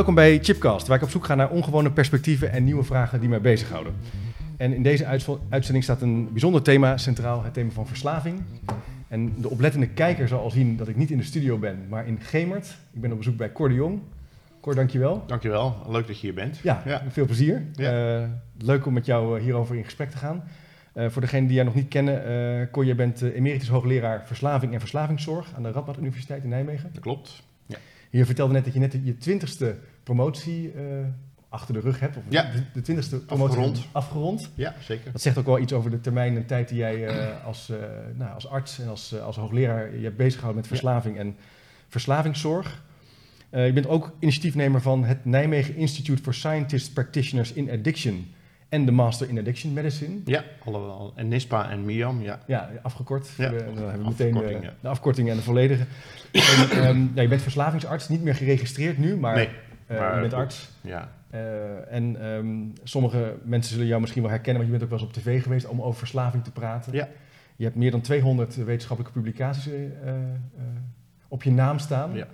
Welkom 0.00 0.18
bij 0.18 0.38
Chipcast, 0.42 0.86
waar 0.86 0.96
ik 0.96 1.02
op 1.02 1.10
zoek 1.10 1.24
ga 1.24 1.34
naar 1.34 1.50
ongewone 1.50 1.92
perspectieven 1.92 2.52
en 2.52 2.64
nieuwe 2.64 2.84
vragen 2.84 3.20
die 3.20 3.28
mij 3.28 3.40
bezighouden. 3.40 3.94
En 4.56 4.72
in 4.72 4.82
deze 4.82 5.06
uitzending 5.48 5.84
staat 5.84 6.02
een 6.02 6.28
bijzonder 6.30 6.62
thema 6.62 6.96
centraal, 6.96 7.42
het 7.42 7.54
thema 7.54 7.70
van 7.70 7.86
verslaving. 7.86 8.42
En 9.08 9.34
de 9.40 9.50
oplettende 9.50 9.88
kijker 9.88 10.28
zal 10.28 10.40
al 10.40 10.50
zien 10.50 10.76
dat 10.76 10.88
ik 10.88 10.96
niet 10.96 11.10
in 11.10 11.16
de 11.16 11.24
studio 11.24 11.58
ben, 11.58 11.86
maar 11.88 12.06
in 12.06 12.20
Gemert. 12.20 12.76
Ik 12.92 13.00
ben 13.00 13.10
op 13.10 13.16
bezoek 13.16 13.36
bij 13.36 13.52
Cor 13.52 13.68
de 13.68 13.74
Jong. 13.74 14.00
Cor, 14.60 14.74
dankjewel. 14.74 15.22
Dankjewel, 15.26 15.76
leuk 15.88 16.06
dat 16.06 16.20
je 16.20 16.26
hier 16.26 16.34
bent. 16.34 16.58
Ja, 16.58 17.02
veel 17.08 17.26
plezier. 17.26 17.62
Ja. 17.72 18.20
Uh, 18.20 18.28
leuk 18.58 18.86
om 18.86 18.92
met 18.92 19.06
jou 19.06 19.36
eh, 19.36 19.42
hierover 19.42 19.76
in 19.76 19.84
gesprek 19.84 20.10
te 20.10 20.16
gaan. 20.16 20.42
Uh, 20.94 21.08
voor 21.08 21.22
degenen 21.22 21.46
die 21.46 21.54
jij 21.54 21.64
nog 21.64 21.74
niet 21.74 21.88
kennen, 21.88 22.30
uh, 22.60 22.66
Cor, 22.70 22.84
jij 22.84 22.94
bent 22.96 23.20
emeritus 23.22 23.68
hoogleraar 23.68 24.22
verslaving 24.26 24.72
en 24.72 24.80
verslavingszorg 24.80 25.52
aan 25.56 25.62
de 25.62 25.70
Radboud 25.70 25.98
Universiteit 25.98 26.42
in 26.42 26.48
Nijmegen. 26.48 26.90
Dat 26.92 27.02
klopt. 27.02 27.42
Ja. 27.66 27.76
Je 28.10 28.24
vertelde 28.24 28.52
net 28.52 28.64
dat 28.64 28.72
je 28.72 28.80
net 28.80 28.96
je 29.04 29.16
twintigste 29.16 29.76
promotie 30.02 30.72
achter 31.48 31.74
de 31.74 31.80
rug 31.80 32.00
hebt. 32.00 32.16
Of 32.16 32.22
ja. 32.28 32.50
de 32.72 32.80
twintigste 32.80 33.24
promotie 33.24 33.56
afgerond. 33.56 33.88
afgerond. 33.92 34.50
Ja, 34.54 34.74
zeker. 34.80 35.12
Dat 35.12 35.20
zegt 35.20 35.38
ook 35.38 35.46
wel 35.46 35.58
iets 35.58 35.72
over 35.72 35.90
de 35.90 36.00
termijn 36.00 36.36
en 36.36 36.46
tijd 36.46 36.68
die 36.68 36.78
jij 36.78 37.22
als, 37.44 37.72
nou, 38.16 38.34
als 38.34 38.48
arts 38.48 38.78
en 38.78 38.88
als, 38.88 39.20
als 39.20 39.36
hoogleraar 39.36 39.96
je 39.96 40.04
hebt 40.04 40.16
bezighouden 40.16 40.60
met 40.60 40.66
verslaving 40.68 41.18
en 41.18 41.36
verslavingszorg. 41.88 42.82
Uh, 43.50 43.66
je 43.66 43.72
bent 43.72 43.86
ook 43.86 44.12
initiatiefnemer 44.18 44.80
van 44.80 45.04
het 45.04 45.24
Nijmegen 45.24 45.76
Institute 45.76 46.22
for 46.22 46.34
Scientists 46.34 46.90
Practitioners 46.90 47.52
in 47.52 47.70
Addiction 47.70 48.26
en 48.68 48.84
de 48.84 48.92
Master 48.92 49.28
in 49.28 49.38
Addiction 49.38 49.72
Medicine. 49.72 50.20
Ja, 50.24 50.44
allemaal. 50.64 51.12
En 51.14 51.28
NISPA 51.28 51.70
en 51.70 51.84
MIAM, 51.84 52.22
ja. 52.22 52.40
Ja, 52.46 52.70
afgekort. 52.82 53.28
Ja, 53.36 53.48
de, 53.48 53.56
dan 53.56 53.76
hebben 53.76 54.02
we 54.02 54.08
meteen 54.08 54.34
de, 54.34 54.58
ja. 54.62 54.72
de, 54.80 54.88
afkorting 54.88 55.30
en 55.30 55.36
de 55.36 55.42
volledige. 55.42 55.84
en, 56.32 56.88
um, 56.88 57.12
ja, 57.14 57.22
je 57.22 57.28
bent 57.28 57.42
verslavingsarts, 57.42 58.08
niet 58.08 58.22
meer 58.22 58.34
geregistreerd 58.34 58.98
nu, 58.98 59.16
maar, 59.16 59.34
nee, 59.34 59.46
uh, 59.46 59.52
maar 59.98 60.14
je 60.14 60.20
bent 60.20 60.32
arts. 60.32 60.70
Ja. 60.80 61.08
Uh, 61.34 61.92
en 61.92 62.26
um, 62.26 62.72
sommige 62.82 63.34
mensen 63.42 63.72
zullen 63.72 63.86
jou 63.86 64.00
misschien 64.00 64.22
wel 64.22 64.30
herkennen, 64.30 64.62
want 64.62 64.72
je 64.72 64.78
bent 64.78 64.92
ook 64.92 64.98
wel 64.98 65.08
eens 65.08 65.16
op 65.16 65.22
tv 65.22 65.42
geweest 65.42 65.66
om 65.66 65.82
over 65.82 65.98
verslaving 65.98 66.44
te 66.44 66.52
praten. 66.52 66.92
Ja. 66.92 67.08
Je 67.56 67.64
hebt 67.64 67.76
meer 67.76 67.90
dan 67.90 68.00
200 68.00 68.54
wetenschappelijke 68.54 69.18
publicaties 69.18 69.72
op 71.28 71.42
je 71.42 71.50
naam 71.50 71.78
staan. 71.78 72.12
Ja. 72.14 72.26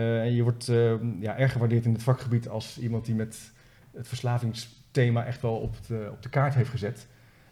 En 0.00 0.34
je 0.34 0.42
wordt 0.42 0.68
uh, 0.68 0.92
ja, 1.20 1.38
erg 1.38 1.52
gewaardeerd 1.52 1.84
in 1.84 1.92
het 1.92 2.02
vakgebied 2.02 2.48
als 2.48 2.78
iemand 2.78 3.04
die 3.04 3.14
met 3.14 3.52
het 3.92 4.08
verslavingsthema 4.08 5.24
echt 5.24 5.42
wel 5.42 5.56
op 5.56 5.76
de, 5.86 6.08
op 6.10 6.22
de 6.22 6.28
kaart 6.28 6.54
heeft 6.54 6.70
gezet. 6.70 7.06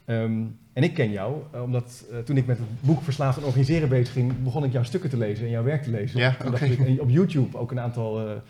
Um, 0.07 0.59
en 0.73 0.83
ik 0.83 0.95
ken 0.95 1.11
jou, 1.11 1.43
omdat 1.63 2.05
uh, 2.11 2.19
toen 2.19 2.37
ik 2.37 2.47
met 2.47 2.59
het 2.59 2.67
boek 2.81 3.03
Verslaafd 3.03 3.39
en 3.39 3.45
Organiseren 3.45 3.89
bezig 3.89 4.13
ging, 4.13 4.43
begon 4.43 4.65
ik 4.65 4.73
jouw 4.73 4.83
stukken 4.83 5.11
te 5.11 5.17
lezen 5.17 5.45
en 5.45 5.51
jouw 5.51 5.63
werk 5.63 5.83
te 5.83 5.91
lezen. 5.91 6.21
Ja, 6.21 6.37
okay. 6.47 6.69
ik, 6.69 7.01
op 7.01 7.11
YouTube 7.11 7.59
ook 7.59 7.71
een 7.71 7.81
aantal 7.81 8.43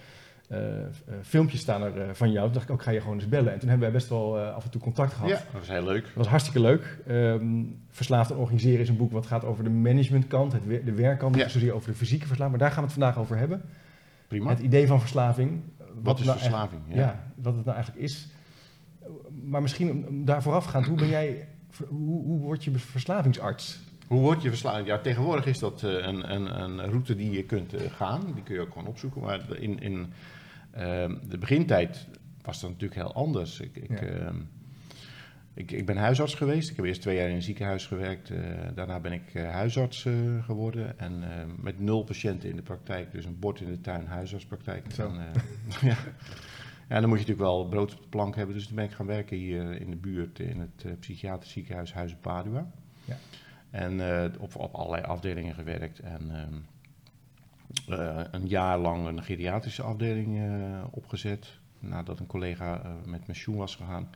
filmpjes 1.22 1.60
staan 1.60 1.82
er 1.82 2.16
van 2.16 2.30
jou. 2.32 2.44
Toen 2.44 2.54
dacht 2.54 2.64
ik 2.68 2.70
ook, 2.74 2.82
ga 2.82 2.90
je 2.90 3.00
gewoon 3.00 3.14
eens 3.16 3.28
bellen. 3.28 3.52
En 3.52 3.58
toen 3.58 3.68
hebben 3.68 3.86
wij 3.90 3.96
best 3.98 4.08
wel 4.10 4.38
af 4.38 4.64
en 4.64 4.70
toe 4.70 4.80
contact 4.80 5.12
gehad. 5.12 5.28
Ja, 5.28 5.34
dat 5.36 5.44
was 5.60 5.68
heel 5.68 5.84
leuk. 5.84 6.02
Dat 6.04 6.14
was 6.14 6.26
hartstikke 6.26 6.60
leuk. 6.60 6.98
Um, 7.08 7.78
Verslaafd 7.90 8.30
en 8.30 8.36
Organiseren 8.36 8.80
is 8.80 8.88
een 8.88 8.96
boek 8.96 9.12
wat 9.12 9.26
gaat 9.26 9.44
over 9.44 9.64
de 9.64 9.70
managementkant, 9.70 10.52
het 10.52 10.62
de 10.84 10.92
werkkant, 10.92 11.34
Ja. 11.36 11.42
niet 11.42 11.50
zozeer 11.52 11.72
over 11.72 11.90
de 11.90 11.96
fysieke 11.96 12.26
verslaving. 12.26 12.58
Maar 12.58 12.66
daar 12.68 12.76
gaan 12.76 12.84
we 12.86 12.90
het 12.92 12.98
vandaag 12.98 13.18
over 13.18 13.36
hebben. 13.36 13.62
Prima. 14.28 14.50
Het 14.50 14.58
idee 14.58 14.86
van 14.86 15.00
verslaving. 15.00 15.60
Wat 16.02 16.18
is 16.18 16.24
nou 16.24 16.38
verslaving? 16.38 16.80
Ja. 16.88 17.24
wat 17.34 17.54
het 17.54 17.64
nou 17.64 17.76
eigenlijk 17.76 18.04
is. 18.06 18.28
Maar 19.44 19.62
misschien 19.62 19.90
om- 19.90 20.04
om 20.08 20.24
daar 20.24 20.42
voorafgaand, 20.42 20.86
hoe 20.86 20.96
ben 20.96 21.08
jij, 21.08 21.48
hoe, 21.88 22.24
hoe 22.24 22.40
word 22.40 22.64
je 22.64 22.70
verslavingsarts? 22.70 23.80
Hoe 24.06 24.20
word 24.20 24.42
je 24.42 24.48
verslaafd? 24.48 24.86
Ja, 24.86 24.98
tegenwoordig 24.98 25.46
is 25.46 25.58
dat 25.58 25.82
eh, 25.82 25.90
een, 25.92 26.32
een, 26.34 26.58
een 26.60 26.80
route 26.90 27.16
die 27.16 27.30
je 27.30 27.42
kunt 27.44 27.74
eh, 27.74 27.80
gaan. 27.92 28.20
Die 28.34 28.42
kun 28.42 28.54
je 28.54 28.60
ook 28.60 28.72
gewoon 28.72 28.86
opzoeken. 28.88 29.20
Maar 29.20 29.40
in, 29.58 29.80
in 29.80 30.12
de 31.28 31.38
begintijd 31.38 32.06
was 32.42 32.60
dat 32.60 32.70
natuurlijk 32.70 33.00
heel 33.00 33.14
anders. 33.14 33.60
Ik, 33.60 33.76
ik, 33.76 33.90
Ja. 34.00 34.06
ehm, 34.06 34.36
ik, 35.54 35.70
ik 35.70 35.86
ben 35.86 35.96
huisarts 35.96 36.34
geweest. 36.34 36.70
Ik 36.70 36.76
heb 36.76 36.84
eerst 36.84 37.00
twee 37.00 37.16
jaar 37.16 37.28
in 37.28 37.34
een 37.34 37.42
ziekenhuis 37.42 37.86
gewerkt. 37.86 38.30
eh, 38.30 38.38
daarna 38.74 39.00
ben 39.00 39.12
ik 39.12 39.34
eh, 39.34 39.50
huisarts 39.50 40.04
eh, 40.04 40.44
geworden. 40.44 40.98
En 40.98 41.22
eh, 41.22 41.44
met 41.56 41.80
nul 41.80 42.02
patiënten 42.04 42.48
in 42.50 42.56
de 42.56 42.62
praktijk. 42.62 43.12
Dus 43.12 43.24
een 43.24 43.38
bord 43.38 43.60
in 43.60 43.70
de 43.70 43.80
tuin, 43.80 44.06
huisartspraktijk. 44.06 44.86
Eh, 44.98 45.06
ja. 45.90 45.96
ja, 46.88 47.00
dan 47.00 47.08
moet 47.08 47.18
je 47.20 47.26
natuurlijk 47.26 47.38
wel 47.40 47.68
brood 47.68 47.94
op 47.94 48.02
de 48.02 48.08
plank 48.08 48.36
hebben. 48.36 48.54
Dus 48.54 48.66
toen 48.66 48.76
ben 48.76 48.84
ik 48.84 48.90
gaan 48.92 49.06
werken 49.06 49.36
hier 49.36 49.80
in 49.80 49.90
de 49.90 49.96
buurt 49.96 50.38
in 50.38 50.60
het 50.60 50.84
eh, 50.84 50.92
psychiatrisch 51.00 51.52
ziekenhuis 51.52 51.92
Huizen 51.92 52.18
Padua. 52.20 52.70
Ja. 53.04 53.16
En 53.70 54.00
op, 54.38 54.56
op 54.56 54.74
allerlei 54.74 55.02
afdelingen 55.02 55.54
gewerkt. 55.54 55.98
En 55.98 56.20
ehm, 56.30 56.54
een 58.30 58.46
jaar 58.48 58.78
lang 58.78 59.06
een 59.06 59.22
geriatrische 59.22 59.82
afdeling 59.82 60.38
eh, 60.38 60.84
opgezet. 60.90 61.58
Nadat 61.78 62.18
een 62.20 62.26
collega 62.26 62.82
eh, 62.82 62.90
met 63.04 63.24
pensioen 63.24 63.56
was 63.56 63.74
gegaan. 63.76 64.08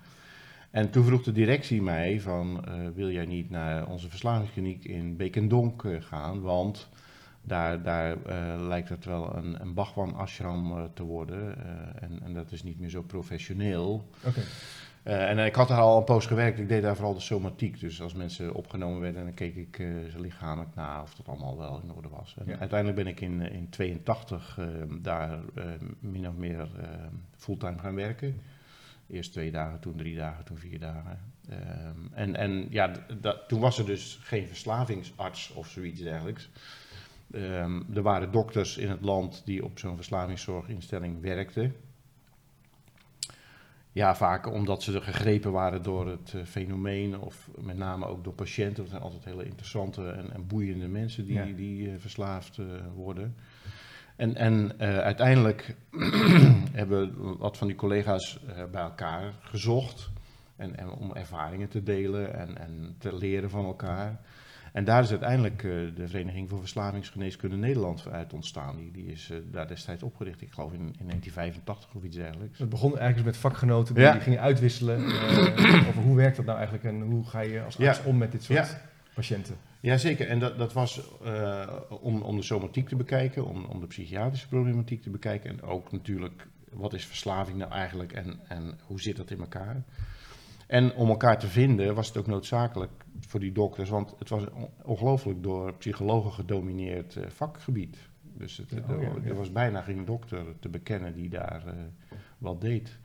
En 0.71 0.91
toen 0.91 1.05
vroeg 1.05 1.23
de 1.23 1.33
directie 1.33 1.83
mij 1.83 2.21
van, 2.21 2.65
eh, 2.65 2.75
wil 2.95 3.11
jij 3.11 3.27
niet 3.27 3.51
naar 3.51 3.87
onze 3.87 4.11
verslavingskliniek 4.11 4.85
in 4.85 5.17
Beekendonk 5.17 5.85
eh, 5.85 6.03
gaan? 6.03 6.41
Want 6.41 6.89
daar, 7.43 7.83
daar 7.83 8.23
eh, 8.23 8.67
lijkt 8.67 8.89
het 8.89 9.05
wel 9.05 9.37
een, 9.37 9.61
een 9.61 9.75
Bhagwan 9.75 10.15
ashram 10.15 10.73
eh, 10.77 10.85
te 10.95 11.03
worden. 11.03 11.57
eh, 11.59 12.03
en, 12.03 12.21
en 12.25 12.35
dat 12.35 12.53
is 12.53 12.63
niet 12.63 12.81
meer 12.81 12.89
zo 12.91 13.03
professioneel. 13.03 14.09
Oké. 14.25 14.41
Eh, 15.05 15.29
en 15.31 15.39
ik 15.39 15.55
had 15.55 15.69
daar 15.69 15.81
al 15.81 15.99
een 15.99 16.05
poos 16.05 16.27
gewerkt. 16.27 16.59
Ik 16.59 16.69
deed 16.69 16.83
daar 16.83 16.95
vooral 16.97 17.15
de 17.15 17.21
somatiek. 17.21 17.81
Dus 17.81 18.03
als 18.03 18.15
mensen 18.15 18.55
opgenomen 18.55 19.01
werden, 19.01 19.25
dan 19.25 19.35
keek 19.35 19.57
ik 19.57 19.79
eh, 19.79 19.87
ze 20.11 20.21
lichamelijk 20.21 20.75
na 20.75 21.03
of 21.03 21.15
dat 21.15 21.29
allemaal 21.29 21.59
wel 21.59 21.81
in 21.83 21.93
orde 21.93 22.09
was. 22.09 22.35
En 22.39 22.47
Ja. 22.47 22.59
uiteindelijk 22.59 23.03
ben 23.03 23.13
ik 23.13 23.21
in, 23.21 23.43
eh, 23.43 23.55
in 23.57 23.69
82 23.69 24.59
eh, 24.59 24.67
daar 25.01 25.39
eh, 25.55 25.65
min 26.01 26.29
of 26.29 26.35
meer 26.35 26.61
eh, 26.81 26.89
fulltime 27.37 27.79
gaan 27.79 27.95
werken. 27.95 28.41
Eerst 29.07 29.33
twee 29.33 29.51
dagen, 29.51 29.81
toen 29.81 29.97
drie 29.97 30.17
dagen, 30.17 30.45
toen 30.45 30.57
vier 30.59 30.79
dagen. 30.79 31.19
Ehm, 31.49 31.99
en 32.13 32.37
en 32.37 32.67
ja, 32.71 32.93
toen 33.49 33.61
was 33.61 33.79
er 33.79 33.87
dus 33.87 34.19
geen 34.23 34.47
verslavingsarts 34.47 35.53
of 35.53 35.69
zoiets 35.69 36.01
dergelijks. 36.01 36.49
Ehm, 37.33 37.81
er 37.95 38.03
waren 38.03 38.31
dokters 38.33 38.77
in 38.79 38.89
het 38.91 39.01
land 39.01 39.43
die 39.45 39.65
op 39.65 39.79
zo'n 39.79 39.97
verslavingszorginstelling 39.97 41.21
werkten. 41.21 41.75
Ja, 43.95 44.15
vaak 44.17 44.47
omdat 44.53 44.83
ze 44.83 44.95
er 44.95 45.03
gegrepen 45.03 45.53
waren 45.53 45.83
door 45.83 46.09
het 46.09 46.33
eh, 46.35 46.43
fenomeen, 46.45 47.19
of 47.19 47.51
met 47.59 47.77
name 47.77 48.07
ook 48.07 48.25
door 48.25 48.33
patiënten. 48.33 48.83
Dat 48.83 48.89
zijn 48.91 49.03
altijd 49.03 49.25
hele 49.25 49.45
interessante 49.45 50.11
en, 50.11 50.33
en 50.33 50.47
boeiende 50.47 50.89
mensen 50.89 51.25
die, 51.25 51.35
Ja. 51.35 51.45
die 51.45 51.89
eh, 51.91 51.95
verslaafd 51.99 52.59
eh, 52.59 52.65
worden. 52.95 53.35
En, 54.17 54.35
en 54.37 54.79
uiteindelijk 54.79 55.77
hebben 56.73 57.37
wat 57.39 57.57
van 57.57 57.67
die 57.67 57.77
collega's 57.77 58.41
bij 58.71 58.83
elkaar 58.83 59.33
gezocht. 59.41 60.11
En, 60.57 60.77
en 60.77 60.91
om 60.91 61.13
ervaringen 61.13 61.69
te 61.69 61.83
delen 61.83 62.35
en, 62.35 62.59
en 62.59 62.95
te 62.99 63.17
leren 63.17 63.51
van 63.51 63.65
elkaar. 63.65 64.21
En 64.75 64.85
daar 64.85 65.03
is 65.03 65.11
uiteindelijk 65.11 65.63
eh, 65.65 65.71
de 65.95 66.09
Vereniging 66.09 66.49
voor 66.49 66.59
Verslavingsgeneeskunde 66.61 67.57
Nederland 67.57 68.09
uit 68.11 68.33
ontstaan. 68.33 68.77
Die, 68.77 68.91
die 68.91 69.07
is 69.07 69.31
eh, 69.31 69.39
daar 69.51 69.69
destijds 69.69 70.03
opgericht, 70.03 70.41
ik 70.43 70.53
geloof 70.53 70.73
in, 70.73 70.79
in 70.79 71.07
1985 71.07 71.95
of 71.95 72.03
iets 72.05 72.17
dergelijks. 72.17 72.59
Het 72.59 72.69
begon 72.69 72.91
eigenlijk 72.99 73.27
met 73.27 73.37
vakgenoten 73.37 73.95
die, 73.95 74.05
Ja. 74.05 74.13
die 74.13 74.21
gingen 74.21 74.41
uitwisselen 74.41 75.05
eh, 75.07 75.89
over 75.89 76.03
hoe 76.03 76.17
werkt 76.17 76.37
dat 76.37 76.45
nou 76.45 76.57
eigenlijk 76.59 76.87
en 76.87 77.01
hoe 77.01 77.25
ga 77.27 77.41
je 77.41 77.63
als 77.63 77.79
arts 77.79 77.99
Ja. 77.99 78.05
om 78.05 78.17
met 78.19 78.33
dit 78.33 78.43
soort 78.43 78.59
Ja. 78.69 78.81
patiënten. 79.15 79.57
Jazeker, 79.81 80.29
en 80.29 80.39
dat, 80.39 80.59
dat 80.59 80.73
was 80.73 81.01
om, 82.01 82.23
om 82.23 82.37
de 82.37 82.43
somatiek 82.43 82.89
te 82.89 82.97
bekijken, 82.97 83.45
om, 83.47 83.65
om 83.65 83.81
de 83.81 83.87
psychiatrische 83.87 84.49
problematiek 84.49 85.03
te 85.03 85.11
bekijken. 85.11 85.51
En 85.51 85.63
ook 85.63 85.93
natuurlijk, 85.93 86.47
wat 86.73 86.93
is 86.95 87.05
verslaving 87.07 87.59
nou 87.59 87.73
eigenlijk 87.73 88.13
en, 88.13 88.41
en 88.49 88.79
hoe 88.87 89.01
zit 89.01 89.17
dat 89.17 89.31
in 89.31 89.39
elkaar? 89.39 89.83
En 90.67 90.95
om 90.95 91.09
elkaar 91.09 91.39
te 91.39 91.47
vinden 91.47 91.95
was 91.95 92.09
het 92.09 92.17
ook 92.17 92.27
noodzakelijk 92.27 93.05
voor 93.21 93.41
die 93.41 93.53
dokters, 93.53 93.89
want 93.89 94.15
het 94.19 94.29
was 94.29 94.43
een 94.43 94.69
ongelooflijk 94.83 95.43
door 95.43 95.75
psychologen 95.75 96.33
gedomineerd 96.33 97.17
eh, 97.17 97.29
vakgebied. 97.29 97.99
Dus 98.23 98.57
het, 98.57 98.71
Ja, 98.71 98.77
er, 98.77 98.97
oh 98.97 99.03
ja, 99.03 99.09
ja. 99.09 99.29
er 99.29 99.35
was 99.35 99.53
bijna 99.53 99.81
geen 99.81 100.05
dokter 100.05 100.45
te 100.61 100.69
bekennen 100.69 101.15
die 101.15 101.29
daar 101.29 101.67
eh, 101.67 101.75
wat 102.39 102.61
deed. 102.61 102.99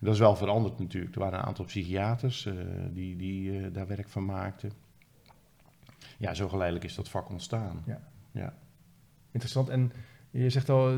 Dat 0.00 0.14
is 0.14 0.20
wel 0.20 0.36
veranderd 0.36 0.78
natuurlijk. 0.78 1.14
Er 1.14 1.20
waren 1.20 1.38
een 1.38 1.44
aantal 1.44 1.64
psychiaters 1.64 2.46
eh, 2.46 2.54
die, 2.90 3.16
die 3.16 3.70
daar 3.70 3.86
werk 3.86 4.08
van 4.08 4.24
maakten. 4.24 4.72
Ja, 6.18 6.34
zo 6.34 6.48
geleidelijk 6.48 6.84
is 6.84 6.94
dat 6.94 7.08
vak 7.08 7.28
ontstaan. 7.28 7.82
Ja. 7.86 8.00
Ja. 8.30 8.54
Interessant. 9.30 9.68
En 9.68 9.92
je 10.30 10.50
zegt 10.50 10.68
al 10.68 10.90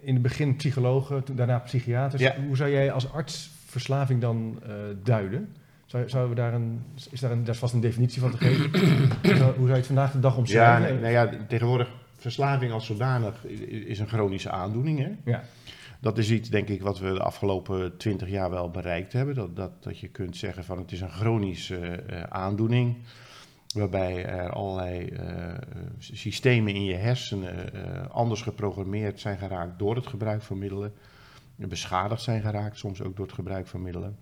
in 0.00 0.12
het 0.14 0.22
begin 0.22 0.56
psychologen, 0.56 1.24
daarna 1.34 1.58
psychiaters. 1.58 2.36
Hoe 2.36 2.56
zou 2.56 2.70
jij 2.70 2.92
als 2.92 3.12
arts 3.12 3.50
verslaving 3.70 4.20
dan 4.20 4.58
eh, 4.62 4.72
duiden? 5.02 5.54
Zou, 5.86 6.08
zouden 6.08 6.34
we 6.34 6.40
daar 6.40 6.54
een, 6.54 6.82
is 7.10 7.20
daar, 7.20 7.30
een, 7.30 7.44
daar 7.44 7.54
is 7.54 7.60
vast 7.60 7.74
een 7.74 7.80
definitie 7.80 8.20
van 8.20 8.30
te 8.30 8.36
geven? 8.36 8.70
hoe, 9.22 9.36
zou, 9.36 9.42
hoe 9.42 9.54
zou 9.54 9.68
je 9.68 9.72
het 9.72 9.86
vandaag 9.86 10.12
de 10.12 10.20
dag 10.20 10.32
Ja, 10.32 10.38
omschrijven? 10.38 10.82
nee, 10.82 11.12
nou 11.12 11.12
ja, 11.12 11.44
tegenwoordig 11.48 11.88
verslaving 12.16 12.72
als 12.72 12.86
zodanig 12.86 13.44
is 13.68 13.98
een 13.98 14.08
chronische 14.08 14.50
aandoening. 14.50 14.98
Hè? 14.98 15.30
Ja. 15.30 15.42
Dat 16.00 16.18
is 16.18 16.30
iets, 16.30 16.48
denk 16.48 16.68
ik, 16.68 16.82
wat 16.82 16.98
we 16.98 17.12
de 17.12 17.22
afgelopen 17.22 17.96
twintig 17.96 18.28
jaar 18.28 18.50
wel 18.50 18.70
bereikt 18.70 19.12
hebben. 19.12 19.34
Dat, 19.34 19.56
dat, 19.56 19.82
dat 19.82 19.98
je 19.98 20.08
kunt 20.08 20.36
zeggen 20.36 20.64
van 20.64 20.78
het 20.78 20.92
is 20.92 21.00
een 21.00 21.10
chronische 21.10 21.76
eh, 21.76 22.22
aandoening. 22.22 22.96
Waarbij 23.74 24.24
er 24.24 24.50
allerlei 24.50 25.06
eh, 25.06 25.54
systemen 25.98 26.74
in 26.74 26.84
je 26.84 26.94
hersenen 26.94 27.72
anders 28.10 28.42
geprogrammeerd 28.42 29.20
zijn 29.20 29.38
geraakt 29.38 29.78
door 29.78 29.96
het 29.96 30.06
gebruik 30.06 30.42
van 30.42 30.58
middelen. 30.58 30.92
Beschadigd 31.68 32.22
zijn 32.22 32.40
geraakt, 32.42 32.78
soms 32.78 33.02
ook 33.02 33.16
door 33.16 33.26
het 33.26 33.34
gebruik 33.34 33.66
van 33.66 33.82
middelen. 33.82 34.16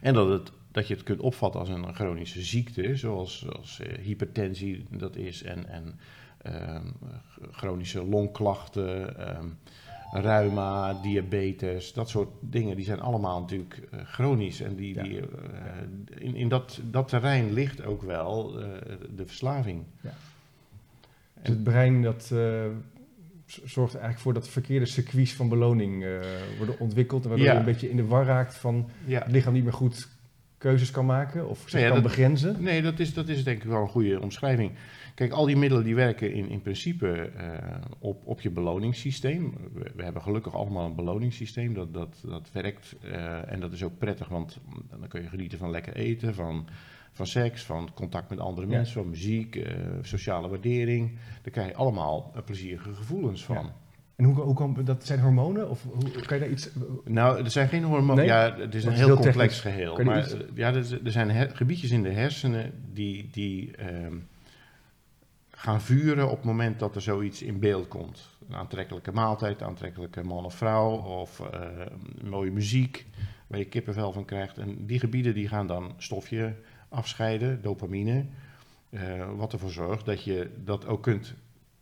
En 0.00 0.14
dat, 0.14 0.28
het, 0.28 0.52
dat 0.70 0.88
je 0.88 0.94
het 0.94 1.02
kunt 1.02 1.20
opvatten 1.20 1.60
als 1.60 1.68
een 1.68 1.94
chronische 1.94 2.42
ziekte, 2.42 2.96
zoals, 2.96 3.38
zoals 3.38 3.80
eh, 3.80 3.98
hypertensie 3.98 4.86
dat 4.90 5.16
is 5.16 5.42
en, 5.42 5.68
en 5.68 5.98
ehm, 6.42 6.86
chronische 7.50 8.04
longklachten, 8.04 9.18
ehm, 9.18 9.46
reuma, 10.12 10.94
diabetes, 11.02 11.92
dat 11.92 12.08
soort 12.08 12.28
dingen, 12.40 12.76
die 12.76 12.84
zijn 12.84 13.00
allemaal 13.00 13.40
natuurlijk 13.40 13.88
eh, 13.90 14.00
chronisch. 14.04 14.60
En 14.60 14.76
die, 14.76 14.94
Ja. 14.94 15.02
die, 15.02 15.20
eh, 15.20 15.26
in, 16.18 16.34
in 16.34 16.48
dat, 16.48 16.80
dat 16.90 17.08
terrein 17.08 17.52
ligt 17.52 17.84
ook 17.84 18.02
wel 18.02 18.52
de 19.14 19.26
verslaving. 19.26 19.84
Dus 20.00 20.12
het 21.48 21.62
brein 21.64 22.02
dat, 22.02 22.32
zorgt 23.64 23.92
eigenlijk 23.94 24.22
voor 24.22 24.34
dat 24.34 24.48
verkeerde 24.48 24.86
circuits 24.86 25.32
van 25.32 25.48
beloning 25.48 26.04
eh, 26.04 26.10
worden 26.56 26.78
ontwikkeld. 26.78 27.24
Waardoor 27.24 27.46
Ja. 27.46 27.52
je 27.52 27.58
een 27.58 27.64
beetje 27.64 27.90
in 27.90 27.96
de 27.96 28.06
war 28.06 28.24
raakt 28.24 28.54
van 28.54 28.90
Ja. 29.06 29.18
het 29.22 29.32
lichaam 29.32 29.52
niet 29.52 29.64
meer 29.64 29.72
goed 29.72 30.08
keuzes 30.58 30.90
kan 30.90 31.06
maken 31.06 31.48
of 31.48 31.58
zich 31.60 31.72
Nee, 31.72 31.82
ja, 31.82 31.88
kan 31.90 31.96
dat- 32.02 32.06
begrenzen. 32.10 32.62
Nee, 32.62 32.82
dat 32.82 32.98
is, 32.98 33.14
dat 33.14 33.28
is 33.28 33.44
denk 33.44 33.62
ik 33.62 33.68
wel 33.68 33.82
een 33.82 33.88
goede 33.88 34.20
omschrijving. 34.20 34.72
Kijk, 35.14 35.32
al 35.32 35.46
die 35.46 35.56
middelen 35.56 35.84
die 35.84 35.94
werken 35.94 36.32
in, 36.32 36.48
in 36.48 36.60
principe 36.62 37.08
eh, 37.36 37.76
op, 37.98 38.26
op 38.26 38.40
je 38.40 38.50
beloningssysteem. 38.50 39.54
We, 39.74 39.90
we 39.96 40.02
hebben 40.02 40.22
gelukkig 40.22 40.54
allemaal 40.54 40.86
een 40.86 40.94
beloningssysteem 40.94 41.74
dat, 41.74 41.94
dat, 41.94 42.16
dat 42.28 42.48
werkt. 42.52 42.94
eh, 43.02 43.52
en 43.52 43.60
dat 43.60 43.72
is 43.72 43.82
ook 43.82 43.98
prettig, 43.98 44.28
want 44.28 44.58
dan 44.98 45.08
kun 45.08 45.22
je 45.22 45.28
genieten 45.28 45.58
van 45.58 45.70
lekker 45.70 45.94
eten, 45.96 46.34
van, 46.34 46.66
van 47.20 47.42
seks, 47.42 47.62
van 47.62 47.90
contact 47.94 48.30
met 48.30 48.38
andere 48.38 48.66
Ja. 48.66 48.72
mensen, 48.76 48.94
van 48.94 49.10
muziek, 49.10 49.56
eh, 49.56 49.74
sociale 50.02 50.48
waardering. 50.48 51.18
Daar 51.42 51.52
krijg 51.52 51.68
je 51.68 51.74
allemaal 51.74 52.32
eh, 52.34 52.42
plezierige 52.42 52.92
gevoelens 52.94 53.44
van. 53.44 53.56
Ja. 53.56 53.74
En 54.16 54.24
hoe, 54.24 54.34
hoe 54.40 54.54
kan, 54.54 54.76
dat 54.84 55.06
zijn 55.06 55.20
hormonen? 55.20 55.70
Of 55.70 55.82
hoe, 55.82 56.10
kan 56.10 56.36
je 56.36 56.42
daar 56.42 56.52
iets... 56.52 56.70
Nou, 57.04 57.44
er 57.44 57.50
zijn 57.50 57.68
geen 57.68 57.84
hormonen. 57.84 58.16
Nee? 58.16 58.26
Ja, 58.26 58.56
het 58.58 58.74
is 58.74 58.84
een 58.84 58.92
is 58.92 58.98
heel, 58.98 59.08
complex 59.18 59.36
technisch. 59.36 59.60
geheel. 59.60 60.04
Maar 60.04 60.18
iets- 60.18 60.32
eh, 60.34 60.40
ja, 60.54 60.68
er, 60.74 61.00
er 61.04 61.10
zijn 61.12 61.30
her- 61.30 61.56
gebiedjes 61.56 61.90
in 61.90 62.02
de 62.02 62.10
hersenen 62.10 62.72
die, 62.92 63.28
die 63.32 63.76
ehm, 63.76 64.16
gaan 65.50 65.80
vuren 65.80 66.30
op 66.30 66.36
het 66.36 66.44
moment 66.44 66.78
dat 66.78 66.94
er 66.94 67.02
zoiets 67.02 67.42
in 67.42 67.58
beeld 67.58 67.88
komt. 67.88 68.28
Een 68.48 68.56
aantrekkelijke 68.56 69.12
maaltijd, 69.12 69.62
aantrekkelijke 69.62 70.22
man 70.22 70.44
of 70.44 70.54
vrouw 70.54 70.90
of 70.96 71.42
mooie 72.24 72.50
muziek 72.50 73.06
waar 73.46 73.58
je 73.58 73.64
kippenvel 73.64 74.12
van 74.12 74.24
krijgt. 74.24 74.58
En 74.58 74.86
die 74.86 74.98
gebieden 74.98 75.34
die 75.34 75.48
gaan 75.48 75.66
dan 75.66 75.92
stofje 75.96 76.54
afscheiden, 76.90 77.62
dopamine, 77.62 78.24
eh, 78.90 79.00
wat 79.36 79.52
ervoor 79.52 79.70
zorgt 79.70 80.04
dat 80.06 80.24
je 80.24 80.50
dat 80.64 80.86
ook 80.86 81.02
kunt 81.02 81.34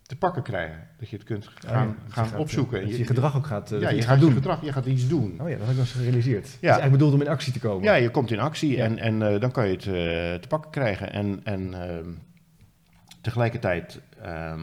te 0.03 0.17
pakken 0.17 0.43
krijgen. 0.43 0.89
Dat 0.99 1.09
je 1.09 1.17
het 1.17 1.25
kunt 1.25 1.49
gaan, 1.55 1.87
ja, 1.87 1.95
je 2.07 2.13
gaan 2.13 2.27
gaat, 2.27 2.39
opzoeken. 2.39 2.77
eh, 2.77 2.83
Dat 2.83 2.91
En 2.93 2.97
je 2.97 3.03
je 3.03 3.09
gedrag 3.09 3.37
ook 3.37 3.47
gaat, 3.47 3.69
dat 3.69 3.81
ja, 3.81 3.89
je 3.89 3.97
gaat 3.97 4.05
gaat 4.05 4.19
je 4.19 4.25
doen. 4.25 4.33
gedrag, 4.33 4.65
je 4.65 4.73
gaat 4.73 4.87
iets 4.87 5.09
doen. 5.09 5.41
Oh 5.41 5.49
ja, 5.49 5.57
dat 5.57 5.61
had 5.67 5.71
ik 5.71 5.77
nog 5.77 5.85
eens 5.87 5.91
gerealiseerd. 5.93 6.45
Het 6.45 6.47
is 6.55 6.59
Ja. 6.61 6.69
eigenlijk 6.69 6.93
bedoeld 6.99 7.15
om 7.15 7.21
in 7.21 7.29
actie 7.29 7.53
te 7.53 7.59
komen. 7.59 7.85
Ja, 7.85 7.95
je 7.95 8.11
komt 8.11 8.31
in 8.31 8.39
actie 8.39 8.77
Ja. 8.77 8.85
en, 8.85 8.99
en 8.99 9.41
dan 9.41 9.51
kan 9.51 9.67
je 9.69 9.73
het 9.73 9.83
te 10.43 10.49
pakken 10.49 10.71
krijgen. 10.71 11.13
En, 11.13 11.41
en 11.45 11.75
ehm, 11.89 12.11
tegelijkertijd 13.21 14.01
ehm, 14.23 14.61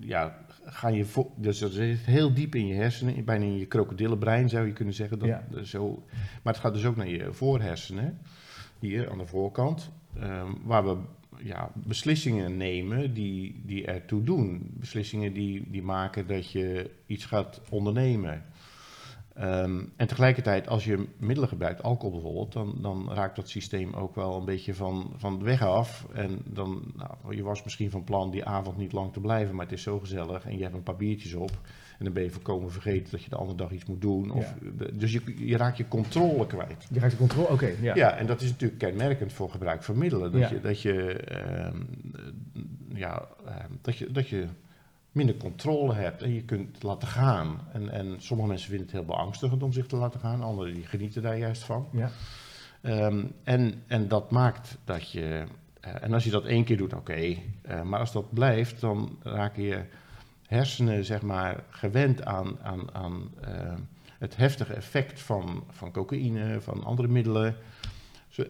ja, 0.00 0.38
ga 0.64 0.88
je... 0.88 1.06
Dus 1.36 1.58
dat 1.58 1.72
zit 1.72 1.98
heel 1.98 2.34
diep 2.34 2.54
in 2.54 2.66
je 2.66 2.74
hersenen, 2.74 3.24
bijna 3.24 3.44
in 3.44 3.58
je 3.58 3.66
krokodillenbrein 3.66 4.48
zou 4.48 4.66
je 4.66 4.72
kunnen 4.72 4.94
zeggen. 4.94 5.18
Dat, 5.18 5.28
Ja. 5.28 5.44
zo, 5.64 6.04
maar 6.42 6.52
het 6.52 6.62
gaat 6.62 6.74
dus 6.74 6.84
ook 6.84 6.96
naar 6.96 7.08
je 7.08 7.32
voorhersenen, 7.32 8.18
hier 8.82 9.10
aan 9.10 9.18
de 9.18 9.26
voorkant, 9.26 9.90
ehm, 10.20 10.50
waar 10.64 10.84
we 10.84 10.96
ja, 11.42 11.70
beslissingen 11.74 12.56
nemen 12.56 13.14
die, 13.14 13.62
die 13.64 13.86
ertoe 13.86 14.22
doen. 14.22 14.70
Beslissingen 14.74 15.32
die, 15.32 15.70
die 15.70 15.82
maken 15.82 16.26
dat 16.26 16.50
je 16.50 16.90
iets 17.06 17.24
gaat 17.24 17.60
ondernemen. 17.70 18.44
Ehm, 19.34 19.84
en 19.96 20.06
tegelijkertijd, 20.06 20.68
als 20.68 20.84
je 20.84 21.08
middelen 21.16 21.48
gebruikt, 21.48 21.82
alcohol 21.82 22.10
bijvoorbeeld, 22.10 22.52
dan, 22.52 22.74
dan 22.80 23.12
raakt 23.12 23.36
dat 23.36 23.48
systeem 23.48 23.92
ook 23.94 24.14
wel 24.14 24.36
een 24.36 24.44
beetje 24.44 24.74
van, 24.74 25.12
van 25.16 25.38
de 25.38 25.44
weg 25.44 25.62
af. 25.62 26.06
En 26.12 26.40
dan, 26.44 26.92
nou, 26.96 27.36
je 27.36 27.42
was 27.42 27.62
misschien 27.62 27.90
van 27.90 28.04
plan 28.04 28.30
die 28.30 28.44
avond 28.44 28.76
niet 28.76 28.92
lang 28.92 29.12
te 29.12 29.20
blijven, 29.20 29.54
maar 29.54 29.64
het 29.64 29.74
is 29.74 29.82
zo 29.82 29.98
gezellig 29.98 30.44
en 30.44 30.56
je 30.56 30.62
hebt 30.62 30.74
een 30.74 30.82
paar 30.82 30.96
biertjes 30.96 31.34
op. 31.34 31.50
En 31.98 32.04
dan 32.04 32.12
ben 32.12 32.22
je 32.22 32.30
voorkomen 32.30 32.70
vergeten 32.72 33.10
dat 33.10 33.22
je 33.22 33.30
de 33.30 33.36
andere 33.36 33.58
dag 33.58 33.70
iets 33.70 33.84
moet 33.84 34.00
doen. 34.00 34.30
Of, 34.30 34.54
dus 34.92 35.12
je, 35.12 35.46
je 35.46 35.56
raakt 35.56 35.76
je 35.76 35.88
controle 35.88 36.46
kwijt. 36.46 36.86
Je 36.90 36.98
raakt 37.00 37.12
de 37.12 37.18
controle... 37.18 37.48
Oké, 37.48 37.70
ja. 37.80 37.94
Ja. 37.94 38.16
en 38.16 38.26
dat 38.26 38.40
is 38.40 38.50
natuurlijk 38.50 38.78
kenmerkend 38.78 39.32
voor 39.32 39.50
gebruik 39.50 39.82
van 39.82 39.98
middelen. 39.98 40.32
Dat 40.32 40.40
Ja. 40.40 40.48
je, 40.48 40.60
dat 40.60 40.80
je, 40.80 41.12
ehm, 41.12 41.76
eh, 42.14 42.98
ja, 42.98 43.26
ehm, 43.46 43.70
dat 43.80 43.96
je, 43.96 44.10
dat 44.12 44.28
je 44.28 44.46
minder 45.12 45.36
controle 45.36 45.94
hebt 45.94 46.22
en 46.22 46.34
je 46.34 46.42
kunt 46.42 46.82
laten 46.82 47.08
gaan. 47.08 47.60
En, 47.72 47.88
en 47.88 48.14
sommige 48.18 48.48
mensen 48.48 48.68
vinden 48.68 48.86
het 48.86 48.96
heel 48.96 49.04
beangstigend 49.04 49.62
om 49.62 49.72
zich 49.72 49.86
te 49.86 49.96
laten 49.96 50.20
gaan, 50.20 50.42
anderen 50.42 50.74
die 50.74 50.86
genieten 50.86 51.22
daar 51.22 51.38
juist 51.38 51.62
van. 51.62 51.88
Ja. 51.92 52.10
Ehm, 52.82 53.24
en, 53.42 53.82
en 53.86 54.08
dat 54.08 54.30
maakt 54.30 54.78
dat 54.84 55.10
je, 55.10 55.44
eh, 55.80 56.02
en 56.02 56.12
als 56.12 56.24
je 56.24 56.30
dat 56.30 56.44
één 56.44 56.64
keer 56.64 56.76
doet, 56.76 56.94
oké, 56.94 57.36
eh, 57.62 57.82
maar 57.82 58.00
als 58.00 58.12
dat 58.12 58.32
blijft, 58.32 58.80
dan 58.80 59.18
raken 59.22 59.62
je 59.62 59.84
hersenen 60.52 61.04
zeg 61.04 61.22
maar 61.22 61.62
gewend 61.68 62.24
aan, 62.24 62.58
aan, 62.62 62.94
aan 62.94 63.30
eh, 63.40 63.74
het 64.18 64.36
heftige 64.36 64.74
effect 64.74 65.20
van, 65.20 65.64
van 65.70 65.92
cocaïne, 65.92 66.60
van 66.60 66.84
andere 66.84 67.08
middelen. 67.08 67.56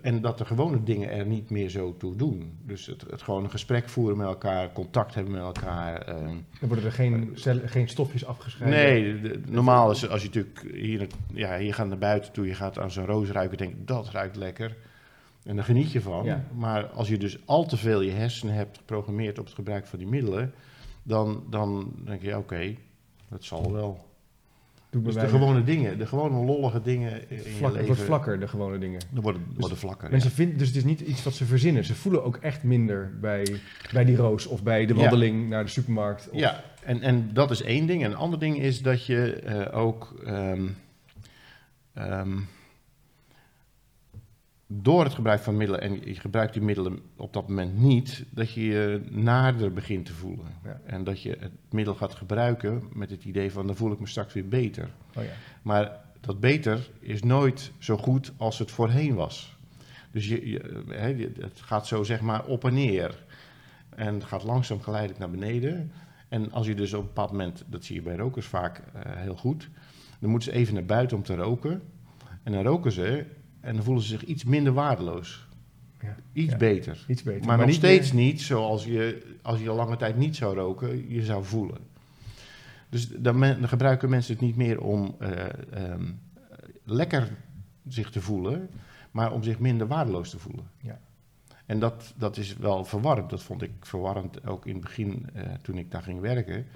En 0.03 0.21
dat 0.21 0.39
de 0.39 0.45
gewone 0.45 0.83
dingen 0.83 1.11
er 1.11 1.27
niet 1.27 1.51
meer 1.51 1.69
zo 1.69 1.97
toe 1.97 2.17
doen. 2.17 2.59
Dus 2.63 2.87
het, 2.87 3.05
het 3.11 3.23
gewoon 3.23 3.45
een 3.45 3.51
gesprek 3.51 3.89
voeren 3.89 4.17
met 4.17 4.27
elkaar, 4.27 4.73
contact 4.73 5.15
hebben 5.15 5.33
met 5.33 5.43
elkaar. 5.43 6.07
Dan 6.07 6.45
worden 6.61 6.85
er 6.85 6.93
geen, 6.93 7.31
cellen, 7.35 7.69
geen 7.69 7.89
stofjes 7.89 8.27
afgescheiden. 8.27 8.81
Nee, 8.81 9.21
de- 9.21 9.41
normaal 9.49 9.91
is 9.91 10.09
als 10.09 10.21
je 10.23 10.27
natuurlijk 10.27 10.65
hier, 10.73 11.07
ja, 11.33 11.59
hier 11.59 11.75
gaat 11.75 11.89
naar 11.89 11.99
buiten 11.99 12.33
toe, 12.33 12.47
je 12.47 12.55
gaat 12.55 12.79
aan 12.79 12.91
zo'n 12.91 13.07
roos 13.07 13.31
ruiken, 13.31 13.59
denk 13.59 13.75
dat 13.87 14.11
ruikt 14.11 14.37
lekker. 14.37 14.77
En 15.45 15.57
daar 15.57 15.65
geniet 15.65 15.93
je 15.93 16.01
van. 16.01 16.25
Ja. 16.25 16.45
Maar 16.55 16.87
als 16.87 17.09
je 17.09 17.19
dus 17.19 17.39
al 17.45 17.67
te 17.67 17.77
veel 17.77 18.01
je 18.01 18.11
hersenen 18.11 18.55
hebt 18.55 18.77
geprogrammeerd 18.77 19.39
op 19.39 19.45
het 19.45 19.55
gebruik 19.55 19.87
van 19.87 19.99
die 19.99 20.09
middelen, 20.09 20.53
dan, 21.03 21.45
dan 21.51 21.93
denk 22.05 22.23
je, 22.23 22.37
oké, 22.39 22.75
dat 23.29 23.45
zal 23.45 23.73
wel. 23.73 24.11
Doet 24.91 25.05
Dus 25.05 25.15
de 25.15 25.29
gewone 25.29 25.65
dingen, 25.65 25.99
de 25.99 26.07
gewone 26.07 26.45
lollige 26.45 26.83
dingen 26.83 27.31
in 27.31 27.37
je 27.37 27.43
Vlak, 27.43 27.63
het 27.63 27.73
leven, 27.73 27.87
wordt 27.87 28.01
vlakker, 28.03 28.41
de 28.41 28.49
gewone 28.49 28.79
dingen. 28.79 29.01
dan 29.11 29.23
worden, 29.23 29.43
worden 29.57 29.79
vlakker. 29.79 30.11
Mensen 30.11 30.31
ja. 30.31 30.37
vinden, 30.37 30.59
dus 30.59 30.67
het 30.67 30.77
is 30.77 30.85
niet 30.85 31.01
iets 31.01 31.23
wat 31.23 31.35
ze 31.35 31.45
verzinnen. 31.45 31.85
Ze 31.85 31.95
voelen 31.95 32.25
ook 32.25 32.37
echt 32.37 32.63
minder 32.63 33.19
bij, 33.21 33.61
bij 33.93 34.05
die 34.05 34.17
roos 34.17 34.47
of 34.47 34.63
bij 34.63 34.87
de 34.87 34.95
Ja. 34.95 35.01
wandeling 35.01 35.49
naar 35.49 35.65
de 35.65 35.71
supermarkt. 35.71 36.29
Of, 36.31 36.39
Ja, 36.39 36.63
en, 36.85 37.01
en 37.01 37.31
dat 37.33 37.51
is 37.51 37.63
één 37.63 37.87
ding. 37.87 38.05
En 38.05 38.11
een 38.11 38.17
ander 38.17 38.39
ding 38.39 38.59
is 38.59 38.83
dat 38.83 39.07
je 39.07 39.33
eh, 39.33 39.79
ook 39.79 40.15
ehm, 40.25 40.69
ehm, 41.95 42.39
door 44.81 45.05
het 45.05 45.15
gebruik 45.15 45.41
van 45.41 45.57
middelen, 45.57 45.81
en 45.83 46.01
je 46.05 46.15
gebruikt 46.15 46.53
die 46.53 46.63
middelen 46.63 46.99
op 47.17 47.33
dat 47.33 47.49
moment 47.49 47.79
niet, 47.79 48.25
dat 48.31 48.53
je 48.53 48.65
je 48.65 49.01
naarder 49.11 49.73
begint 49.73 50.07
te 50.07 50.13
voelen. 50.13 50.47
Ja. 50.65 50.81
En 50.85 51.05
dat 51.05 51.23
je 51.23 51.37
het 51.41 51.53
middel 51.71 51.95
gaat 51.95 52.15
gebruiken 52.15 52.83
met 52.93 53.11
het 53.11 53.25
idee 53.25 53.53
van 53.53 53.67
dan 53.67 53.77
voel 53.77 53.93
ik 53.93 54.01
me 54.01 54.07
straks 54.07 54.33
weer 54.35 54.49
beter. 54.49 54.89
Oh 55.17 55.23
ja. 55.25 55.31
Maar 55.63 56.01
dat 56.21 56.41
beter 56.41 56.91
is 57.01 57.23
nooit 57.23 57.73
zo 57.79 57.97
goed 57.97 58.33
als 58.37 58.59
het 58.59 58.71
voorheen 58.71 59.15
was. 59.15 59.57
Dus 60.11 60.29
je, 60.29 60.49
je, 60.51 60.83
hè, 60.89 61.07
je- 61.07 61.33
het 61.41 61.61
gaat 61.61 61.87
zo 61.87 62.03
zeg 62.03 62.21
maar 62.21 62.45
op 62.45 62.65
en 62.65 62.75
neer. 62.75 63.25
En 63.89 64.15
het 64.15 64.25
gaat 64.25 64.43
langzaam 64.45 64.81
geleidelijk 64.81 65.19
naar 65.21 65.31
beneden. 65.31 65.93
En 66.29 66.53
als 66.53 66.67
je 66.67 66.75
dus 66.75 66.93
op 66.93 67.01
een 67.01 67.07
bepaald 67.07 67.31
moment, 67.31 67.65
dat 67.67 67.85
zie 67.85 67.95
je 67.95 68.03
bij 68.03 68.17
rokers 68.17 68.47
vaak 68.47 68.79
eh, 68.93 69.01
heel 69.15 69.37
goed, 69.37 69.69
dan 70.21 70.31
moeten 70.31 70.53
ze 70.53 70.59
even 70.59 70.75
naar 70.75 70.85
buiten 70.85 71.17
om 71.17 71.23
te 71.23 71.35
roken. 71.35 71.83
En 72.43 72.53
dan 72.53 72.63
roken 72.63 72.93
ze 72.93 73.25
en 73.63 73.75
dan 73.75 73.85
voelen 73.85 74.03
ze 74.03 74.09
zich 74.09 74.25
iets 74.25 74.45
minder 74.45 74.73
waardeloos. 74.73 75.47
Ja. 76.01 76.17
Iets 76.33 76.51
Ja. 76.53 76.57
beter. 76.59 77.05
Iets 77.09 77.23
beter. 77.23 77.47
Maar, 77.47 77.59
nog 77.59 77.73
steeds 77.73 78.13
meer- 78.13 78.25
niet 78.25 78.41
zoals 78.41 78.85
je, 78.85 79.35
als 79.43 79.61
je 79.61 79.69
al 79.69 79.77
lange 79.77 79.97
tijd 79.97 80.17
niet 80.17 80.37
zou 80.37 80.55
roken, 80.57 81.09
je 81.11 81.25
zou 81.25 81.45
voelen. 81.45 81.79
Dus 82.89 83.09
dan, 83.09 83.39
men- 83.39 83.61
dan 83.61 83.69
gebruiken 83.69 84.09
mensen 84.11 84.33
het 84.33 84.43
niet 84.43 84.57
meer 84.57 84.81
om 84.81 85.15
eh, 85.19 85.45
ehm, 85.73 86.05
lekker 86.85 87.31
zich 87.89 88.11
te 88.11 88.21
voelen, 88.21 88.69
maar 89.11 89.33
om 89.33 89.43
zich 89.43 89.59
minder 89.59 89.87
waardeloos 89.87 90.31
te 90.31 90.39
voelen. 90.39 90.65
Ja. 90.81 91.01
En 91.67 91.79
dat, 91.79 92.15
dat 92.17 92.37
is 92.37 92.57
wel 92.57 92.85
verwarrend. 92.85 93.31
Dat 93.31 93.43
vond 93.43 93.63
ik 93.63 93.71
verwarrend 93.81 94.47
ook 94.47 94.67
in 94.67 94.73
het 94.73 94.83
begin 94.83 95.27
eh, 95.35 95.43
toen 95.63 95.79
ik 95.79 95.91
daar 95.91 96.03
ging 96.03 96.21
werken. 96.21 96.67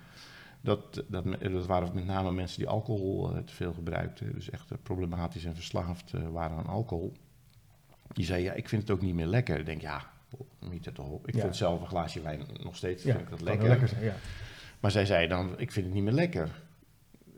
Dat, 0.67 1.05
dat, 1.09 1.25
dat 1.41 1.67
waren 1.67 1.91
met 1.95 2.07
name 2.07 2.33
mensen 2.33 2.59
die 2.59 2.69
alcohol 2.69 3.31
eh, 3.35 3.39
te 3.43 3.55
veel 3.55 3.73
gebruikten. 3.73 4.33
Dus 4.35 4.51
echt 4.51 4.71
eh, 4.71 4.79
problematisch 4.83 5.45
en 5.45 5.55
verslaafd 5.55 6.13
eh, 6.13 6.21
waren 6.29 6.57
aan 6.57 6.67
alcohol. 6.67 7.13
Die 8.13 8.25
zei, 8.25 8.43
ja, 8.43 8.53
ik 8.53 8.69
vind 8.69 8.83
het 8.83 8.91
ook 8.91 9.01
niet 9.03 9.15
meer 9.15 9.27
lekker. 9.27 9.59
Ik 9.59 9.67
denk, 9.67 9.81
ja, 9.81 10.01
niet 10.71 10.85
het 10.85 10.99
op. 10.99 11.29
Ik 11.29 11.35
Ja. 11.35 11.41
vind 11.41 11.57
zelf 11.57 11.81
een 11.81 11.87
glaasje 11.87 12.21
wijn 12.23 12.41
nog 12.63 12.77
steeds 12.77 13.03
Ja, 13.03 13.11
vind 13.13 13.25
ik 13.25 13.31
dat 13.31 13.41
lekker. 13.41 13.61
wel 13.63 13.71
lekker 13.71 13.89
zijn, 13.89 14.05
ja. 14.05 14.15
Maar 14.81 14.91
zij 14.91 15.07
zei 15.07 15.29
dan, 15.29 15.55
ik 15.59 15.73
vind 15.73 15.87
het 15.87 15.95
niet 15.95 16.05
meer 16.05 16.13
lekker. 16.13 16.49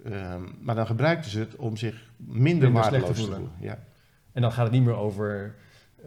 Ehm, 0.05 0.43
maar 0.61 0.75
dan 0.75 0.87
gebruikten 0.87 1.31
ze 1.31 1.39
het 1.39 1.57
om 1.57 1.77
zich 1.77 2.11
minder, 2.17 2.73
waardeloos 2.73 3.09
te 3.09 3.15
voelen. 3.15 3.51
Ja. 3.61 3.79
En 4.33 4.43
dan 4.43 4.53
gaat 4.53 4.65
het 4.65 4.73
niet 4.73 4.85
meer 4.85 4.95
over 4.97 5.55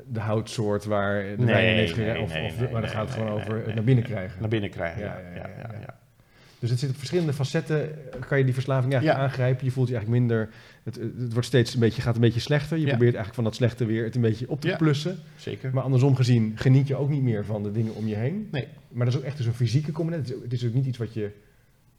de 0.07 0.19
houtsoort 0.19 0.85
waar 0.85 1.21
de 1.23 1.35
Nee, 1.37 1.45
wijn 1.45 1.75
heeft 1.75 1.95
nee. 1.97 2.19
Of, 2.21 2.33
nee, 2.33 2.45
of- 2.45 2.59
nee, 2.59 2.71
maar 2.71 2.81
dan 2.81 2.89
gaat 2.89 3.05
het 3.07 3.15
gewoon 3.17 3.31
over 3.31 3.55
het 3.65 3.75
naar 3.75 3.83
binnen 3.83 4.03
krijgen. 4.03 4.39
Naar 4.39 4.49
binnen 4.49 4.69
krijgen, 4.69 5.01
Ja, 5.01 5.17
ja. 5.19 5.35
ja, 5.79 5.99
Dus 6.61 6.69
het 6.69 6.79
zit 6.79 6.89
op 6.89 6.95
verschillende 6.97 7.33
facetten. 7.33 7.89
Kan 8.27 8.37
je 8.37 8.43
die 8.43 8.53
verslaving 8.53 8.93
eigenlijk 8.93 9.21
Ja. 9.23 9.27
aangrijpen? 9.27 9.65
Je 9.65 9.71
voelt 9.71 9.87
je 9.87 9.93
eigenlijk 9.95 10.21
minder. 10.23 10.49
Het, 10.83 10.95
het 10.95 11.31
wordt 11.33 11.47
steeds 11.47 11.73
een 11.73 11.79
beetje, 11.79 12.01
gaat 12.01 12.15
een 12.15 12.21
beetje 12.21 12.39
slechter. 12.39 12.77
Je 12.77 12.81
Ja. 12.83 12.89
probeert 12.89 13.15
eigenlijk 13.15 13.35
van 13.35 13.43
dat 13.43 13.55
slechte 13.55 13.85
weer 13.85 14.03
het 14.03 14.15
een 14.15 14.21
beetje 14.21 14.49
op 14.49 14.61
te 14.61 14.67
Ja. 14.67 14.75
plussen. 14.77 15.17
Zeker. 15.37 15.73
Maar 15.73 15.83
andersom 15.83 16.15
gezien 16.15 16.51
geniet 16.55 16.87
je 16.87 16.95
ook 16.95 17.09
niet 17.09 17.21
meer 17.21 17.45
van 17.45 17.63
de 17.63 17.71
dingen 17.71 17.95
om 17.95 18.07
je 18.07 18.15
heen. 18.15 18.47
Nee. 18.51 18.67
Maar 18.91 19.05
dat 19.05 19.13
is 19.13 19.19
ook 19.19 19.25
echt 19.25 19.37
dus 19.37 19.45
een 19.45 19.53
fysieke 19.53 19.91
component. 19.91 20.27
Het 20.27 20.35
is, 20.37 20.43
het 20.43 20.53
is 20.53 20.65
ook 20.65 20.73
niet 20.73 20.85
iets 20.85 20.97
wat 20.97 21.13
je 21.13 21.31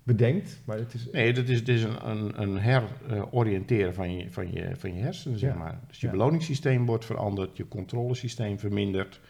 bedenkt. 0.03 0.61
Maar 0.65 0.77
het 0.79 0.95
is. 0.95 1.09
Nee, 1.13 1.33
dat 1.33 1.49
is, 1.49 1.59
het 1.59 1.69
is 1.69 1.83
een, 1.83 2.09
een, 2.11 2.43
een 2.43 2.57
heroriënteren 2.59 3.95
van 3.95 4.17
je, 4.17 4.27
van, 4.31 4.53
je, 4.53 4.71
van 4.77 4.95
je 4.95 5.01
hersenen, 5.01 5.39
zeg 5.39 5.55
maar. 5.55 5.79
Dus 5.89 6.01
je 6.01 6.11
beloningssysteem 6.11 6.87
wordt 6.87 7.05
veranderd, 7.05 7.57
je 7.57 7.69
controlesysteem 7.69 8.59
vermindert. 8.59 9.21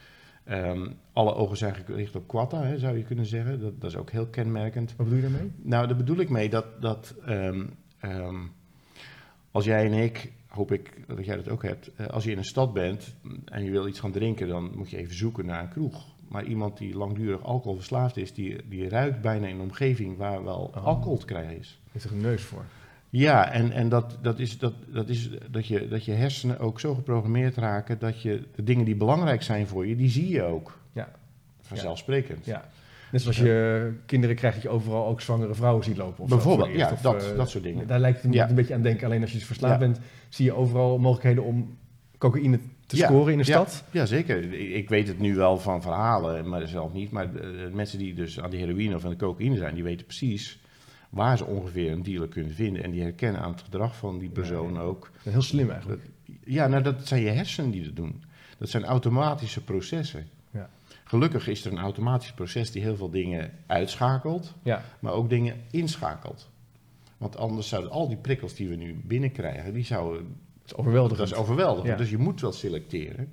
Ehm, 0.45 0.91
alle 1.13 1.35
ogen 1.35 1.57
zijn 1.57 1.75
gericht 1.75 2.17
op 2.17 2.29
quatta, 2.29 2.63
hè, 2.63 2.79
zou 2.79 2.97
je 2.97 3.05
kunnen 3.05 3.27
zeggen. 3.27 3.61
Dat, 3.61 3.81
dat 3.81 3.91
is 3.91 3.97
ook 3.97 4.11
heel 4.11 4.27
kenmerkend. 4.27 4.95
Wat 4.97 5.07
bedoel 5.09 5.23
je 5.23 5.29
daarmee? 5.31 5.51
Nou, 5.63 5.87
daar 5.87 5.97
bedoel 5.97 6.17
ik 6.19 6.29
mee 6.29 6.49
dat, 6.49 6.67
dat 6.81 7.15
ehm, 7.27 7.67
ehm, 7.99 8.37
als 9.51 9.65
jij 9.65 9.87
en 9.87 9.93
ik, 9.93 10.33
hoop 10.47 10.73
ik 10.73 11.05
dat 11.07 11.25
jij 11.25 11.37
dat 11.37 11.49
ook 11.49 11.63
hebt, 11.63 11.91
eh, 11.97 12.07
als 12.07 12.25
je 12.25 12.31
in 12.31 12.39
een 12.39 12.45
stad 12.45 12.73
bent 12.73 13.15
en 13.45 13.65
je 13.65 13.71
wil 13.71 13.87
iets 13.89 14.01
gaan 14.01 14.13
drinken, 14.13 14.49
dan 14.49 14.73
moet 14.77 14.91
je 14.91 14.97
even 14.97 15.15
zoeken 15.15 15.47
naar 15.47 15.63
een 15.63 15.69
kroeg. 15.69 16.05
Maar 16.29 16.45
iemand 16.45 16.79
die 16.79 16.97
langdurig 16.97 17.43
alcoholverslaafd 17.43 18.17
is, 18.17 18.35
die, 18.35 18.57
die 18.69 18.89
ruikt 18.89 19.21
bijna 19.21 19.47
in 19.47 19.55
een 19.55 19.61
omgeving 19.61 20.17
waar 20.17 20.45
wel 20.45 20.73
Oh. 20.77 20.87
alcohol 20.87 21.19
te 21.19 21.27
krijgen 21.27 21.59
is. 21.59 21.81
Is 21.93 22.05
er 22.05 22.13
een 22.13 22.21
neus 22.21 22.43
voor. 22.43 22.65
Ja, 23.15 23.51
en, 23.53 23.73
en 23.73 23.89
dat, 23.89 24.19
dat 24.23 24.39
is, 24.39 24.59
dat, 24.59 24.73
dat, 24.93 25.09
is 25.09 25.31
dat, 25.51 25.67
je, 25.67 25.89
dat 25.89 26.05
je 26.05 26.13
hersenen 26.13 26.59
ook 26.59 26.81
zo 26.81 26.95
geprogrammeerd 26.95 27.57
raken 27.57 27.99
dat 27.99 28.23
je 28.23 28.43
de 28.55 28.63
dingen 28.63 28.85
die 28.85 28.95
belangrijk 28.97 29.43
zijn 29.43 29.67
voor 29.67 29.87
je, 29.87 29.97
die 29.97 30.11
zie 30.11 30.29
je 30.29 30.43
ook. 30.43 30.79
Ja. 30.93 31.09
Vanzelfsprekend. 31.61 32.45
Ja. 32.45 32.69
Net 33.11 33.21
zoals 33.21 33.37
je 33.39 33.93
kinderen 34.07 34.37
krijgt, 34.37 34.57
dat 34.57 34.65
je 34.65 34.71
overal 34.71 35.07
ook 35.07 35.21
zwangere 35.21 35.55
vrouwen 35.55 35.85
ziet 35.85 35.97
lopen. 35.97 36.23
Of 36.25 36.29
zo 36.29 36.35
Bijvoorbeeld, 36.35 36.69
eerst. 36.69 36.81
ja, 36.81 36.93
Of, 36.93 37.01
dat, 37.01 37.31
eh, 37.31 37.37
dat 37.37 37.51
soort 37.51 37.65
dingen. 37.65 37.87
Daar 37.87 38.01
lijkt 38.01 38.23
het 38.23 38.35
Ja. 38.35 38.49
een 38.49 38.55
beetje 38.55 38.75
aan 38.75 38.83
denken. 38.83 39.07
Alleen 39.07 39.23
als 39.23 39.33
je 39.33 39.39
verslaafd 39.39 39.81
Ja. 39.81 39.87
bent, 39.87 40.01
zie 40.29 40.45
je 40.45 40.53
overal 40.53 40.99
mogelijkheden 40.99 41.45
om 41.45 41.77
cocaïne 42.19 42.59
te 42.87 42.97
Ja, 42.97 43.07
scoren 43.07 43.33
in 43.33 43.39
de 43.39 43.45
stad. 43.45 43.85
Ja, 43.91 44.07
zeker. 44.07 44.53
Ik, 44.75 44.89
weet 44.89 45.09
het 45.09 45.19
nu 45.19 45.35
wel 45.35 45.59
van 45.59 45.83
verhalen, 45.83 46.49
maar 46.49 46.69
zelf 46.69 46.93
niet. 46.93 47.11
Maar 47.11 47.33
de 47.33 47.71
mensen 47.73 47.99
die 47.99 48.15
dus 48.15 48.41
aan 48.41 48.51
de 48.51 48.57
heroïne 48.57 48.95
of 48.95 49.05
aan 49.05 49.11
de 49.11 49.17
cocaïne 49.17 49.57
zijn, 49.57 49.75
die 49.75 49.85
weten 49.85 50.07
precies 50.07 50.61
waar 51.13 51.37
ze 51.37 51.45
ongeveer 51.45 51.93
een 51.93 52.03
dealer 52.03 52.29
kunnen 52.29 52.53
vinden. 52.53 52.83
En 52.83 52.91
die 52.91 53.03
herkennen 53.03 53.41
aan 53.41 53.51
het 53.51 53.63
gedrag 53.63 53.97
van 53.97 54.19
die 54.19 54.29
persoon 54.29 54.79
ook. 54.79 55.11
Heel 55.23 55.43
slim 55.43 55.71
eigenlijk. 55.71 56.03
Ja, 56.45 56.67
nou 56.67 56.83
dat 56.83 57.07
zijn 57.07 57.23
je 57.23 57.31
hersenen 57.31 57.71
die 57.71 57.85
dat 57.85 57.97
doen. 57.97 58.23
Dat 58.59 58.69
zijn 58.69 58.85
automatische 58.85 59.65
processen. 59.65 60.29
Ja. 60.51 60.71
Gelukkig 61.05 61.49
is 61.49 61.65
er 61.65 61.73
een 61.73 61.79
automatisch 61.79 62.33
proces 62.33 62.71
die 62.71 62.83
heel 62.83 62.97
veel 62.97 63.11
dingen 63.11 63.51
uitschakelt, 63.67 64.55
Ja, 64.63 64.83
maar 65.01 65.13
ook 65.13 65.29
dingen 65.29 65.57
inschakelt. 65.71 66.51
Want 67.19 67.37
anders 67.37 67.69
zouden 67.69 67.91
al 67.91 68.09
die 68.09 68.17
prikkels 68.17 68.55
die 68.55 68.69
we 68.69 68.75
nu 68.75 69.01
binnenkrijgen, 69.05 69.73
die 69.73 69.85
zouden, 69.85 70.23
dat 70.23 70.65
is 70.65 70.75
overweldigend. 70.75 71.19
dat 71.19 71.29
is 71.29 71.35
overweldigend. 71.45 71.89
Ja. 71.89 71.97
Dus 71.97 72.11
je 72.11 72.19
moet 72.19 72.41
wel 72.41 72.53
selecteren. 72.53 73.33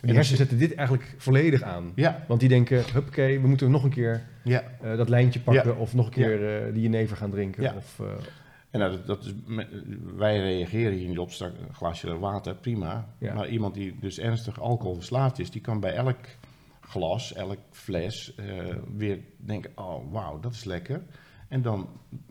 Die 0.00 0.10
En 0.10 0.14
hersenen 0.14 0.38
zetten 0.38 0.58
dit 0.58 0.74
eigenlijk 0.74 1.14
volledig 1.16 1.62
aan. 1.62 1.92
Ja, 1.94 2.24
Want 2.28 2.40
die 2.40 2.48
denken, 2.48 2.84
huppakee, 2.92 3.40
we 3.40 3.48
moeten 3.48 3.70
nog 3.70 3.84
een 3.84 3.90
keer 3.90 4.22
ja. 4.44 4.64
eh, 4.80 4.96
dat 4.96 5.08
lijntje 5.08 5.40
pakken. 5.40 5.72
Ja. 5.72 5.78
Of 5.78 5.94
nog 5.94 6.06
een 6.06 6.12
keer 6.12 6.66
eh, 6.66 6.72
die 6.72 6.82
jenever 6.82 7.16
gaan 7.16 7.30
drinken. 7.30 7.76
Of, 7.76 8.00
eh, 8.00 8.06
En 8.70 8.78
nou, 8.80 8.92
dat, 8.92 9.06
dat 9.06 9.24
is, 9.24 9.32
wij 10.16 10.38
reageren 10.38 10.92
hier 10.92 11.08
niet 11.08 11.18
op, 11.18 11.30
een 11.40 11.74
glaasje 11.74 12.18
water, 12.18 12.54
prima. 12.54 13.08
Maar 13.20 13.48
iemand 13.48 13.74
die 13.74 13.96
dus 14.00 14.18
ernstig 14.18 14.60
alcoholverslaafd 14.60 15.38
is, 15.38 15.50
die 15.50 15.60
kan 15.60 15.80
bij 15.80 15.94
elk 15.94 16.18
glas, 16.80 17.34
elk 17.34 17.58
fles 17.70 18.34
weer 18.96 19.18
denken, 19.36 19.70
oh 19.74 20.12
wauw, 20.12 20.40
dat 20.40 20.52
is 20.52 20.64
lekker. 20.64 21.02
En 21.48 21.62
dan 21.62 21.88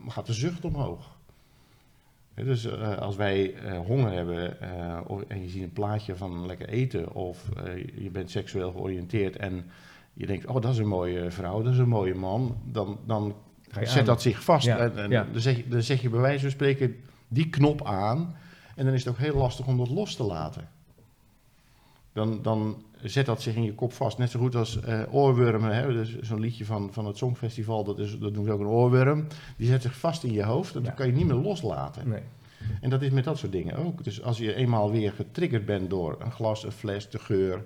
gaat 0.08 0.26
de 0.26 0.34
zucht 0.34 0.66
omhoog. 0.66 1.17
Dus 2.44 2.66
eh, 2.66 2.98
als 2.98 3.16
wij 3.16 3.54
eh, 3.54 3.78
honger 3.80 4.12
hebben 4.12 4.62
eh, 4.62 5.00
of- 5.08 5.24
en 5.28 5.42
je 5.42 5.50
ziet 5.50 5.64
een 5.64 5.72
plaatje 5.74 6.16
van 6.16 6.46
lekker 6.46 6.70
eten 6.70 7.14
of 7.14 7.50
je 7.96 8.10
bent 8.12 8.32
seksueel 8.32 8.72
georiënteerd 8.72 9.36
en 9.36 9.66
je 10.14 10.26
denkt, 10.26 10.46
oh 10.46 10.62
dat 10.62 10.72
is 10.74 10.78
een 10.78 10.88
mooie 10.88 11.32
vrouw, 11.32 11.62
dat 11.62 11.74
is 11.74 11.80
een 11.80 11.88
mooie 11.90 12.16
man, 12.16 12.58
dan, 12.66 13.00
dan 13.06 13.36
zet 13.82 13.98
aan. 13.98 14.06
dat 14.06 14.22
zich 14.22 14.44
vast. 14.44 14.66
Ja, 14.66 14.78
En, 14.78 14.98
en 14.98 15.10
ja. 15.10 15.28
dan, 15.32 15.42
zeg 15.42 15.58
je, 15.58 15.68
dan 15.68 15.82
zeg 15.82 16.02
je 16.02 16.10
bij 16.10 16.20
wijze 16.20 16.42
van 16.42 16.52
spreken 16.52 16.96
die 17.28 17.50
knop 17.50 17.86
aan 17.86 18.36
en 18.76 18.86
dan 18.86 18.94
is 18.94 19.04
het 19.04 19.14
ook 19.14 19.20
heel 19.20 19.36
lastig 19.36 19.68
om 19.68 19.78
dat 19.78 19.90
los 19.90 20.16
te 20.16 20.24
laten. 20.24 20.70
Dan, 22.18 22.40
dan 22.42 22.84
zet 23.04 23.26
dat 23.26 23.42
zich 23.42 23.56
in 23.56 23.64
je 23.64 23.74
kop 23.74 23.94
vast. 23.94 24.18
Net 24.18 24.30
zo 24.32 24.40
goed 24.40 24.56
als 24.56 24.80
eh, 24.80 25.02
oorwormen. 25.12 25.76
Hè? 25.76 25.94
Dus 25.94 26.20
zo'n 26.20 26.40
liedje 26.40 26.66
van, 26.66 26.90
van 26.94 27.06
het 27.06 27.18
Songfestival, 27.18 27.84
dat, 27.84 28.00
is, 28.00 28.12
dat 28.12 28.20
noemen 28.34 28.46
ze 28.46 28.52
ook 28.52 28.60
een 28.60 28.66
oorworm. 28.68 29.28
Die 29.58 29.68
zet 29.68 29.82
zich 29.82 29.98
vast 30.00 30.24
in 30.24 30.32
je 30.34 30.44
hoofd 30.44 30.76
en 30.76 30.80
Ja. 30.82 30.86
dan 30.88 30.96
kan 30.96 31.08
je 31.08 31.14
niet 31.14 31.26
meer 31.26 31.36
loslaten. 31.36 32.10
nee. 32.10 32.22
En 32.82 32.90
dat 32.90 33.02
is 33.02 33.10
met 33.10 33.24
dat 33.24 33.38
soort 33.38 33.52
dingen 33.52 33.76
ook. 33.76 34.04
Dus 34.04 34.22
als 34.24 34.38
je 34.38 34.54
eenmaal 34.56 34.92
weer 34.92 35.12
getriggerd 35.12 35.66
bent 35.66 35.90
door 35.90 36.16
een 36.20 36.32
glas, 36.32 36.64
een 36.64 36.72
fles, 36.72 37.10
de 37.10 37.20
geur, 37.20 37.66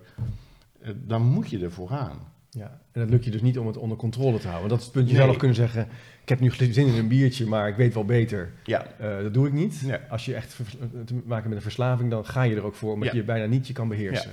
eh, 0.81 0.91
dan 0.95 1.21
moet 1.21 1.49
je 1.49 1.59
ervoor 1.59 1.87
gaan. 1.87 2.17
Ja. 2.53 2.79
En 2.91 3.01
dat 3.01 3.09
lukt 3.09 3.23
je 3.25 3.31
dus 3.31 3.41
niet 3.41 3.57
om 3.59 3.67
het 3.67 3.77
onder 3.77 3.97
controle 3.97 4.39
te 4.39 4.47
houden. 4.47 4.69
Dat 4.69 4.77
is 4.79 4.83
het 4.83 4.93
punt. 4.93 5.05
Je 5.05 5.11
Nee. 5.11 5.19
zou 5.21 5.31
nog 5.31 5.39
kunnen 5.39 5.57
zeggen, 5.57 5.87
ik 6.21 6.29
heb 6.29 6.39
nu 6.39 6.51
zin 6.51 6.87
in 6.87 6.93
een 6.97 7.07
biertje, 7.07 7.45
maar 7.45 7.67
ik 7.67 7.75
weet 7.75 7.93
wel 7.93 8.05
beter. 8.05 8.51
Ja, 8.63 8.87
Eh, 8.99 9.17
dat 9.21 9.33
doe 9.33 9.47
ik 9.47 9.53
niet. 9.53 9.81
Nee. 9.85 9.97
Als 10.09 10.25
je 10.25 10.35
echt 10.35 10.53
vers- 10.53 10.75
te 11.05 11.13
maken 11.13 11.33
hebt 11.35 11.47
met 11.47 11.55
een 11.55 11.61
verslaving, 11.61 12.09
dan 12.09 12.25
ga 12.25 12.43
je 12.43 12.55
er 12.55 12.63
ook 12.63 12.75
voor, 12.75 12.93
omdat 12.93 13.09
Ja. 13.11 13.15
je 13.15 13.23
bijna 13.23 13.45
niet 13.45 13.67
je 13.67 13.73
kan 13.73 13.87
beheersen. 13.87 14.31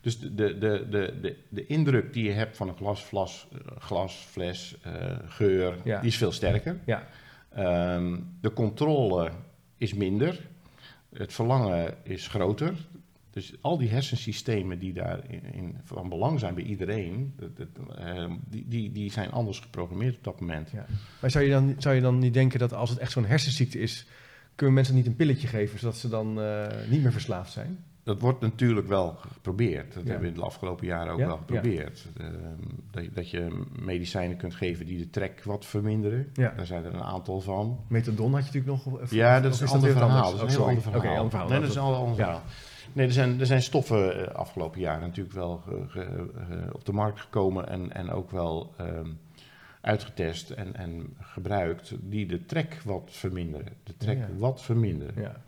Dus 0.00 0.18
de, 0.18 0.34
de, 0.34 0.58
de, 0.58 1.14
de, 1.20 1.36
de, 1.48 1.66
indruk 1.66 2.12
die 2.12 2.24
je 2.24 2.32
hebt 2.32 2.56
van 2.56 2.68
een 2.68 2.76
glas, 2.76 3.00
flas, 3.02 3.48
eh, 3.52 3.58
glas 3.78 4.26
fles, 4.30 4.76
eh, 4.82 4.92
geur, 5.28 5.74
Ja. 5.84 6.00
die 6.00 6.08
is 6.10 6.16
veel 6.16 6.32
sterker. 6.32 6.76
Ja. 6.84 7.06
Ehm, 7.54 8.16
de 8.40 8.52
controle 8.52 9.30
is 9.76 9.94
minder. 9.94 10.40
Het 11.16 11.32
verlangen 11.32 11.94
is 12.02 12.26
groter. 12.28 12.74
Dus 13.34 13.54
al 13.60 13.78
die 13.78 13.88
hersensystemen 13.88 14.78
die 14.78 14.92
daar 14.92 15.20
in, 15.28 15.52
in 15.54 15.76
van 15.84 16.08
belang 16.08 16.40
zijn 16.40 16.54
bij 16.54 16.64
iedereen, 16.64 17.32
dat, 17.36 17.56
dat, 17.56 17.96
ehm, 17.98 18.32
die, 18.48 18.64
die, 18.68 18.92
die 18.92 19.10
zijn 19.10 19.30
anders 19.30 19.58
geprogrammeerd 19.60 20.16
op 20.16 20.24
dat 20.24 20.40
moment. 20.40 20.70
Ja. 20.70 20.86
Maar 21.20 21.30
zou 21.30 21.44
je, 21.44 21.50
dan, 21.50 21.74
zou 21.78 21.94
je 21.94 22.00
dan 22.00 22.18
niet 22.18 22.34
denken 22.34 22.58
dat 22.58 22.72
als 22.72 22.90
het 22.90 22.98
echt 22.98 23.12
zo'n 23.12 23.24
hersenziekte 23.26 23.78
is, 23.78 24.06
kunnen 24.54 24.74
mensen 24.74 24.94
niet 24.94 25.06
een 25.06 25.16
pilletje 25.16 25.46
geven, 25.48 25.78
zodat 25.78 25.96
ze 25.96 26.08
dan 26.08 26.40
eh, 26.40 26.66
niet 26.90 27.02
meer 27.02 27.12
verslaafd 27.12 27.52
zijn? 27.52 27.84
Dat 28.02 28.20
wordt 28.20 28.40
natuurlijk 28.40 28.88
wel 28.88 29.08
geprobeerd. 29.18 29.94
Dat 29.94 30.02
Ja. 30.04 30.10
hebben 30.10 30.28
we 30.28 30.34
de 30.34 30.42
afgelopen 30.44 30.86
jaren 30.86 31.12
ook 31.12 31.18
Ja? 31.18 31.26
wel 31.26 31.36
geprobeerd. 31.36 32.06
Ehm, 32.16 32.30
dat, 32.90 33.04
je- 33.04 33.10
dat 33.12 33.30
je 33.30 33.64
medicijnen 33.78 34.36
kunt 34.36 34.54
geven 34.54 34.86
die 34.86 34.98
de 34.98 35.10
trek 35.10 35.42
wat 35.44 35.66
verminderen. 35.66 36.30
Ja. 36.32 36.52
Daar 36.56 36.66
zijn 36.66 36.84
er 36.84 36.94
een 36.94 37.02
aantal 37.02 37.40
van. 37.40 37.80
Methadon 37.88 38.32
had 38.34 38.46
je 38.46 38.46
natuurlijk 38.60 38.84
nog. 38.84 39.00
of- 39.02 39.10
Ja, 39.10 39.40
dat 39.40 39.54
is 39.54 39.60
een 39.60 39.68
ander 39.68 39.90
verhaal. 39.92 40.36
Dat 40.36 40.48
is 40.48 40.54
een 40.54 40.60
Oh, 40.60 40.66
heel 40.68 40.80
sorry. 40.80 40.86
ander 40.86 41.00
verhaal. 41.00 41.16
Ander 41.16 41.30
verhaal. 41.30 41.48
Nee, 41.48 41.60
dat 41.60 41.68
is 41.68 41.74
een 41.76 41.82
ander 41.82 42.14
verhaal. 42.14 42.42
Nee, 42.94 43.06
er 43.06 43.12
zijn, 43.12 43.40
er 43.40 43.46
zijn 43.46 43.62
stoffen 43.62 44.26
eh, 44.28 44.34
afgelopen 44.34 44.80
jaren 44.80 45.00
natuurlijk 45.08 45.34
wel 45.34 45.62
op 46.72 46.84
de 46.84 46.92
markt 46.92 47.20
gekomen 47.20 47.68
en, 47.68 47.92
en 47.92 48.10
ook 48.10 48.30
wel 48.30 48.74
ehm, 48.76 49.08
uitgetest 49.80 50.50
en, 50.50 50.76
en 50.76 51.16
gebruikt 51.20 51.94
die 52.00 52.26
de 52.26 52.46
trek 52.46 52.80
wat 52.84 53.02
verminderen. 53.12 53.72
De 53.82 53.96
trek 53.96 54.18
Ja, 54.18 54.28
wat 54.36 54.62
verminderen. 54.62 55.22
Ja, 55.22 55.40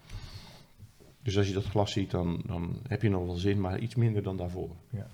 Dus 1.22 1.36
als 1.38 1.48
je 1.48 1.54
dat 1.54 1.64
glas 1.64 1.92
ziet, 1.92 2.10
dan, 2.10 2.42
dan 2.46 2.80
heb 2.88 3.02
je 3.02 3.08
nog 3.10 3.24
wel 3.26 3.34
zin, 3.34 3.60
maar 3.60 3.78
iets 3.78 3.94
minder 3.94 4.22
dan 4.22 4.36
daarvoor. 4.36 4.70
ja. 4.90 5.06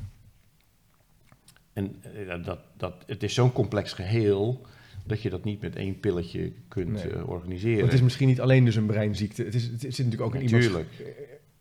En 1.73 1.97
eh, 2.29 2.45
dat, 2.45 2.59
dat, 2.77 2.95
het 3.07 3.23
is 3.23 3.35
zo'n 3.35 3.53
complex 3.53 3.93
geheel 3.93 4.61
dat 5.05 5.23
je 5.23 5.31
dat 5.31 5.45
niet 5.45 5.61
met 5.61 5.77
één 5.77 6.01
pilletje 6.01 6.53
kunt 6.69 6.93
Nee. 6.93 7.12
eh, 7.12 7.29
organiseren. 7.29 7.85
het 7.85 7.93
is 7.93 8.03
misschien 8.03 8.29
niet 8.29 8.41
alleen 8.41 8.65
dus 8.65 8.77
een 8.77 8.87
breinziekte. 8.87 9.43
Het, 9.45 9.55
is, 9.55 9.67
het 9.67 9.81
zit 9.81 9.99
natuurlijk 10.05 10.23
ook 10.23 10.35
in 10.35 10.43
iemands, 10.43 10.67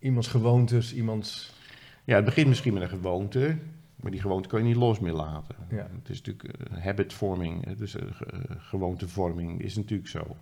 iemands 0.02 0.28
gewoontes, 0.28 0.94
iemands... 0.94 1.52
Ja, 2.04 2.16
het 2.16 2.24
begint 2.24 2.48
misschien 2.48 2.72
met 2.72 2.82
een 2.82 2.88
gewoonte, 2.88 3.56
maar 3.96 4.10
die 4.10 4.20
gewoonte 4.20 4.48
kan 4.48 4.60
je 4.60 4.66
niet 4.66 4.76
los 4.76 5.00
meer 5.00 5.12
laten. 5.12 5.54
Ja. 5.70 5.88
Het 5.98 6.08
is 6.08 6.22
natuurlijk 6.22 6.58
eh, 6.58 6.82
habitvorming, 6.82 7.76
dus 7.76 7.94
eh, 7.94 8.02
eh, 8.02 8.40
gewoontevorming 8.58 9.60
is 9.60 9.76
natuurlijk 9.76 10.08
zo. 10.08 10.36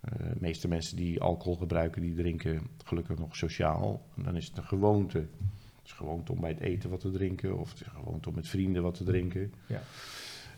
De 0.00 0.36
meeste 0.38 0.68
mensen 0.68 0.96
die 0.96 1.20
alcohol 1.20 1.56
gebruiken, 1.56 2.02
die 2.02 2.14
drinken 2.14 2.60
gelukkig 2.84 3.18
nog 3.18 3.36
sociaal. 3.36 4.02
En 4.16 4.22
dan 4.22 4.36
is 4.36 4.46
het 4.46 4.56
een 4.56 4.64
gewoonte. 4.64 5.18
Het 5.18 5.86
is 5.86 5.92
gewoonte 5.92 6.32
om 6.32 6.40
bij 6.40 6.50
het 6.50 6.60
eten 6.60 6.90
wat 6.90 7.00
te 7.00 7.10
drinken, 7.10 7.58
of 7.58 7.70
het 7.70 7.80
is 7.80 7.86
een 7.86 7.92
gewoonte 7.92 8.28
om 8.28 8.34
met 8.34 8.48
vrienden 8.48 8.82
wat 8.82 8.94
te 8.94 9.04
drinken. 9.04 9.52
Ja. 9.66 9.82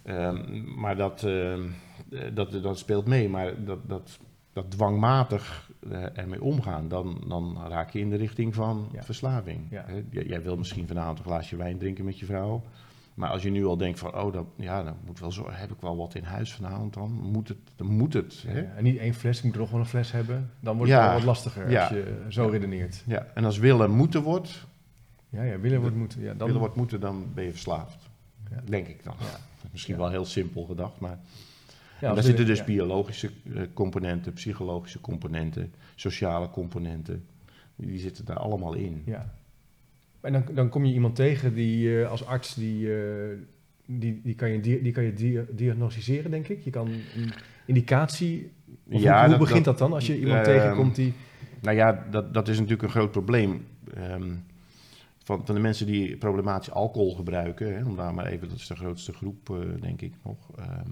Ehm, 0.03 0.65
maar 0.81 0.97
dat, 0.97 1.25
ehm, 1.25 1.69
eh, 2.11 2.21
dat, 2.35 2.63
dat 2.63 2.79
speelt 2.79 3.07
mee, 3.07 3.29
maar 3.29 3.65
dat, 3.65 3.89
dat, 3.89 4.19
dat 4.53 4.71
dwangmatig 4.71 5.70
ermee 6.15 6.43
omgaan, 6.43 6.89
dan, 6.89 7.25
dan 7.29 7.59
raak 7.69 7.91
je 7.91 7.99
in 7.99 8.11
de 8.11 8.17
richting 8.17 8.55
van 8.55 8.89
Ja. 8.93 9.03
verslaving. 9.03 9.61
Ja. 9.71 9.85
Jij, 10.11 10.43
wil 10.43 10.57
misschien 10.57 10.87
vanavond 10.87 11.19
een 11.19 11.25
glaasje 11.25 11.57
wijn 11.57 11.79
drinken 11.79 12.05
met 12.05 12.19
je 12.19 12.25
vrouw. 12.27 12.63
Maar 13.15 13.31
als 13.31 13.43
je 13.43 13.51
nu 13.51 13.67
al 13.67 13.77
denkt 13.77 13.99
van, 13.99 14.15
oh, 14.17 14.33
dat, 14.33 14.47
ja, 14.57 14.83
dan 14.83 14.95
moet 15.07 15.21
wel 15.21 15.33
zo, 15.33 15.47
heb 15.51 15.71
ik 15.71 15.81
wel 15.81 15.97
wat 15.97 16.15
in 16.15 16.23
huis 16.25 16.53
vanavond 16.53 16.95
dan? 16.95 17.11
Moet 17.13 17.49
het, 17.49 17.57
dan 17.77 17.87
moet 17.87 18.13
het. 18.13 18.45
Hè? 18.47 18.61
Ja, 18.61 18.67
en 18.77 18.85
niet 18.85 18.97
één 18.99 19.15
fles, 19.15 19.39
ik 19.39 19.45
moet 19.45 19.55
er 19.55 19.61
nog 19.61 19.71
wel 19.71 19.81
een 19.81 19.87
fles 19.87 20.13
hebben. 20.13 20.51
Dan 20.61 20.77
wordt 20.77 20.93
het 20.93 21.01
wel 21.01 21.13
wat 21.13 21.23
lastiger 21.23 21.65
als 21.79 21.89
je 21.89 22.25
zo 22.29 22.45
Ja. 22.45 22.51
redeneert. 22.51 23.03
Ja, 23.07 23.27
en 23.35 23.45
als 23.45 23.59
willen 23.59 23.91
moeten 23.91 24.23
wordt, 24.23 24.67
Ja, 25.29 25.43
ja, 25.43 25.59
willen 25.59 25.81
wordt 25.81 25.97
moeten. 25.97 26.21
Ja, 26.21 26.35
dan, 26.35 26.47
willen 26.47 26.61
wordt 26.61 26.77
moeten, 26.77 27.01
dan 27.01 27.27
ben 27.35 27.45
je 27.45 27.51
verslaafd. 27.51 28.09
Ja. 28.51 28.61
Denk 28.65 28.87
ik 28.89 29.05
dan. 29.05 29.15
Ja. 29.19 29.37
Misschien 29.73 29.97
wel 29.97 30.11
heel 30.11 30.25
simpel 30.25 30.65
gedacht, 30.65 31.01
maar... 31.01 31.19
daar 32.01 32.23
zitten 32.23 32.47
dus 32.47 32.65
biologische 32.65 33.31
eh, 33.55 33.63
componenten, 33.75 34.33
psychologische 34.33 35.01
componenten, 35.01 35.73
sociale 35.95 36.51
componenten. 36.51 37.25
Die 37.77 37.99
zitten 37.99 38.25
daar 38.25 38.37
allemaal 38.39 38.75
in. 38.75 39.03
Ja. 39.07 39.35
En 40.21 40.33
dan, 40.33 40.45
dan 40.55 40.69
kom 40.69 40.85
je 40.85 40.93
iemand 40.93 41.15
tegen 41.15 41.55
die 41.55 42.01
eh, 42.03 42.11
als 42.11 42.27
arts, 42.27 42.55
die, 42.55 42.95
eh, 42.95 43.37
die, 43.87 44.21
die 44.23 44.35
kan 44.35 44.51
je, 44.51 44.61
di- 44.61 44.83
die 44.83 44.93
kan 44.93 45.05
je 45.05 45.13
dia- 45.13 45.45
diagnosticeren, 45.51 46.31
denk 46.31 46.49
ik. 46.49 46.61
Je 46.65 46.71
kan 46.71 46.87
een 46.87 47.33
indicatie... 47.67 48.51
Ja, 48.89 49.21
hoe, 49.21 49.31
dat- 49.31 49.39
begint 49.39 49.65
dat- 49.65 49.79
dat, 49.79 49.89
dan? 49.89 49.93
Als 49.93 50.07
je 50.07 50.19
iemand 50.19 50.47
ehm, 50.47 50.57
tegenkomt 50.59 50.95
die... 50.95 51.13
Nou 51.61 51.77
ja, 51.77 52.07
dat, 52.11 52.35
dat 52.35 52.49
is 52.49 52.55
natuurlijk 52.57 52.83
een 52.83 52.91
groot 52.91 53.11
probleem. 53.11 53.67
Ehm, 53.95 54.31
van, 55.25 55.47
van 55.47 55.55
de 55.55 55.61
mensen 55.61 55.87
die 55.87 56.17
problematisch 56.17 56.71
alcohol 56.71 57.15
gebruiken, 57.15 57.77
hè, 57.77 57.85
om 57.85 57.97
daar 57.97 58.15
maar 58.15 58.27
even, 58.27 58.49
dat 58.49 58.57
is 58.57 58.67
de 58.67 58.77
grootste 58.77 59.13
groep, 59.13 59.67
denk 59.81 60.01
ik 60.03 60.15
nog. 60.25 60.51
ehm, 60.59 60.91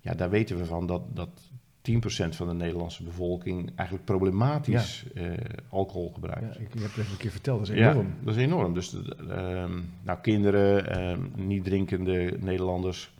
ja, 0.00 0.14
daar 0.14 0.30
weten 0.30 0.56
we 0.56 0.64
van 0.64 0.86
dat, 0.86 1.02
dat 1.16 1.50
10% 1.82 2.28
van 2.28 2.48
de 2.48 2.54
Nederlandse 2.54 3.02
bevolking 3.04 3.72
eigenlijk 3.74 4.06
problematisch 4.08 5.04
eh, 5.14 5.32
alcohol 5.68 6.10
gebruikt. 6.14 6.54
Ja, 6.54 6.60
ik, 6.60 6.74
je 6.74 6.80
hebt 6.80 6.96
het 6.96 7.10
een 7.10 7.16
keer 7.16 7.30
verteld, 7.30 7.58
dat 7.58 7.68
is 7.68 7.74
Ja, 7.76 7.90
enorm. 7.90 8.14
dat 8.24 8.36
is 8.36 8.42
enorm. 8.42 8.74
Dus 8.74 8.96
ehm, 9.28 9.80
nou, 10.02 10.18
kinderen, 10.22 10.90
ehm, 10.90 11.46
niet 11.46 11.64
drinkende 11.64 12.36
Nederlanders, 12.40 13.12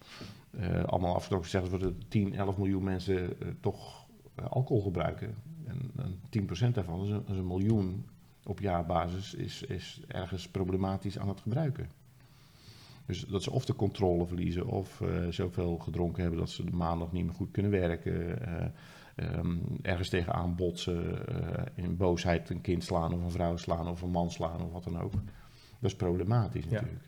eh, 0.50 0.84
allemaal 0.84 1.14
afgetrokken 1.14 1.50
gezegd 1.50 1.70
worden 1.70 1.98
10, 2.08 2.34
11 2.34 2.56
miljoen 2.56 2.84
mensen 2.84 3.40
eh, 3.40 3.48
toch 3.60 4.06
eh, 4.34 4.44
alcohol 4.46 4.82
gebruiken. 4.82 5.34
En, 5.66 5.90
en 5.96 6.20
10% 6.30 6.74
daarvan, 6.74 6.98
dat 6.98 7.06
is, 7.06 7.12
een, 7.12 7.22
dat 7.24 7.30
is 7.34 7.36
een 7.36 7.46
miljoen 7.46 8.04
op 8.44 8.60
jaarbasis, 8.60 9.34
is, 9.34 9.62
is 9.62 10.00
ergens 10.06 10.48
problematisch 10.48 11.18
aan 11.18 11.28
het 11.28 11.40
gebruiken. 11.40 11.88
Dus 13.10 13.20
dat 13.24 13.42
ze 13.42 13.50
of 13.50 13.64
de 13.64 13.74
controle 13.74 14.26
verliezen 14.26 14.66
of 14.66 15.00
eh, 15.00 15.08
zoveel 15.30 15.78
gedronken 15.78 16.22
hebben 16.22 16.40
dat 16.40 16.50
ze 16.50 16.64
de 16.64 16.70
maandag 16.70 17.12
niet 17.12 17.24
meer 17.24 17.34
goed 17.34 17.50
kunnen 17.50 17.70
werken. 17.70 18.46
eh, 18.46 18.66
ehm, 19.14 19.56
ergens 19.82 20.08
tegenaan 20.08 20.54
botsen, 20.56 21.26
eh, 21.28 21.62
in 21.84 21.96
boosheid 21.96 22.50
een 22.50 22.60
kind 22.60 22.84
slaan 22.84 23.14
of 23.14 23.22
een 23.22 23.30
vrouw 23.30 23.56
slaan 23.56 23.88
of 23.88 24.02
een 24.02 24.10
man 24.10 24.30
slaan 24.30 24.62
of 24.62 24.72
wat 24.72 24.84
dan 24.84 25.00
ook. 25.00 25.12
Dat 25.12 25.90
is 25.90 25.96
problematisch 25.96 26.64
Ja. 26.64 26.70
natuurlijk. 26.70 27.04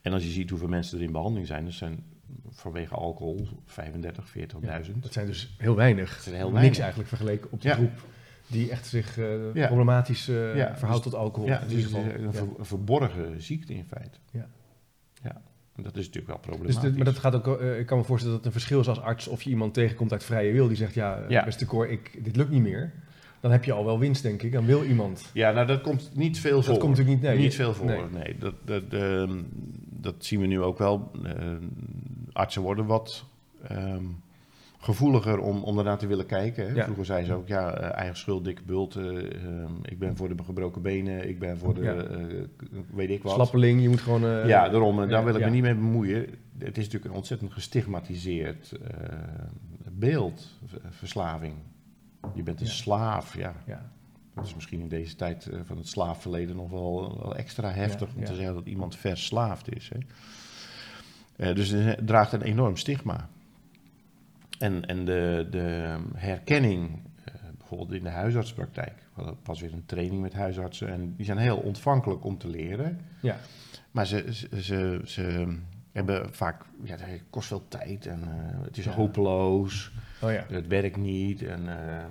En 0.00 0.12
als 0.12 0.22
je 0.24 0.30
ziet 0.30 0.50
hoeveel 0.50 0.68
mensen 0.68 0.98
er 0.98 1.04
in 1.04 1.12
behandeling 1.12 1.46
zijn, 1.46 1.64
dat 1.64 1.72
zijn 1.74 2.04
vanwege 2.48 2.94
alcohol 2.94 3.48
35, 3.64 4.28
40.000. 4.28 5.02
Dat 5.02 5.12
zijn 5.12 5.26
dus 5.26 5.54
heel 5.58 5.76
weinig. 5.76 6.24
heel 6.24 6.34
Niks 6.38 6.52
weinig. 6.52 6.78
eigenlijk 6.78 7.08
vergeleken 7.08 7.52
op 7.52 7.60
de 7.60 7.68
Ja. 7.68 7.74
groep 7.74 8.04
die 8.46 8.70
echt 8.70 8.86
zich 8.86 9.18
eh, 9.18 9.66
problematisch 9.66 10.28
eh, 10.28 10.56
Ja, 10.56 10.76
verhoudt 10.76 11.02
dus- 11.04 11.12
tot 11.12 11.20
alcohol. 11.20 11.48
Ja, 11.48 11.60
in 11.60 11.68
dus 11.68 11.76
ieder 11.76 11.90
geval. 11.90 12.24
een, 12.24 12.32
ver- 12.32 12.48
verborgen 12.66 13.42
ziekte 13.42 13.74
in 13.74 13.84
feite. 13.84 14.18
Ja. 14.30 14.46
Ja, 15.22 15.42
en 15.76 15.82
dat 15.82 15.96
is 15.96 16.06
natuurlijk 16.06 16.26
wel 16.26 16.36
Dus 16.36 16.46
problematisch. 16.46 16.96
maar 16.96 17.04
dat 17.04 17.18
gaat 17.18 17.34
ook, 17.34 17.60
eh, 17.60 17.78
ik 17.78 17.86
kan 17.86 17.98
me 17.98 18.04
voorstellen 18.04 18.36
dat 18.36 18.44
het 18.44 18.54
een 18.54 18.60
verschil 18.60 18.80
is 18.80 18.88
als 18.88 19.00
arts 19.00 19.28
of 19.28 19.42
je 19.42 19.50
iemand 19.50 19.74
tegenkomt 19.74 20.12
uit 20.12 20.24
vrije 20.24 20.52
wil 20.52 20.66
die 20.68 20.76
zegt, 20.76 20.94
ja, 20.94 21.24
Ja. 21.28 21.44
beste 21.44 21.66
Cor, 21.66 21.88
ik, 21.88 22.24
dit 22.24 22.36
lukt 22.36 22.50
niet 22.50 22.62
meer. 22.62 22.92
Dan 23.40 23.52
heb 23.52 23.64
je 23.64 23.72
al 23.72 23.84
wel 23.84 23.98
winst, 23.98 24.22
denk 24.22 24.42
ik. 24.42 24.52
Dan 24.52 24.64
wil 24.66 24.84
iemand. 24.84 25.30
Ja, 25.32 25.52
nou 25.52 25.66
dat 25.66 25.80
komt 25.80 26.10
niet 26.14 26.40
veel 26.40 26.56
Dat 26.56 26.64
voor. 26.64 26.78
komt 26.78 26.90
natuurlijk 26.96 27.20
niet- 27.22 27.30
nee, 27.30 27.38
niet 27.38 27.54
veel 27.54 27.74
voor. 27.74 27.86
nee. 27.86 28.02
Nee, 28.12 28.38
dat, 28.38 28.54
dat, 28.64 28.82
ehm, 28.90 29.42
dat 29.90 30.14
zien 30.24 30.40
we 30.40 30.46
nu 30.46 30.60
ook 30.60 30.78
wel. 30.78 31.10
Artsen 32.32 32.62
worden 32.62 32.86
wat 32.86 33.24
ehm, 33.68 34.04
gevoeliger 34.84 35.38
om, 35.38 35.62
om 35.62 35.96
te 35.98 36.06
willen 36.06 36.26
kijken. 36.26 36.66
Hè. 36.68 36.74
Ja. 36.74 36.84
Vroeger 36.84 37.04
zeiden 37.04 37.26
ze 37.28 37.34
ook, 37.34 37.48
ja, 37.48 37.74
eh, 37.74 37.98
eigen 37.98 38.16
schuld, 38.16 38.44
dikke 38.44 38.62
bult. 38.62 38.96
eh, 38.96 39.06
ehm, 39.06 39.72
ik 39.82 39.98
ben 39.98 40.16
voor 40.16 40.36
de 40.36 40.44
gebroken 40.44 40.82
benen, 40.82 41.28
ik 41.28 41.38
ben 41.38 41.58
voor 41.58 41.74
de, 41.74 41.82
Ja. 41.82 41.94
eh, 41.94 42.18
weet 42.94 43.10
ik 43.10 43.22
wat. 43.22 43.34
Slappeling, 43.34 43.82
je 43.82 43.88
moet 43.88 44.00
gewoon... 44.00 44.46
ja, 44.46 44.68
daarom. 44.68 45.02
En 45.02 45.08
daar 45.08 45.24
wil 45.24 45.34
ik 45.34 45.44
me 45.44 45.50
niet 45.50 45.62
mee 45.62 45.74
bemoeien. 45.74 46.20
Het 46.58 46.78
is 46.78 46.84
natuurlijk 46.84 47.04
een 47.04 47.16
ontzettend 47.16 47.52
gestigmatiseerd 47.52 48.72
beeld, 49.90 50.58
verslaving. 50.90 51.54
Je 52.34 52.42
bent 52.42 52.60
een 52.60 52.66
slaaf, 52.66 53.36
ja. 53.36 53.54
Ja, 53.66 53.90
Dat 54.34 54.46
is 54.46 54.54
misschien 54.54 54.80
in 54.80 54.88
deze 54.88 55.16
tijd 55.16 55.50
van 55.64 55.76
het 55.76 55.88
slaafverleden 55.88 56.56
nog 56.56 56.70
wel, 56.70 57.18
wel 57.22 57.36
extra 57.36 57.70
heftig 57.70 58.08
om 58.16 58.24
te 58.24 58.34
zeggen 58.34 58.54
dat 58.54 58.66
iemand 58.66 58.96
verslaafd 58.96 59.74
is. 59.76 59.90
Hè. 61.36 61.54
Dus 61.54 61.68
het 61.68 62.06
draagt 62.06 62.32
een 62.32 62.42
enorm 62.42 62.76
stigma. 62.76 63.28
En, 64.64 64.86
en 64.86 65.04
de, 65.04 65.46
de 65.50 65.96
herkenning, 66.14 66.90
eh, 67.24 67.34
bijvoorbeeld 67.58 67.92
in 67.92 68.02
de 68.02 68.10
huisartspraktijk. 68.10 68.92
We 68.96 69.22
hadden 69.22 69.42
pas 69.42 69.60
weer 69.60 69.72
een 69.72 69.86
training 69.86 70.20
met 70.22 70.32
huisartsen 70.32 70.88
en 70.88 71.14
die 71.16 71.24
zijn 71.24 71.38
heel 71.38 71.56
ontvankelijk 71.56 72.24
om 72.24 72.38
te 72.38 72.48
leren. 72.48 73.00
ja. 73.20 73.36
Maar 73.90 74.06
ze, 74.06 74.34
ze, 74.34 74.62
ze, 74.62 75.00
ze 75.04 75.56
hebben 75.92 76.34
vaak, 76.34 76.62
ja, 76.82 76.96
het 76.96 77.22
kost 77.30 77.48
veel 77.48 77.68
tijd 77.68 78.06
en 78.06 78.22
eh, 78.22 78.62
het 78.64 78.76
is 78.78 78.84
Ja. 78.84 78.92
hopeloos. 78.92 79.92
Oh 80.22 80.32
ja. 80.32 80.44
Het 80.48 80.66
werkt 80.66 80.96
niet. 80.96 81.42
En, 81.42 81.68
eh, 81.68 82.04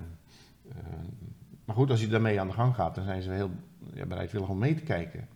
maar 1.64 1.76
goed, 1.76 1.90
als 1.90 2.00
je 2.00 2.08
daarmee 2.08 2.40
aan 2.40 2.46
de 2.46 2.52
gang 2.52 2.74
gaat, 2.74 2.94
dan 2.94 3.04
zijn 3.04 3.22
ze 3.22 3.30
heel 3.30 3.50
ja, 3.94 4.06
bereidwillig 4.06 4.48
om 4.48 4.58
mee 4.58 4.74
te 4.74 4.82
kijken. 4.82 5.28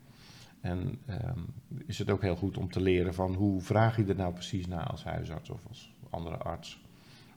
En 0.60 0.98
ehm, 1.06 1.38
is 1.86 1.98
het 1.98 2.10
ook 2.10 2.22
heel 2.22 2.36
goed 2.36 2.58
om 2.58 2.70
te 2.70 2.80
leren 2.80 3.14
van 3.14 3.34
hoe 3.34 3.60
vraag 3.60 3.96
je 3.96 4.04
er 4.04 4.16
nou 4.16 4.32
precies 4.32 4.66
naar 4.66 4.86
als 4.86 5.04
huisarts 5.04 5.50
of 5.50 5.60
als 5.68 5.94
andere 6.10 6.36
arts. 6.36 6.80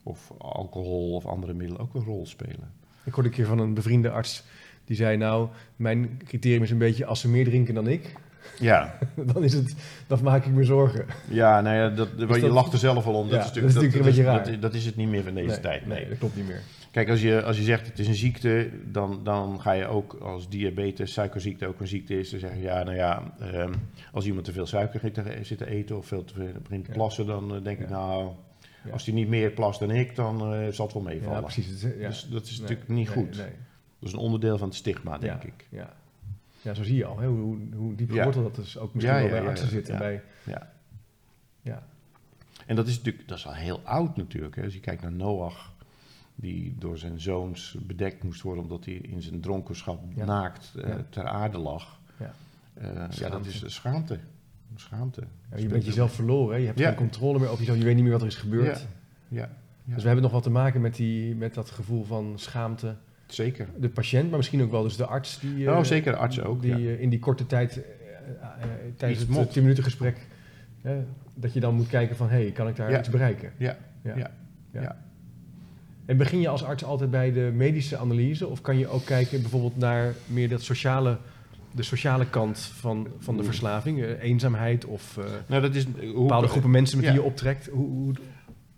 Of 0.02 0.32
alcohol 0.38 1.14
of 1.14 1.26
andere 1.26 1.54
middelen 1.54 1.82
ook 1.82 1.94
een 1.94 2.04
rol 2.04 2.26
spelen. 2.26 2.72
Ik 3.04 3.12
hoorde 3.12 3.28
een 3.28 3.34
keer 3.34 3.46
van 3.46 3.58
een 3.58 3.74
bevriende 3.74 4.10
arts 4.10 4.44
die 4.84 4.96
zei, 4.96 5.16
nou, 5.16 5.48
mijn 5.76 6.20
criterium 6.24 6.62
is 6.62 6.70
een 6.70 6.78
beetje 6.78 7.04
als 7.06 7.20
ze 7.20 7.28
meer 7.28 7.44
drinken 7.44 7.74
dan 7.74 7.88
ik, 7.88 8.14
Ja, 8.60 8.98
dan 9.32 9.44
is 9.44 9.52
het, 9.52 9.74
dan 10.06 10.18
maak 10.22 10.44
ik 10.44 10.52
me 10.52 10.64
zorgen. 10.64 11.06
ja, 11.28 11.60
nou 11.60 11.76
ja, 11.76 11.88
dat, 11.88 12.08
je 12.16 12.26
dat- 12.26 12.42
lacht 12.42 12.72
er 12.72 12.78
zelf 12.78 13.06
al 13.06 13.14
om. 13.14 13.28
Dat, 13.28 13.38
Ja, 13.38 13.44
is, 13.44 13.52
dat 13.52 13.56
is 13.56 13.62
natuurlijk, 13.62 13.94
natuurlijk 13.94 13.94
een 13.94 14.02
beetje 14.02 14.22
dat, 14.38 14.46
raar. 14.46 14.60
dat, 14.60 14.70
dat 14.72 14.74
is 14.74 14.86
het 14.86 14.96
niet 14.96 15.08
meer 15.08 15.22
van 15.22 15.34
deze 15.34 15.46
nee, 15.48 15.60
tijd. 15.60 15.86
Nee, 15.86 16.08
dat 16.08 16.18
klopt 16.18 16.36
niet 16.36 16.46
meer. 16.46 16.60
Kijk, 16.90 17.08
als 17.08 17.22
je, 17.22 17.42
als 17.42 17.56
je 17.56 17.62
zegt 17.62 17.86
het 17.86 17.98
is 17.98 18.08
een 18.08 18.14
ziekte, 18.14 18.70
dan, 18.84 19.20
dan 19.24 19.60
ga 19.60 19.72
je 19.72 19.86
ook 19.86 20.14
als 20.22 20.48
diabetes, 20.48 21.12
suikerziekte 21.12 21.66
ook 21.66 21.80
een 21.80 21.88
ziekte 21.88 22.18
is, 22.18 22.30
dan 22.30 22.40
zeg 22.40 22.54
je 22.54 22.60
ja, 22.62 22.82
nou 22.82 22.96
ja, 22.96 23.34
ehm, 23.40 23.72
als 24.12 24.26
iemand 24.26 24.44
te 24.44 24.52
veel 24.52 24.66
suiker 24.66 25.00
zit 25.00 25.14
te, 25.14 25.38
zit 25.42 25.58
te 25.58 25.66
eten 25.66 25.96
of 25.96 26.06
veel 26.06 26.24
te 26.24 26.34
veel 26.34 26.48
begint 26.62 26.84
te 26.84 26.90
plassen, 26.90 27.26
dan 27.26 27.54
eh, 27.54 27.64
denk 27.64 27.78
ik 27.78 27.88
nou, 27.88 28.30
Ja. 28.84 28.90
als 28.92 29.04
hij 29.04 29.14
niet 29.14 29.28
meer 29.28 29.50
plast 29.50 29.80
dan 29.80 29.90
ik, 29.90 30.16
dan 30.16 30.54
eh, 30.54 30.68
zal 30.72 30.84
het 30.84 30.94
wel 30.94 31.02
meevallen. 31.02 31.34
Ja, 31.34 31.40
precies. 31.40 31.82
Ja. 31.82 31.88
Dus 32.08 32.28
dat 32.28 32.44
is 32.44 32.50
Nee, 32.50 32.60
natuurlijk 32.60 32.88
niet 32.88 33.06
nee, 33.06 33.16
goed. 33.16 33.36
nee. 33.36 33.50
Dat 33.98 34.08
is 34.08 34.12
een 34.12 34.18
onderdeel 34.18 34.58
van 34.58 34.68
het 34.68 34.76
stigma, 34.76 35.18
denk 35.18 35.42
ik. 35.44 35.66
Ja. 35.70 35.92
ja, 36.62 36.74
zo 36.74 36.82
zie 36.82 36.96
je 36.96 37.04
al 37.04 37.18
hè, 37.18 37.26
hoe, 37.26 37.58
hoe 37.74 37.94
diep 37.94 38.10
geworteld 38.10 38.54
dat 38.56 38.64
is. 38.64 38.78
Ook 38.78 38.94
misschien 38.94 39.14
wel 39.16 39.28
bij 39.28 39.46
artsen 39.46 39.68
zitten. 39.68 39.92
ja. 39.94 39.98
Bij, 39.98 40.22
Ja. 40.44 40.72
ja. 41.62 41.82
En 42.66 42.76
dat 42.76 42.86
is 42.88 42.96
natuurlijk, 42.96 43.28
dat 43.28 43.38
is 43.38 43.46
al 43.46 43.54
heel 43.54 43.80
oud 43.84 44.16
natuurlijk. 44.16 44.56
Hè. 44.56 44.62
Als 44.64 44.74
je 44.74 44.80
kijkt 44.80 45.02
naar 45.02 45.12
Noach, 45.12 45.72
die 46.34 46.74
door 46.78 46.98
zijn 46.98 47.20
zoons 47.20 47.76
bedekt 47.86 48.22
moest 48.22 48.42
worden 48.42 48.62
omdat 48.64 48.84
hij 48.84 48.94
in 48.94 49.22
zijn 49.22 49.40
dronkenschap 49.40 50.16
naakt 50.16 50.72
eh, 50.84 50.94
ter 51.10 51.26
aarde 51.26 51.58
lag. 51.58 52.00
Ja. 52.18 52.34
Eh, 52.74 53.10
ja, 53.10 53.28
dat 53.28 53.46
is 53.46 53.64
schaamte. 53.74 54.18
Schaamte. 54.74 55.22
Ja, 55.50 55.56
je 55.58 55.66
bent 55.66 55.84
jezelf 55.84 56.12
verloren. 56.12 56.54
Hè? 56.54 56.60
Je 56.60 56.66
hebt 56.66 56.78
Ja. 56.78 56.86
geen 56.88 56.96
controle 56.96 57.38
meer 57.38 57.46
over 57.48 57.58
jezelf. 57.58 57.78
Je 57.78 57.84
weet 57.84 57.94
niet 57.94 58.02
meer 58.02 58.12
wat 58.12 58.20
er 58.20 58.26
is 58.26 58.36
gebeurd. 58.36 58.86
Ja. 59.28 59.50
Dus 59.84 59.96
we 59.96 60.02
hebben 60.06 60.22
nog 60.22 60.32
wat 60.32 60.42
te 60.42 60.50
maken 60.50 60.80
met, 60.80 60.94
die, 60.96 61.34
met 61.34 61.54
dat 61.54 61.70
gevoel 61.70 62.04
van 62.04 62.32
schaamte. 62.36 62.94
zeker. 63.26 63.66
De 63.78 63.88
patiënt, 63.88 64.28
maar 64.28 64.36
misschien 64.36 64.62
ook 64.62 64.70
wel 64.70 64.82
dus 64.82 64.96
de 64.96 65.06
arts. 65.06 65.40
Die, 65.40 65.66
eh, 65.66 65.76
Oh, 65.76 65.84
zeker, 65.84 66.12
de 66.12 66.18
artsen 66.18 66.44
ook, 66.44 66.62
Die 66.62 66.72
eh, 66.74 67.00
in 67.00 67.08
die 67.08 67.18
korte 67.18 67.46
tijd, 67.46 67.76
eh, 67.76 67.82
eh, 67.82 68.68
tijdens 68.96 69.20
Iets 69.20 69.28
het 69.28 69.38
mocht. 69.38 69.52
10 69.52 69.62
minuten 69.62 69.84
gesprek, 69.84 70.26
eh, 70.82 70.92
dat 71.34 71.52
je 71.52 71.60
dan 71.60 71.74
moet 71.74 71.86
kijken 71.88 72.16
van, 72.16 72.28
hé, 72.28 72.42
hey, 72.42 72.50
kan 72.50 72.68
ik 72.68 72.76
daar 72.76 72.98
iets 72.98 73.08
bereiken? 73.08 73.52
Ja. 73.56 73.76
Ja. 74.02 74.30
ja. 74.72 74.96
En 76.06 76.16
begin 76.16 76.40
je 76.40 76.48
als 76.48 76.64
arts 76.64 76.84
altijd 76.84 77.10
bij 77.10 77.32
de 77.32 77.50
medische 77.54 77.96
analyse? 77.96 78.46
Of 78.46 78.60
kan 78.60 78.78
je 78.78 78.88
ook 78.88 79.04
kijken 79.04 79.40
bijvoorbeeld 79.40 79.76
naar 79.76 80.14
meer 80.26 80.48
dat 80.48 80.62
sociale, 80.62 81.18
de 81.74 81.82
sociale 81.82 82.26
kant 82.26 82.58
van, 82.58 83.08
van 83.18 83.34
de 83.34 83.40
Mm. 83.40 83.46
verslaving? 83.46 84.02
eh, 84.02 84.22
eenzaamheid 84.22 84.84
of 84.84 85.16
eh, 85.16 85.24
Nou, 85.46 85.62
dat 85.62 85.74
is, 85.74 85.84
hoe, 85.84 86.12
bepaalde 86.22 86.48
groepen 86.48 86.70
mensen 86.70 86.96
met 86.96 87.06
ja. 87.06 87.12
wie 87.12 87.20
je 87.20 87.26
optrekt? 87.26 87.66
Hoe, 87.66 87.88
hoe, 87.88 88.14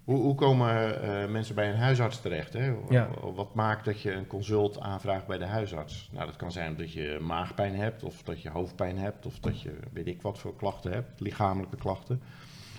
Hoe, 0.04 0.16
hoe 0.22 0.34
komen 0.34 1.02
eh, 1.02 1.30
mensen 1.30 1.54
bij 1.54 1.68
een 1.70 1.76
huisarts 1.78 2.20
terecht? 2.20 2.52
Hè? 2.52 2.74
Ja. 2.88 3.08
Wat 3.34 3.54
maakt 3.54 3.84
dat 3.84 4.00
je 4.00 4.12
een 4.12 4.26
consult 4.26 4.80
aanvraagt 4.80 5.26
bij 5.26 5.38
de 5.38 5.44
huisarts? 5.46 6.08
Nou, 6.12 6.26
dat 6.26 6.36
kan 6.36 6.52
zijn 6.52 6.76
dat 6.76 6.92
je 6.92 7.18
maagpijn 7.22 7.74
hebt, 7.74 8.02
of 8.02 8.22
dat 8.22 8.42
je 8.42 8.50
hoofdpijn 8.50 8.98
hebt, 8.98 9.26
of 9.26 9.38
dat 9.40 9.60
je 9.62 9.70
weet 9.92 10.06
ik 10.06 10.22
wat 10.22 10.38
voor 10.38 10.56
klachten 10.56 10.92
hebt, 10.92 11.20
lichamelijke 11.20 11.76
klachten. 11.76 12.20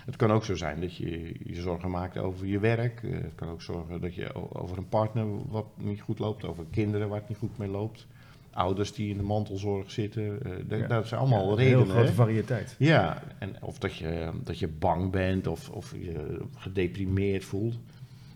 Het 0.05 0.15
kan 0.15 0.31
ook 0.31 0.43
zo 0.45 0.55
zijn 0.55 0.81
dat 0.81 0.95
je 0.95 1.35
je 1.43 1.61
zorgen 1.61 1.91
maakt 1.91 2.17
over 2.17 2.47
je 2.47 2.59
werk. 2.59 3.01
Het 3.01 3.35
kan 3.35 3.49
ook 3.49 3.61
zorgen 3.61 4.01
dat 4.01 4.15
je 4.15 4.53
over 4.55 4.77
een 4.77 4.89
partner 4.89 5.47
wat 5.47 5.65
niet 5.77 6.01
goed 6.01 6.19
loopt, 6.19 6.45
over 6.45 6.65
kinderen 6.71 7.09
waar 7.09 7.19
het 7.19 7.29
niet 7.29 7.37
goed 7.37 7.57
mee 7.57 7.69
loopt. 7.69 8.07
Ouders 8.55 8.93
die 8.93 9.09
in 9.09 9.17
de 9.17 9.23
mantelzorg 9.23 9.91
zitten. 9.91 10.41
eh, 10.43 10.51
dat- 10.67 10.79
Ja. 10.79 10.87
Dat 10.87 11.07
zijn 11.07 11.19
allemaal 11.19 11.43
Ja, 11.45 11.49
een 11.51 11.55
redenen. 11.57 11.83
heel 11.85 11.93
grote 11.93 12.13
variëteit. 12.13 12.75
Ja, 12.79 13.21
en 13.39 13.55
of 13.61 13.77
dat 13.79 13.95
je, 13.95 14.31
dat 14.43 14.59
je 14.59 14.67
bang 14.67 15.11
bent 15.11 15.47
of, 15.47 15.69
of 15.69 15.91
je 15.91 16.41
gedeprimeerd 16.55 17.43
voelt. 17.45 17.79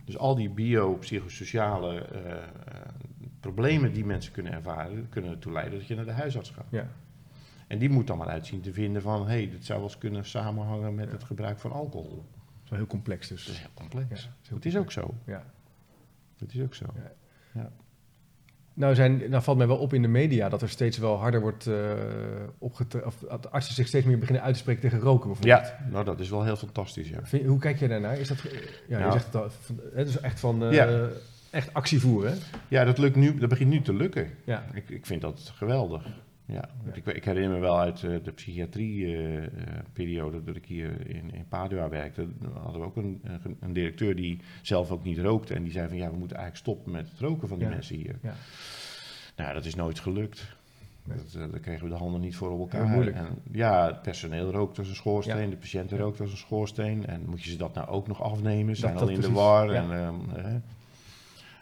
Dus 0.05 0.17
al 0.17 0.35
die 0.35 0.49
biopsychosociale 0.49 1.99
eh, 2.01 2.35
problemen 3.39 3.93
die 3.93 4.05
mensen 4.05 4.31
kunnen 4.31 4.51
ervaren, 4.51 5.07
kunnen 5.09 5.31
ertoe 5.31 5.51
leiden 5.51 5.79
dat 5.79 5.87
je 5.87 5.95
naar 5.95 6.05
de 6.05 6.11
huisarts 6.11 6.49
gaat. 6.49 6.65
Ja. 6.69 6.87
En 7.67 7.77
die 7.77 7.89
moet 7.89 8.07
dan 8.07 8.17
maar 8.17 8.27
uitzien 8.27 8.61
te 8.61 8.73
vinden 8.73 9.01
van, 9.01 9.21
hé, 9.21 9.27
hey, 9.33 9.49
dit 9.49 9.65
zou 9.65 9.79
wel 9.79 9.87
eens 9.87 9.97
kunnen 9.97 10.25
samenhangen 10.25 10.95
met 10.95 11.11
het 11.11 11.23
gebruik 11.23 11.59
van 11.59 11.71
alcohol. 11.71 12.25
is 12.63 12.69
wel 12.69 12.79
heel 12.79 12.87
complex 12.87 13.27
dus. 13.27 13.45
Dat 13.45 13.53
is 13.55 13.59
heel 13.61 13.69
complex. 13.73 14.07
Ja, 14.09 14.15
dat 14.15 14.37
is 14.41 14.47
heel 14.47 14.57
het 14.57 14.65
is 14.65 14.77
ook 14.77 14.91
zo. 14.91 15.13
Ja. 15.25 15.43
Het 16.37 16.53
is 16.53 16.61
ook 16.61 16.75
zo. 16.75 16.85
Ja. 17.53 17.71
Nou, 18.79 18.95
zijn, 18.95 19.29
nou 19.29 19.43
valt 19.43 19.57
mij 19.57 19.67
wel 19.67 19.77
op 19.77 19.93
in 19.93 20.01
de 20.01 20.07
media 20.07 20.49
dat 20.49 20.61
er 20.61 20.69
steeds 20.69 20.97
wel 20.97 21.17
harder 21.17 21.41
wordt 21.41 21.65
uh, 21.67 21.75
opgetreden. 22.57 23.07
Of 23.07 23.15
dat 23.29 23.51
artsen 23.51 23.73
zich 23.75 23.87
steeds 23.87 24.05
meer 24.05 24.17
beginnen 24.19 24.43
uit 24.43 24.53
te 24.53 24.59
spreken 24.59 24.81
tegen 24.81 24.99
roken 24.99 25.27
bijvoorbeeld. 25.27 25.67
Ja, 25.79 25.87
nou 25.91 26.05
dat 26.05 26.19
is 26.19 26.29
wel 26.29 26.43
heel 26.43 26.55
fantastisch. 26.55 27.09
Ja. 27.09 27.19
Vind, 27.23 27.45
hoe 27.45 27.59
kijk 27.59 27.79
je 27.79 27.87
daarnaar? 27.87 28.17
Is 28.19 28.27
dat, 28.27 28.37
ja, 28.87 28.97
Nou. 28.99 29.05
je 29.05 29.11
zegt 29.11 29.25
het 29.25 29.35
al. 29.35 29.47
Het 29.93 30.07
is 30.07 30.19
echt 30.19 30.39
van. 30.39 30.63
eh, 30.63 30.71
Ja. 30.73 31.07
Echt 31.49 31.73
actie 31.73 31.99
voeren. 31.99 32.37
Ja, 32.67 32.83
dat, 32.83 32.97
lukt 32.97 33.15
nu, 33.15 33.37
dat 33.37 33.49
begint 33.49 33.69
nu 33.69 33.81
te 33.81 33.93
lukken. 33.93 34.29
Ja. 34.43 34.65
Ik, 34.73 34.89
ik 34.89 35.05
vind 35.05 35.21
dat 35.21 35.51
geweldig. 35.55 36.05
Ja. 36.49 36.69
Ja. 36.85 36.93
Ik, 36.93 37.05
ik 37.05 37.23
herinner 37.25 37.51
me 37.51 37.59
wel 37.59 37.79
uit 37.79 38.03
eh, 38.03 38.15
de 38.23 38.31
psychiatrie-periode 38.31 40.43
dat 40.43 40.55
ik 40.55 40.65
hier 40.65 41.09
in, 41.09 41.33
in 41.33 41.45
Padua 41.49 41.89
werkte. 41.89 42.27
Dan 42.39 42.51
hadden 42.61 42.81
we 42.81 42.87
ook 42.87 42.95
een, 42.95 43.21
een, 43.59 43.73
directeur 43.73 44.15
die 44.15 44.39
zelf 44.61 44.91
ook 44.91 45.03
niet 45.03 45.17
rookte. 45.17 45.53
En 45.53 45.63
die 45.63 45.71
zei 45.71 45.87
van 45.87 45.97
ja, 45.97 46.11
we 46.11 46.17
moeten 46.17 46.37
eigenlijk 46.37 46.65
stoppen 46.67 46.91
met 46.91 47.09
het 47.09 47.19
roken 47.19 47.47
van 47.47 47.57
die 47.57 47.67
Ja. 47.67 47.73
mensen 47.73 47.95
hier. 47.95 48.15
Ja. 48.21 48.33
Nou, 49.35 49.53
dat 49.53 49.65
is 49.65 49.75
nooit 49.75 49.99
gelukt. 49.99 50.57
Nee. 51.03 51.17
Dat, 51.17 51.33
eh, 51.33 51.51
daar 51.51 51.59
kregen 51.59 51.83
we 51.83 51.89
de 51.89 51.95
handen 51.97 52.21
niet 52.21 52.35
voor 52.35 52.49
op 52.51 52.59
elkaar. 52.59 52.87
Moeilijk. 52.87 53.15
En, 53.15 53.27
ja, 53.51 53.87
het 53.87 54.01
personeel 54.01 54.51
rookt 54.51 54.77
als 54.79 54.89
een 54.89 54.95
schoorsteen, 54.95 55.43
Ja. 55.43 55.49
de 55.49 55.57
patiënten 55.57 55.97
Ja. 55.97 56.03
rookt 56.03 56.21
als 56.21 56.31
een 56.31 56.37
schoorsteen. 56.37 57.05
En 57.05 57.25
moet 57.25 57.43
je 57.43 57.51
ze 57.51 57.57
dat 57.57 57.73
nou 57.73 57.87
ook 57.87 58.07
nog 58.07 58.21
afnemen? 58.21 58.75
Ze 58.75 58.81
zijn 58.81 58.93
Dat- 58.93 59.01
al 59.01 59.07
dat 59.07 59.15
in 59.15 59.21
de 59.21 59.31
war. 59.31 59.73
ja. 59.73 59.83
En, 59.83 59.91
ehm, 59.91 60.15
hè. 60.45 60.59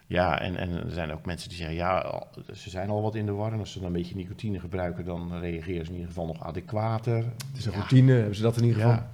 Ja, 0.07 0.39
en, 0.41 0.55
en 0.57 0.69
er 0.69 0.91
zijn 0.91 1.11
ook 1.11 1.25
mensen 1.25 1.49
die 1.49 1.57
zeggen, 1.57 1.75
ja, 1.75 2.23
ze 2.53 2.69
zijn 2.69 2.89
al 2.89 3.01
wat 3.01 3.15
in 3.15 3.25
de 3.25 3.31
war. 3.31 3.53
En 3.53 3.59
als 3.59 3.71
ze 3.71 3.77
dan 3.79 3.87
een 3.87 3.93
beetje 3.93 4.15
nicotine 4.15 4.59
gebruiken, 4.59 5.05
dan 5.05 5.39
reageren 5.39 5.81
ze 5.85 5.91
in 5.91 5.93
ieder 5.97 6.07
geval 6.07 6.25
nog 6.25 6.43
adequater. 6.43 7.15
Het 7.17 7.57
is 7.57 7.65
een 7.65 7.71
Ja. 7.71 7.77
routine, 7.77 8.13
hebben 8.13 8.35
ze 8.35 8.41
dat 8.41 8.57
in 8.57 8.63
ieder 8.63 8.81
geval. 8.81 8.95
Ja. 8.95 9.09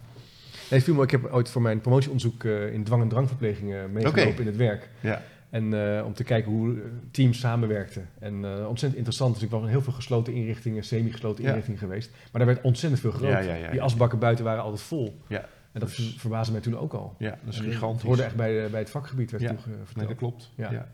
Nee, 0.69 0.81
viel 0.83 0.93
me, 0.95 1.03
ik 1.03 1.11
heb 1.11 1.25
ooit 1.31 1.49
voor 1.49 1.61
mijn 1.61 1.81
promotieonderzoek 1.81 2.43
eh, 2.43 2.73
in 2.73 2.83
dwang- 2.83 3.01
en 3.01 3.07
drangverpleging 3.07 3.73
eh, 3.73 3.79
meegelopen 3.91 4.39
in 4.39 4.45
het 4.45 4.55
werk. 4.55 4.89
Ja. 4.99 5.21
En 5.49 5.97
eh, 5.97 6.05
om 6.05 6.13
te 6.13 6.23
kijken 6.23 6.51
hoe 6.51 6.75
teams 7.11 7.39
samenwerkten. 7.39 8.09
En 8.19 8.33
ontzettend 8.45 8.95
interessant. 8.95 9.33
Dus 9.33 9.43
ik 9.43 9.49
was 9.49 9.61
in 9.61 9.67
heel 9.67 9.81
veel 9.81 9.93
gesloten 9.93 10.33
inrichtingen, 10.33 10.83
semi-gesloten 10.83 11.43
Ja. 11.43 11.49
inrichtingen 11.49 11.79
geweest. 11.79 12.09
Maar 12.11 12.45
daar 12.45 12.53
werd 12.53 12.61
ontzettend 12.65 13.01
veel 13.01 13.27
ja, 13.29 13.69
Die 13.71 13.81
asbakken 13.81 14.19
buiten 14.19 14.45
waren 14.45 14.63
altijd 14.63 14.81
vol. 14.81 15.19
Ja. 15.27 15.45
En 15.73 15.79
dat 15.79 15.89
Dus- 15.89 16.09
ver- 16.11 16.19
verbaasde 16.19 16.51
mij 16.51 16.61
toen 16.61 16.77
ook 16.77 16.93
al. 16.93 17.15
ja, 17.17 17.29
dat 17.43 17.53
is 17.53 17.59
En, 17.59 17.63
gigantisch. 17.65 17.97
Het 17.97 18.07
hoorde 18.07 18.23
echt 18.23 18.35
bij, 18.35 18.69
bij 18.69 18.79
het 18.79 18.89
vakgebied, 18.89 19.31
werd 19.31 19.43
Ja. 19.43 19.49
toen 19.49 19.57
verteld. 19.59 19.95
Nee, 19.95 20.07
dat 20.07 20.15
klopt. 20.17 20.51
Ja. 20.55 20.71
Ja. 20.71 20.87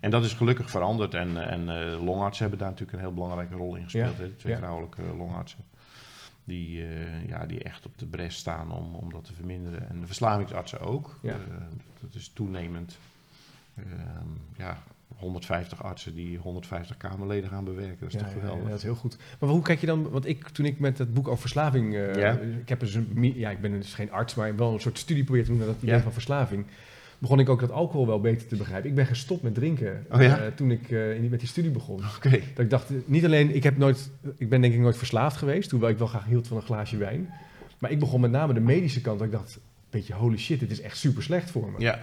En 0.00 0.10
dat 0.10 0.24
is 0.24 0.32
gelukkig 0.32 0.70
veranderd. 0.70 1.14
En, 1.14 1.48
en 1.50 1.68
eh, 1.68 2.04
longartsen 2.04 2.42
hebben 2.42 2.58
daar 2.60 2.70
natuurlijk 2.70 2.98
een 2.98 3.04
heel 3.04 3.14
belangrijke 3.14 3.54
rol 3.54 3.74
in 3.76 3.82
gespeeld. 3.82 4.16
Ja. 4.16 4.22
hè. 4.22 4.30
Twee 4.30 4.56
vrouwelijke 4.56 5.02
longartsen. 5.16 5.58
Die, 6.44 6.86
eh, 6.86 7.28
ja, 7.28 7.46
die 7.46 7.62
echt 7.62 7.86
op 7.86 7.98
de 7.98 8.06
bres 8.06 8.36
staan 8.36 8.72
om, 8.72 8.94
om 8.94 9.12
dat 9.12 9.24
te 9.24 9.32
verminderen. 9.34 9.88
En 9.88 10.00
de 10.00 10.06
verslavingsartsen 10.06 10.80
ook. 10.80 11.18
Ja. 11.22 11.32
Eh, 11.32 11.38
dat 12.00 12.14
is 12.14 12.28
toenemend. 12.28 12.98
Ehm, 13.76 13.86
ja, 14.56 14.78
150 15.16 15.82
artsen 15.82 16.14
die 16.14 16.38
150 16.38 16.96
Kamerleden 16.96 17.50
gaan 17.50 17.64
bewerken. 17.64 17.96
Dat 18.00 18.08
is 18.08 18.14
Ja, 18.14 18.18
toch 18.18 18.28
ja, 18.28 18.34
ja, 18.34 18.40
geweldig? 18.40 18.68
dat 18.68 18.76
is 18.78 18.82
heel 18.82 18.94
goed. 18.94 19.16
Maar 19.40 19.50
hoe 19.50 19.62
kijk 19.62 19.80
je 19.80 19.86
dan, 19.86 20.10
want 20.10 20.26
ik, 20.26 20.48
toen 20.48 20.66
ik 20.66 20.78
met 20.78 20.98
het 20.98 21.14
boek 21.14 21.28
over 21.28 21.40
verslaving, 21.40 21.94
eh, 21.94 22.14
Ja. 22.14 22.32
ik 22.60 22.68
heb 22.68 22.80
dus 22.80 22.94
een, 22.94 23.32
ja, 23.36 23.50
ik 23.50 23.60
ben 23.60 23.70
dus 23.72 23.94
geen 23.94 24.12
arts, 24.12 24.34
maar 24.34 24.56
wel 24.56 24.72
een 24.72 24.80
soort 24.80 24.98
studie 24.98 25.24
te 25.24 25.42
doen 25.42 25.56
naar 25.56 25.66
dat 25.66 25.76
idee 25.82 26.00
van 26.00 26.12
verslaving. 26.12 26.66
Begon 27.18 27.38
ik 27.40 27.48
ook 27.48 27.60
dat 27.60 27.70
alcohol 27.70 28.06
wel 28.06 28.20
beter 28.20 28.46
te 28.48 28.56
begrijpen. 28.56 28.88
Ik 28.90 28.94
ben 28.96 29.06
gestopt 29.06 29.42
met 29.42 29.54
drinken 29.54 30.06
Oh 30.10 30.22
ja? 30.22 30.38
eh, 30.38 30.46
toen 30.54 30.70
ik 30.70 30.90
eh, 30.90 31.30
met 31.30 31.38
die 31.40 31.48
studie 31.48 31.70
begon. 31.70 32.00
Oké. 32.16 32.30
Dat 32.30 32.64
ik 32.64 32.70
dacht, 32.70 32.90
niet 33.04 33.24
alleen, 33.24 33.54
ik, 33.54 33.62
heb 33.62 33.76
nooit, 33.76 34.10
ik 34.36 34.48
ben 34.48 34.60
denk 34.60 34.74
ik 34.74 34.80
nooit 34.80 34.96
verslaafd 34.96 35.36
geweest, 35.36 35.70
hoewel 35.70 35.88
ik 35.88 35.98
wel 35.98 36.06
graag 36.06 36.24
hield 36.24 36.46
van 36.48 36.56
een 36.56 36.62
glaasje 36.62 36.96
wijn. 36.96 37.28
Maar 37.78 37.90
ik 37.90 37.98
begon 37.98 38.20
met 38.20 38.30
name 38.30 38.54
de 38.54 38.60
medische 38.60 39.00
kant. 39.00 39.18
Dat 39.18 39.26
ik 39.26 39.32
dacht, 39.32 39.58
beetje 39.90 40.14
holy 40.14 40.38
shit, 40.38 40.60
dit 40.60 40.70
is 40.70 40.80
echt 40.80 40.96
super 40.96 41.22
slecht 41.22 41.50
voor 41.50 41.70
me. 41.70 41.80
Ja, 41.80 41.98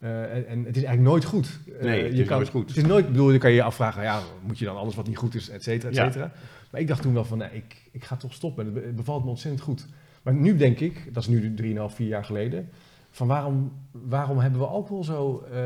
Eh, 0.00 0.22
en, 0.36 0.46
en 0.46 0.58
het 0.64 0.76
is 0.76 0.82
eigenlijk 0.84 1.00
nooit 1.12 1.24
goed. 1.24 1.58
Eh, 1.78 1.84
Nee, 1.84 2.02
het 2.04 2.16
je 2.16 2.22
is 2.22 2.28
nooit 2.28 2.48
goed. 2.48 2.68
Het 2.68 2.76
is 2.76 2.84
nooit, 2.84 3.06
bedoel, 3.06 3.30
je 3.30 3.38
kan 3.38 3.50
je 3.52 3.62
afvragen, 3.62 4.02
ja, 4.02 4.20
moet 4.46 4.58
je 4.58 4.64
dan 4.64 4.76
alles 4.76 4.94
wat 4.94 5.06
niet 5.06 5.16
goed 5.16 5.34
is, 5.34 5.48
et 5.48 5.62
cetera, 5.62 5.88
et 5.90 5.94
Ja. 5.96 6.04
cetera. 6.04 6.32
Maar 6.70 6.80
ik 6.80 6.86
dacht 6.86 7.02
toen 7.02 7.14
wel 7.14 7.24
van, 7.24 7.38
nee, 7.38 7.48
ik, 7.52 7.88
ik 7.92 8.04
ga 8.04 8.16
toch 8.16 8.32
stoppen. 8.34 8.64
Het 8.64 8.74
be- 8.74 8.80
Het 8.80 8.96
bevalt 8.96 9.24
me 9.24 9.30
ontzettend 9.30 9.62
goed. 9.62 9.86
Maar 10.22 10.34
nu 10.34 10.56
denk 10.56 10.78
ik, 10.80 11.14
dat 11.14 11.22
is 11.22 11.28
nu 11.28 11.54
3,5, 11.54 11.94
4 11.94 12.06
jaar 12.06 12.24
geleden, 12.24 12.68
van 13.10 13.26
waarom, 13.26 13.72
waarom 13.90 14.38
hebben 14.38 14.60
we 14.60 14.66
alcohol 14.66 15.04
zo... 15.04 15.44
eh, 15.52 15.60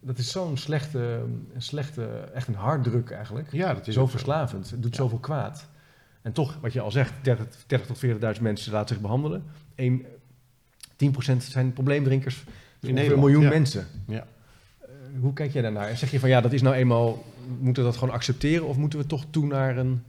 dat 0.00 0.18
is 0.18 0.30
zo'n 0.30 0.56
slechte, 0.56 1.20
slechte, 1.56 2.04
echt 2.34 2.48
een 2.48 2.54
harddruk 2.54 3.10
eigenlijk. 3.10 3.52
ja 3.52 3.74
dat 3.74 3.86
is 3.86 3.94
zo 3.94 4.06
verslavend. 4.06 4.70
Het 4.70 4.82
doet 4.82 4.96
Ja. 4.96 5.02
zoveel 5.02 5.18
kwaad. 5.18 5.68
En 6.22 6.32
toch, 6.32 6.58
wat 6.60 6.72
je 6.72 6.80
al 6.80 6.90
zegt, 6.90 7.12
30, 7.22 7.46
30 7.66 7.86
tot 7.86 7.96
40.000 8.36 8.42
mensen 8.42 8.72
laten 8.72 8.88
zich 8.94 9.00
behandelen. 9.02 9.44
Eén, 9.74 10.06
10% 10.96 11.36
zijn 11.36 11.72
probleemdrinkers. 11.72 12.44
Ongeveer 12.90 13.12
een 13.12 13.18
miljoen 13.18 13.48
mensen. 13.48 13.86
Ja. 14.06 14.26
Eh, 14.80 14.88
hoe 15.20 15.32
kijk 15.32 15.52
jij 15.52 15.62
daarnaar? 15.62 15.88
En 15.88 15.96
zeg 15.96 16.10
je 16.10 16.20
van 16.20 16.28
ja, 16.28 16.40
dat 16.40 16.52
is 16.52 16.62
nou 16.62 16.74
eenmaal, 16.74 17.22
moeten 17.60 17.82
we 17.82 17.88
dat 17.88 17.98
gewoon 17.98 18.14
accepteren 18.14 18.66
of 18.66 18.76
moeten 18.76 18.98
we 18.98 19.06
toch 19.06 19.24
toe 19.30 19.46
naar 19.46 19.76
een, 19.76 20.02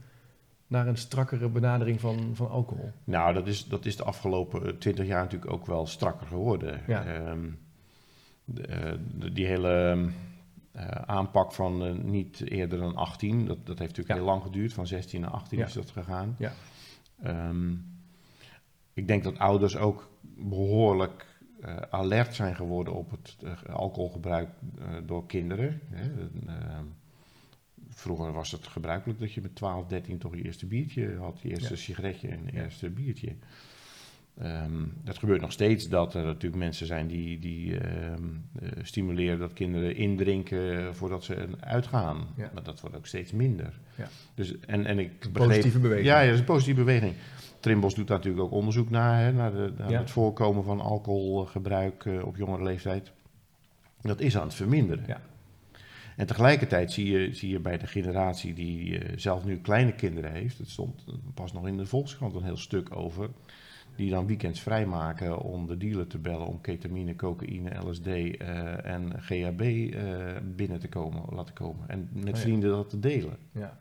naar 0.66 0.86
een 0.86 0.96
strakkere 0.98 1.48
benadering 1.48 2.00
van, 2.00 2.30
van 2.34 2.50
alcohol? 2.50 2.92
Nou, 3.04 3.34
dat 3.34 3.46
is, 3.46 3.64
dat 3.66 3.84
is 3.86 3.96
de 3.96 4.04
afgelopen 4.04 4.78
twintig 4.78 5.06
jaar 5.06 5.22
natuurlijk 5.22 5.52
ook 5.52 5.66
wel 5.66 5.86
strakker 5.86 6.26
geworden. 6.26 6.80
Ja. 6.86 7.04
Ehm, 7.04 7.38
de, 8.44 8.62
eh, 8.66 8.92
de- 9.18 9.32
die 9.32 9.46
hele 9.46 10.06
eh, 10.72 10.86
aanpak 11.06 11.52
van 11.52 12.00
niet 12.10 12.50
eerder 12.50 12.78
dan 12.78 12.96
18, 12.96 13.38
dat, 13.46 13.56
dat 13.66 13.78
heeft 13.78 13.90
natuurlijk 13.96 14.08
Ja. 14.08 14.14
heel 14.14 14.24
lang 14.24 14.42
geduurd. 14.42 14.72
Van 14.72 14.86
16 14.86 15.20
naar 15.20 15.30
18 15.30 15.58
Ja. 15.58 15.66
is 15.66 15.72
dat 15.72 15.90
gegaan. 15.90 16.34
Ja. 16.38 16.52
Ehm, 17.22 17.70
ik 18.92 19.06
denk 19.08 19.24
dat 19.24 19.38
ouders 19.38 19.76
ook 19.76 20.08
behoorlijk 20.38 21.20
eh, 21.20 21.35
alert 21.90 22.34
zijn 22.34 22.54
geworden 22.54 22.94
op 22.94 23.10
het 23.10 23.36
eh, 23.44 23.74
alcoholgebruik 23.74 24.48
eh, 24.78 24.84
door 25.06 25.26
kinderen. 25.26 25.80
Hè. 25.90 26.10
Vroeger 27.88 28.32
was 28.32 28.50
het 28.50 28.66
gebruikelijk 28.66 29.18
dat 29.18 29.32
je 29.32 29.40
met 29.40 29.54
12, 29.54 29.86
13 29.86 30.18
toch 30.18 30.36
je 30.36 30.42
eerste 30.44 30.66
biertje 30.66 31.16
had, 31.16 31.38
je 31.42 31.48
eerste 31.48 31.74
Ja. 31.74 31.76
sigaretje 31.80 32.28
en 32.28 32.40
je 32.44 32.52
Ja. 32.56 32.62
eerste 32.62 32.90
biertje. 32.90 33.32
Ehm, 34.38 34.84
dat 35.04 35.18
gebeurt 35.18 35.40
nog 35.40 35.52
steeds 35.52 35.88
dat 35.88 36.14
er 36.14 36.24
natuurlijk 36.24 36.62
mensen 36.62 36.86
zijn 36.86 37.06
die, 37.06 37.38
die 37.38 37.78
ehm, 37.78 38.22
eh, 38.60 38.68
stimuleren 38.82 39.38
dat 39.38 39.52
kinderen 39.52 39.96
indrinken 39.96 40.94
voordat 40.94 41.24
ze 41.24 41.48
uitgaan. 41.60 42.26
Ja. 42.36 42.50
Maar 42.54 42.62
dat 42.62 42.80
wordt 42.80 42.96
ook 42.96 43.06
steeds 43.06 43.32
minder. 43.32 43.78
Ja. 43.96 44.08
Dus, 44.34 44.58
en, 44.60 44.86
en 44.86 44.98
ik 44.98 45.18
begreep, 45.18 45.32
Positieve 45.48 45.78
beweging. 45.78 46.06
ja, 46.06 46.18
ja, 46.20 46.24
dat 46.24 46.34
is 46.34 46.40
een 46.40 46.46
positieve 46.46 46.80
beweging. 46.80 47.12
Trimbos 47.66 47.94
doet 47.94 48.08
daar 48.08 48.16
natuurlijk 48.16 48.44
ook 48.44 48.52
onderzoek 48.52 48.90
naar, 48.90 49.20
hè, 49.24 49.32
naar, 49.32 49.52
de, 49.52 49.72
naar 49.78 49.90
Ja. 49.90 49.98
het 49.98 50.10
voorkomen 50.10 50.64
van 50.64 50.80
alcoholgebruik 50.80 52.04
eh, 52.04 52.26
op 52.26 52.36
jongere 52.36 52.62
leeftijd. 52.62 53.12
Dat 54.00 54.20
is 54.20 54.36
aan 54.36 54.46
het 54.46 54.54
verminderen. 54.54 55.04
Ja. 55.06 55.20
En 56.16 56.26
tegelijkertijd 56.26 56.92
zie 56.92 57.10
je, 57.10 57.34
zie 57.34 57.50
je 57.50 57.60
bij 57.60 57.78
de 57.78 57.86
generatie 57.86 58.54
die 58.54 58.98
eh, 58.98 59.12
zelf 59.16 59.44
nu 59.44 59.58
kleine 59.58 59.92
kinderen 59.94 60.32
heeft, 60.32 60.58
het 60.58 60.68
stond 60.70 61.04
pas 61.34 61.52
nog 61.52 61.66
in 61.66 61.76
de 61.76 61.86
Volkskrant 61.86 62.34
een 62.34 62.42
heel 62.42 62.56
stuk 62.56 62.96
over, 62.96 63.30
die 63.96 64.10
dan 64.10 64.26
weekends 64.26 64.60
vrijmaken 64.60 65.38
om 65.38 65.66
de 65.66 65.76
dealer 65.76 66.06
te 66.06 66.18
bellen 66.18 66.46
om 66.46 66.60
ketamine, 66.60 67.16
cocaïne, 67.16 67.88
LSD 67.88 68.06
eh, 68.06 68.84
en 68.84 69.22
GHB 69.22 69.60
eh, 69.60 70.36
binnen 70.56 70.78
te 70.80 70.88
komen, 70.88 71.22
laten 71.34 71.54
komen. 71.54 71.88
En 71.88 72.08
met 72.12 72.24
Oh 72.28 72.30
ja. 72.34 72.36
vrienden 72.36 72.70
dat 72.70 72.90
te 72.90 72.98
delen. 72.98 73.36
Ja. 73.52 73.78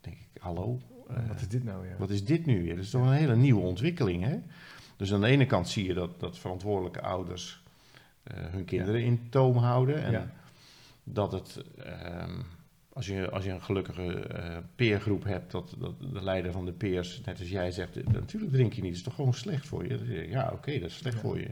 denk 0.00 0.16
ik, 0.16 0.40
hallo? 0.42 0.78
Wat 1.06 1.40
is 1.40 1.48
dit 1.48 1.64
nou? 1.64 1.86
Wat 1.98 2.10
is 2.10 2.24
dit 2.24 2.46
nu 2.46 2.62
weer? 2.62 2.74
Dat 2.74 2.84
is 2.84 2.90
toch 2.90 3.02
een 3.06 3.12
hele 3.12 3.36
nieuwe 3.36 3.60
ontwikkeling, 3.60 4.22
hè? 4.22 4.36
Dus 4.96 5.12
aan 5.12 5.20
de 5.20 5.26
ene 5.26 5.46
kant 5.46 5.68
zie 5.68 5.86
je 5.86 5.94
dat, 5.94 6.20
dat 6.20 6.38
verantwoordelijke 6.38 7.00
ouders 7.00 7.62
eh, 8.22 8.36
hun 8.50 8.64
kinderen 8.64 9.02
in 9.02 9.26
toom 9.30 9.56
houden. 9.56 10.02
En 10.02 10.32
dat 11.04 11.32
het, 11.32 11.64
ehm, 11.84 12.40
als, 12.92 13.06
je, 13.06 13.30
als 13.30 13.44
je 13.44 13.50
een 13.50 13.62
gelukkige 13.62 14.12
eh, 14.12 14.56
peergroep 14.74 15.24
hebt, 15.24 15.50
dat, 15.50 15.74
dat 15.78 15.94
de 16.12 16.22
leider 16.22 16.52
van 16.52 16.64
de 16.64 16.72
peers, 16.72 17.20
net 17.24 17.38
als 17.38 17.48
jij 17.48 17.70
zegt, 17.70 18.12
natuurlijk 18.12 18.52
drink 18.52 18.72
je 18.72 18.82
niet, 18.82 18.90
dat 18.90 18.98
is 18.98 19.04
toch 19.04 19.14
gewoon 19.14 19.34
slecht 19.34 19.66
voor 19.66 19.86
je? 19.86 20.26
Ja, 20.28 20.50
oké, 20.52 20.78
dat 20.78 20.90
is 20.90 20.96
slecht 20.96 21.20
voor 21.20 21.38
je. 21.38 21.50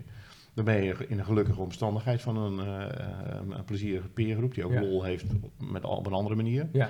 Dan 0.55 0.65
ben 0.65 0.83
je 0.83 0.95
in 1.09 1.19
een 1.19 1.25
gelukkige 1.25 1.61
omstandigheid 1.61 2.21
van 2.21 2.37
een, 2.37 2.67
eh, 2.67 3.37
een, 3.51 3.65
plezierige 3.65 4.09
peergroep 4.09 4.55
die 4.55 4.65
ook 4.65 4.73
Ja. 4.73 4.81
lol 4.81 5.03
heeft 5.03 5.25
met, 5.59 5.85
op 5.85 6.07
een 6.07 6.13
andere 6.13 6.35
manier. 6.35 6.69
Ja. 6.73 6.89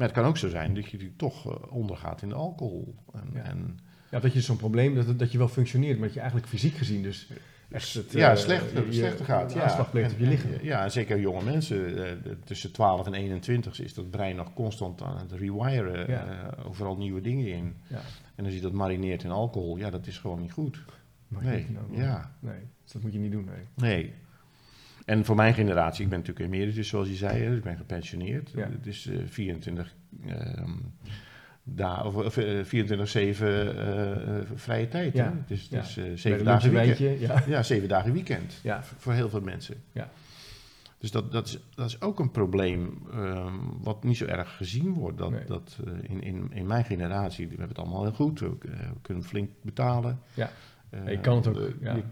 Maar 0.00 0.08
het 0.08 0.18
kan 0.18 0.26
ook 0.28 0.36
zo 0.36 0.48
zijn 0.48 0.74
dat 0.74 0.84
je 0.84 0.90
natuurlijk 0.92 1.18
toch 1.18 1.46
eh, 1.52 1.72
ondergaat 1.72 2.22
in 2.22 2.28
de 2.28 2.34
alcohol. 2.34 2.94
En, 3.12 3.30
Ja. 3.34 3.42
en 3.42 3.78
ja, 4.10 4.20
dat 4.20 4.32
je 4.32 4.40
zo'n 4.40 4.56
probleem, 4.56 4.94
dat, 4.94 5.18
dat 5.18 5.32
je 5.32 5.38
wel 5.38 5.48
functioneert, 5.48 5.94
maar 5.98 6.04
dat 6.06 6.14
je 6.14 6.20
eigenlijk 6.20 6.48
fysiek 6.50 6.74
gezien 6.76 7.02
dus 7.02 7.28
echt 7.70 7.94
het, 7.94 8.12
ja, 8.12 8.30
eh, 8.30 8.36
slecht, 8.36 8.70
je- 8.72 8.86
slechter 8.92 9.24
gaat. 9.24 9.52
Ja. 9.52 9.62
aanslag 9.62 9.90
pleegt 9.90 10.12
op 10.12 10.18
je 10.18 10.26
lichaam. 10.26 10.50
Ja, 10.62 10.82
en 10.84 10.90
zeker 10.90 11.20
jonge 11.20 11.44
mensen. 11.44 12.06
eh, 12.06 12.32
tussen 12.44 12.72
12 12.72 13.06
en 13.06 13.14
21 13.14 13.80
is 13.80 13.94
dat 13.94 14.10
brein 14.10 14.36
nog 14.36 14.52
constant 14.54 15.02
aan 15.02 15.18
het 15.18 15.32
rewiren. 15.32 16.10
Ja. 16.10 16.54
overal 16.66 16.96
nieuwe 16.96 17.20
dingen 17.20 17.46
in. 17.46 17.74
Ja. 17.86 18.00
En 18.34 18.44
als 18.44 18.54
je 18.54 18.60
dat 18.60 18.72
marineert 18.72 19.22
in 19.24 19.30
alcohol, 19.30 19.76
ja, 19.76 19.90
dat 19.90 20.06
is 20.06 20.18
gewoon 20.18 20.40
niet 20.40 20.52
goed. 20.52 20.80
Nee, 21.28 21.66
niet 21.68 21.78
ja. 21.98 22.36
Nee, 22.40 22.58
dus 22.82 22.92
dat 22.92 23.02
moet 23.02 23.12
je 23.12 23.18
niet 23.18 23.32
doen. 23.32 23.44
Nee. 23.44 23.64
Nee. 23.90 24.14
En 25.10 25.24
voor 25.24 25.36
mijn 25.36 25.54
generatie, 25.54 26.04
ik 26.04 26.10
ben 26.10 26.18
natuurlijk 26.18 26.46
emeritus 26.46 26.88
zoals 26.88 27.08
je 27.08 27.14
zei, 27.14 27.48
dus 27.48 27.56
ik 27.56 27.62
ben 27.62 27.76
gepensioneerd. 27.76 28.50
Ja. 28.54 28.68
Het 28.70 28.86
is 28.86 29.06
eh, 29.06 29.18
24 29.26 29.94
ehm, 30.26 30.70
da 31.62 32.02
of, 32.02 32.14
of, 32.16 32.36
eh, 32.36 32.64
24-7 32.64 32.68
eh, 33.46 34.38
eh, 34.38 34.44
vrije 34.54 34.88
tijd. 34.88 35.12
Ja, 35.14 35.24
Hè? 35.24 35.54
Ja. 35.56 35.78
eh, 35.78 35.94
Bij 35.94 36.16
zeven, 36.16 36.38
een 36.38 36.44
dagen 36.44 36.72
weekend. 36.72 37.20
Ja. 37.20 37.42
Ja, 37.46 37.62
zeven 37.62 37.88
dagen 37.88 38.12
weekend. 38.12 38.60
Ja. 38.62 38.82
Voor 38.82 39.12
heel 39.12 39.28
veel 39.28 39.40
mensen. 39.40 39.76
Ja. 39.92 40.10
Dus 40.98 41.10
dat, 41.10 41.32
dat, 41.32 41.46
is, 41.46 41.58
dat 41.74 41.86
is 41.88 42.00
ook 42.00 42.18
een 42.20 42.30
probleem 42.30 43.02
ehm, 43.12 43.54
wat 43.80 44.04
niet 44.04 44.16
zo 44.16 44.24
erg 44.24 44.56
gezien 44.56 44.92
wordt. 44.92 45.18
Dat, 45.18 45.30
Nee. 45.30 45.44
dat 45.46 45.78
eh, 45.86 45.92
in, 46.10 46.22
in, 46.22 46.50
in 46.52 46.66
mijn 46.66 46.84
generatie, 46.84 47.44
we 47.44 47.50
hebben 47.50 47.68
het 47.68 47.78
allemaal 47.78 48.02
heel 48.02 48.12
goed. 48.12 48.40
We, 48.40 48.46
eh, 48.46 48.78
we 48.78 49.00
kunnen 49.02 49.24
flink 49.24 49.50
betalen. 49.62 50.20
Ja. 50.34 50.50
Eh, 50.90 51.08
je 51.10 51.20
kan 51.20 51.36
het 51.36 51.46
ook, 51.46 51.56
eh, 51.56 51.62
ja. 51.80 51.94
je- 51.94 52.02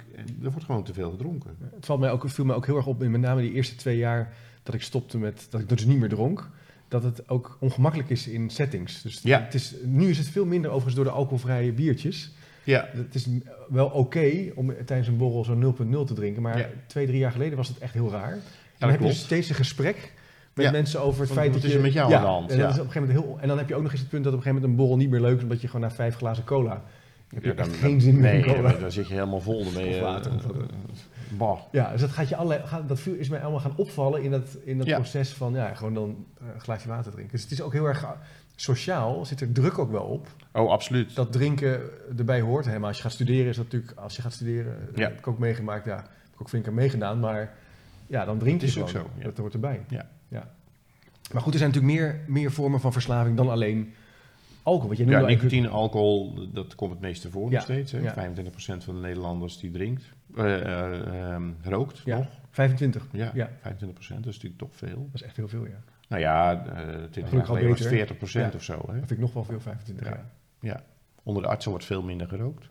er 0.42 0.50
wordt 0.50 0.64
gewoon 0.64 0.84
te 0.84 0.92
veel 0.94 1.10
gedronken. 1.10 1.50
Het 1.74 1.86
valt 1.86 2.00
mij 2.00 2.10
ook, 2.10 2.28
viel 2.30 2.44
mij 2.44 2.56
ook 2.56 2.66
heel 2.66 2.76
erg 2.76 2.86
op, 2.86 3.02
in 3.02 3.10
met 3.10 3.20
name 3.20 3.40
die 3.40 3.52
eerste 3.52 3.74
twee 3.76 3.96
jaar 3.96 4.32
dat 4.62 4.74
ik 4.74 4.82
stopte 4.82 5.18
met, 5.18 5.46
dat 5.50 5.60
ik 5.60 5.68
dus 5.68 5.84
niet 5.84 5.98
meer 5.98 6.08
dronk, 6.08 6.50
dat 6.88 7.02
het 7.02 7.28
ook 7.28 7.56
ongemakkelijk 7.60 8.10
is 8.10 8.28
in 8.28 8.50
settings. 8.50 9.02
Dus 9.02 9.20
Ja. 9.22 9.40
het 9.42 9.54
is, 9.54 9.74
nu 9.84 10.08
is 10.08 10.18
het 10.18 10.28
veel 10.28 10.46
minder 10.46 10.68
overigens 10.70 10.94
door 10.96 11.04
de 11.04 11.10
alcoholvrije 11.10 11.72
biertjes. 11.72 12.32
Ja, 12.64 12.88
Het 12.92 13.14
is 13.14 13.28
wel 13.68 13.86
oké 13.86 14.30
om 14.54 14.72
tijdens 14.84 15.08
een 15.08 15.16
borrel 15.16 15.44
zo'n 15.44 15.58
0.0 15.58 16.04
te 16.04 16.14
drinken, 16.14 16.42
maar 16.42 16.58
Ja. 16.58 16.66
twee, 16.86 17.06
drie 17.06 17.18
jaar 17.18 17.32
geleden 17.32 17.56
was 17.56 17.68
het 17.68 17.78
echt 17.78 17.92
heel 17.92 18.10
raar. 18.10 18.32
En 18.32 18.40
dan 18.78 18.90
heb 18.90 19.00
je 19.00 19.06
dus 19.06 19.20
steeds 19.20 19.48
een 19.48 19.54
gesprek 19.54 20.12
met 20.54 20.64
Ja. 20.66 20.70
mensen 20.72 21.00
over 21.00 21.20
het 21.22 21.32
feit 21.32 21.52
dat 21.52 21.62
is 21.64 21.70
je... 21.70 21.76
er 21.76 21.82
met 21.82 21.92
jou 21.92 22.10
ja, 22.10 22.16
aan 22.16 22.22
de 22.22 22.28
hand? 22.28 22.50
En, 22.50 22.58
Ja. 22.58 22.64
is 22.68 22.72
op 22.78 22.78
een 22.84 22.90
gegeven 22.90 23.08
moment 23.08 23.26
heel, 23.26 23.38
en 23.40 23.48
dan 23.48 23.58
heb 23.58 23.68
je 23.68 23.74
ook 23.74 23.82
nog 23.82 23.90
eens 23.90 24.00
het 24.00 24.08
punt 24.08 24.24
dat 24.24 24.32
op 24.32 24.38
een 24.38 24.44
gegeven 24.44 24.62
moment 24.68 24.80
een 24.80 24.86
borrel 24.86 25.02
niet 25.04 25.10
meer 25.20 25.28
leuk 25.30 25.36
is, 25.36 25.42
omdat 25.42 25.60
je 25.60 25.66
gewoon 25.66 25.88
na 25.88 25.90
vijf 25.94 26.14
glazen 26.16 26.44
cola... 26.44 26.82
Heb 27.28 27.42
je 27.42 27.48
Ja, 27.48 27.54
dan- 27.54 27.68
echt 27.68 27.76
geen 27.76 28.00
zin 28.00 28.14
meer 28.14 28.22
nee, 28.32 28.44
in 28.44 28.54
cola. 28.54 28.72
dan 28.72 28.92
zit 28.92 29.06
je 29.08 29.14
helemaal 29.14 29.40
vol. 29.40 29.64
Dan 29.64 29.72
ben 29.72 29.84
je, 29.84 29.94
Of 29.94 30.00
water, 30.00 30.32
eh, 30.32 30.48
ook. 30.48 30.56
bah. 31.38 31.58
Ja, 31.72 31.90
dus 31.92 32.00
dat, 32.00 32.10
gaat 32.10 32.28
je 32.28 32.36
allerlei, 32.36 32.66
gaat, 32.66 32.88
dat 32.88 33.06
is 33.06 33.28
mij 33.28 33.40
allemaal 33.40 33.60
gaan 33.60 33.76
opvallen 33.76 34.22
in 34.22 34.30
dat, 34.30 34.56
in 34.64 34.78
dat 34.78 34.86
Ja. 34.86 34.94
proces 34.96 35.32
van 35.32 35.52
ja, 35.54 35.74
gewoon 35.74 35.94
dan 35.94 36.24
eh, 36.40 36.46
een 36.54 36.60
glaasje 36.60 36.88
water 36.88 37.12
drinken. 37.12 37.32
Dus 37.32 37.42
het 37.42 37.50
is 37.52 37.62
ook 37.62 37.72
heel 37.72 37.84
erg 37.86 38.02
eh, 38.02 38.10
sociaal, 38.56 39.24
zit 39.24 39.40
er 39.40 39.52
druk 39.52 39.78
ook 39.78 39.90
wel 39.90 40.02
op. 40.02 40.26
Oh, 40.52 40.70
absoluut. 40.70 41.14
Dat 41.14 41.32
drinken 41.32 41.80
erbij 42.18 42.40
hoort. 42.40 42.64
Hè, 42.64 42.78
maar 42.78 42.88
als 42.88 42.96
je 42.96 43.02
gaat 43.02 43.12
studeren 43.12 43.46
is 43.48 43.56
dat 43.56 43.64
natuurlijk, 43.64 43.92
als 43.98 44.16
je 44.16 44.22
gaat 44.22 44.32
studeren, 44.32 44.88
Ja. 44.94 45.02
heb 45.08 45.18
ik 45.18 45.26
ook 45.26 45.38
meegemaakt, 45.38 45.84
ja, 45.84 45.96
heb 45.96 46.34
ik 46.34 46.40
ook 46.40 46.48
flink 46.48 46.66
aan 46.66 46.74
meegedaan, 46.74 47.20
maar 47.20 47.54
ja, 48.06 48.24
dan 48.24 48.38
drink 48.38 48.60
je 48.60 48.66
is 48.66 48.78
ook 48.78 48.88
zo, 48.88 49.10
ja. 49.18 49.24
Dat 49.24 49.36
hoort 49.36 49.52
erbij. 49.54 49.80
Ja. 49.88 50.08
ja. 50.28 50.50
Maar 51.32 51.42
goed, 51.42 51.52
er 51.52 51.58
zijn 51.58 51.70
natuurlijk 51.72 52.00
meer, 52.00 52.20
meer 52.26 52.52
vormen 52.52 52.80
van 52.80 52.92
verslaving 52.92 53.36
dan 53.36 53.48
alleen 53.50 53.94
alcohol. 54.68 54.87
Want 54.87 54.98
je 54.98 55.07
Ja, 55.07 55.16
even- 55.16 55.26
nicotine, 55.28 55.68
alcohol, 55.68 56.35
dat 56.52 56.74
komt 56.74 56.90
het 56.90 57.00
meeste 57.00 57.31
voor 57.31 57.44
Ja, 57.46 57.50
nog 57.54 57.62
steeds. 57.62 57.92
Hè? 57.92 57.98
ja. 57.98 58.12
25% 58.12 58.85
van 58.85 58.94
de 58.94 59.00
Nederlanders 59.00 59.59
die 59.59 59.70
drinkt, 59.70 60.02
eh, 60.37 60.61
eh, 60.61 61.33
ehm, 61.35 61.42
rookt 61.62 62.02
Ja. 62.04 62.16
nog. 62.16 62.26
25. 62.50 63.07
Ja, 63.12 63.31
Ja. 63.35 63.50
25%, 63.61 64.24
dat 64.24 64.33
is 64.33 64.35
natuurlijk 64.42 64.61
toch 64.61 64.76
veel. 64.76 64.96
Dat 65.12 65.20
is 65.20 65.22
echt 65.22 65.37
heel 65.37 65.48
veel, 65.48 65.64
ja. 65.66 65.81
Nou 66.09 66.22
ja, 66.22 66.52
eh 66.52 66.61
20 66.61 67.12
Gelukkig 67.12 67.31
jaar 67.33 67.38
al 67.40 67.44
geleden 67.44 67.68
was 67.68 67.78
het 67.78 67.88
beter. 67.90 68.07
40% 68.07 68.52
Ja. 68.52 68.59
of 68.59 68.62
zo. 68.64 68.72
Hè? 68.74 68.81
Dat 68.87 68.94
vind 68.94 69.11
ik 69.11 69.18
nog 69.18 69.33
wel 69.33 69.44
veel, 69.44 69.61
25 69.61 70.07
Ja. 70.09 70.24
jaar. 70.61 70.83
Onder 71.22 71.42
de 71.42 71.48
artsen 71.48 71.70
wordt 71.70 71.87
veel 71.87 72.02
minder 72.02 72.28
gerookt. 72.28 72.66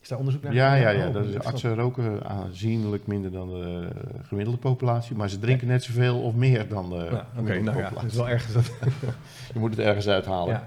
Is 0.00 0.08
daar 0.08 0.18
onderzoek 0.18 0.42
naar? 0.42 0.54
Ja, 0.54 0.74
ja, 0.74 0.88
ja. 0.90 1.06
Oh, 1.08 1.14
Dat 1.14 1.24
is, 1.26 1.38
artsen 1.38 1.74
roken 1.74 2.24
aanzienlijk 2.26 3.06
minder 3.06 3.30
dan 3.32 3.48
de 3.48 3.88
gemiddelde 4.22 4.58
populatie. 4.58 5.16
Maar 5.16 5.28
ze 5.30 5.38
drinken 5.38 5.66
net 5.66 5.82
zoveel 5.84 6.22
of 6.22 6.34
meer 6.34 6.68
dan 6.68 6.90
de 6.90 6.96
Ja, 6.96 7.02
Oké, 7.02 7.26
gemiddelde 7.34 7.62
nou 7.70 7.78
ja, 7.78 7.90
dat 7.90 8.02
is 8.04 8.14
wel 8.14 8.28
ergens 8.28 8.52
dat. 8.52 8.72
Je 9.54 9.58
moet 9.58 9.70
het 9.70 9.78
ergens 9.78 10.08
uithalen. 10.08 10.54
ja. 10.54 10.66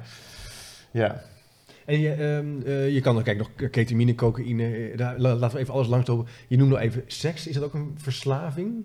Ja. 0.91 1.21
En 1.85 1.99
je, 1.99 2.11
ehm, 2.13 2.61
eh, 2.65 2.93
je 2.93 3.01
kan 3.01 3.15
dan, 3.15 3.23
kijk, 3.23 3.37
nog 3.37 3.49
ketamine, 3.71 4.15
cocaïne, 4.15 4.75
eh, 4.75 4.97
daar, 4.97 5.19
la- 5.19 5.35
laten 5.35 5.55
we 5.57 5.61
even 5.63 5.73
alles 5.73 5.87
langslopen. 5.87 6.27
Je 6.47 6.57
noemde 6.57 6.75
al 6.75 6.81
even 6.81 7.03
seks. 7.07 7.47
Is 7.47 7.53
dat 7.55 7.63
ook 7.63 7.73
een 7.73 7.93
verslaving? 7.97 8.83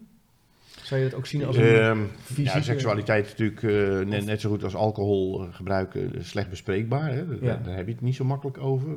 Zou 0.83 1.01
je 1.01 1.09
dat 1.09 1.19
ook 1.19 1.27
zien 1.27 1.45
als 1.45 1.57
een 1.57 1.63
Ehm, 1.63 1.99
fysieke... 2.23 2.59
Ja, 2.59 2.63
seksualiteit 2.65 3.25
is 3.25 3.31
natuurlijk 3.31 3.63
eh, 3.63 4.09
net, 4.09 4.25
net 4.27 4.41
zo 4.41 4.51
goed 4.51 4.65
als 4.65 4.75
alcohol 4.75 5.47
gebruiken 5.51 6.25
slecht 6.25 6.51
bespreekbaar. 6.51 7.13
Hè? 7.13 7.27
Daar, 7.27 7.45
Ja. 7.45 7.61
daar 7.65 7.77
heb 7.77 7.87
je 7.87 7.93
het 7.93 8.01
niet 8.03 8.15
zo 8.15 8.25
makkelijk 8.25 8.59
over. 8.59 8.89
Eh, 8.89 8.97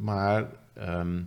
maar 0.00 0.46
ehm, 0.74 1.20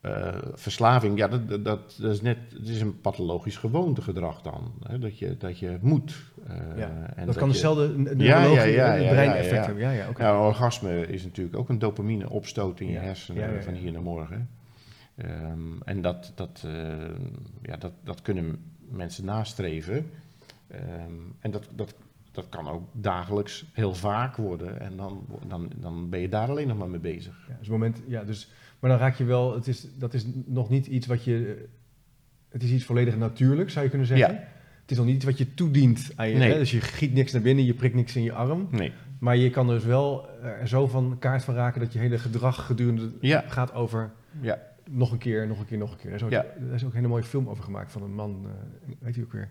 eh, 0.00 0.34
verslaving, 0.54 1.18
ja, 1.18 1.28
dat, 1.28 1.48
dat, 1.48 1.64
dat 1.64 2.12
is 2.12 2.20
net, 2.20 2.38
het 2.58 2.68
is 2.68 2.80
een 2.80 3.00
pathologisch 3.00 3.56
gewoontegedrag 3.56 4.42
dan. 4.42 4.72
Hè? 4.82 4.98
Dat, 4.98 5.18
je, 5.18 5.36
dat 5.36 5.58
je 5.58 5.78
moet. 5.80 6.16
Eh, 6.46 6.56
Ja, 6.76 7.12
en 7.16 7.26
dat 7.26 7.36
kan 7.36 7.48
Ja, 7.96 8.14
neurologische 8.14 8.68
ja, 8.68 8.94
ja, 8.94 9.02
ja, 9.02 9.10
breineffect 9.10 9.66
hebben. 9.66 9.92
Ja, 9.92 10.06
een 10.16 10.36
orgasme 10.36 11.06
is 11.06 11.22
natuurlijk 11.22 11.56
ook 11.56 11.68
een 11.68 11.78
dopamine 11.78 12.30
opstoot 12.30 12.80
in 12.80 12.90
je 12.90 12.98
hersenen 12.98 13.62
van 13.62 13.74
hier 13.74 13.92
naar 13.92 14.02
morgen. 14.02 14.48
Ehm, 15.16 15.80
en 15.84 16.00
dat, 16.00 16.32
dat, 16.34 16.62
eh, 16.66 16.72
ja, 17.62 17.76
dat, 17.76 17.92
dat 18.04 18.22
kunnen 18.22 18.58
mensen 18.88 19.24
nastreven. 19.24 20.10
Ehm, 20.68 21.12
en 21.40 21.50
dat, 21.50 21.68
dat, 21.74 21.94
dat 22.32 22.48
kan 22.48 22.68
ook 22.68 22.88
dagelijks 22.92 23.64
heel 23.72 23.94
vaak 23.94 24.36
worden. 24.36 24.80
En 24.80 24.96
dan, 24.96 25.26
dan, 25.48 25.70
dan 25.76 26.10
ben 26.10 26.20
je 26.20 26.28
daar 26.28 26.48
alleen 26.48 26.68
nog 26.68 26.78
maar 26.78 26.90
mee 26.90 27.00
bezig. 27.00 27.44
Ja, 27.48 27.56
dus 27.58 27.68
moment, 27.68 28.02
ja, 28.06 28.24
dus, 28.24 28.50
maar 28.80 28.90
dan 28.90 28.98
raak 28.98 29.14
je 29.14 29.24
wel, 29.24 29.54
het 29.54 29.66
is, 29.68 29.86
dat 29.98 30.14
is 30.14 30.24
nog 30.46 30.68
niet 30.70 30.86
iets 30.86 31.06
wat 31.06 31.24
je, 31.24 31.56
eh, 31.58 31.62
het 32.48 32.62
is 32.62 32.70
iets 32.70 32.84
volledig 32.84 33.16
natuurlijk, 33.16 33.70
zou 33.70 33.84
je 33.84 33.90
kunnen 33.90 34.08
zeggen. 34.08 34.34
Ja. 34.34 34.40
Het 34.82 34.90
is 34.90 34.96
nog 34.96 35.06
niet 35.06 35.14
iets 35.16 35.24
wat 35.24 35.38
je 35.38 35.54
toedient 35.54 36.10
aan 36.16 36.28
je, 36.28 36.36
Nee. 36.36 36.52
hè? 36.52 36.58
dus 36.58 36.70
je 36.70 36.80
giet 36.80 37.12
niks 37.14 37.32
naar 37.32 37.42
binnen, 37.42 37.64
je 37.64 37.74
prikt 37.74 37.94
niks 37.94 38.16
in 38.16 38.22
je 38.22 38.32
arm. 38.32 38.68
Nee. 38.70 38.92
Maar 39.18 39.36
je 39.36 39.50
kan 39.50 39.66
dus 39.66 39.84
wel 39.84 40.28
er 40.42 40.68
zo 40.68 40.86
van 40.86 41.16
kaart 41.18 41.44
van 41.44 41.54
raken 41.54 41.80
dat 41.80 41.92
je 41.92 41.98
hele 41.98 42.18
gedrag 42.18 42.66
gedurende 42.66 43.10
Ja. 43.20 43.44
gaat 43.46 43.72
over 43.74 44.10
Ja. 44.40 44.58
nog 44.90 45.12
een 45.12 45.18
keer, 45.18 45.46
nog 45.46 45.58
een 45.58 45.66
keer, 45.66 45.78
nog 45.78 45.90
een 45.92 45.96
keer. 45.98 46.08
Er 46.10 46.16
is 46.16 46.22
ook, 46.22 46.30
Ja. 46.30 46.44
er 46.68 46.74
is 46.74 46.82
ook 46.84 46.90
een 46.90 46.96
hele 46.96 47.08
mooie 47.08 47.22
film 47.22 47.48
over 47.48 47.64
gemaakt 47.64 47.92
van 47.92 48.02
een 48.02 48.14
man, 48.14 48.46
eh 48.46 48.94
weet 48.98 49.14
je 49.14 49.22
ook 49.22 49.32
weer? 49.32 49.48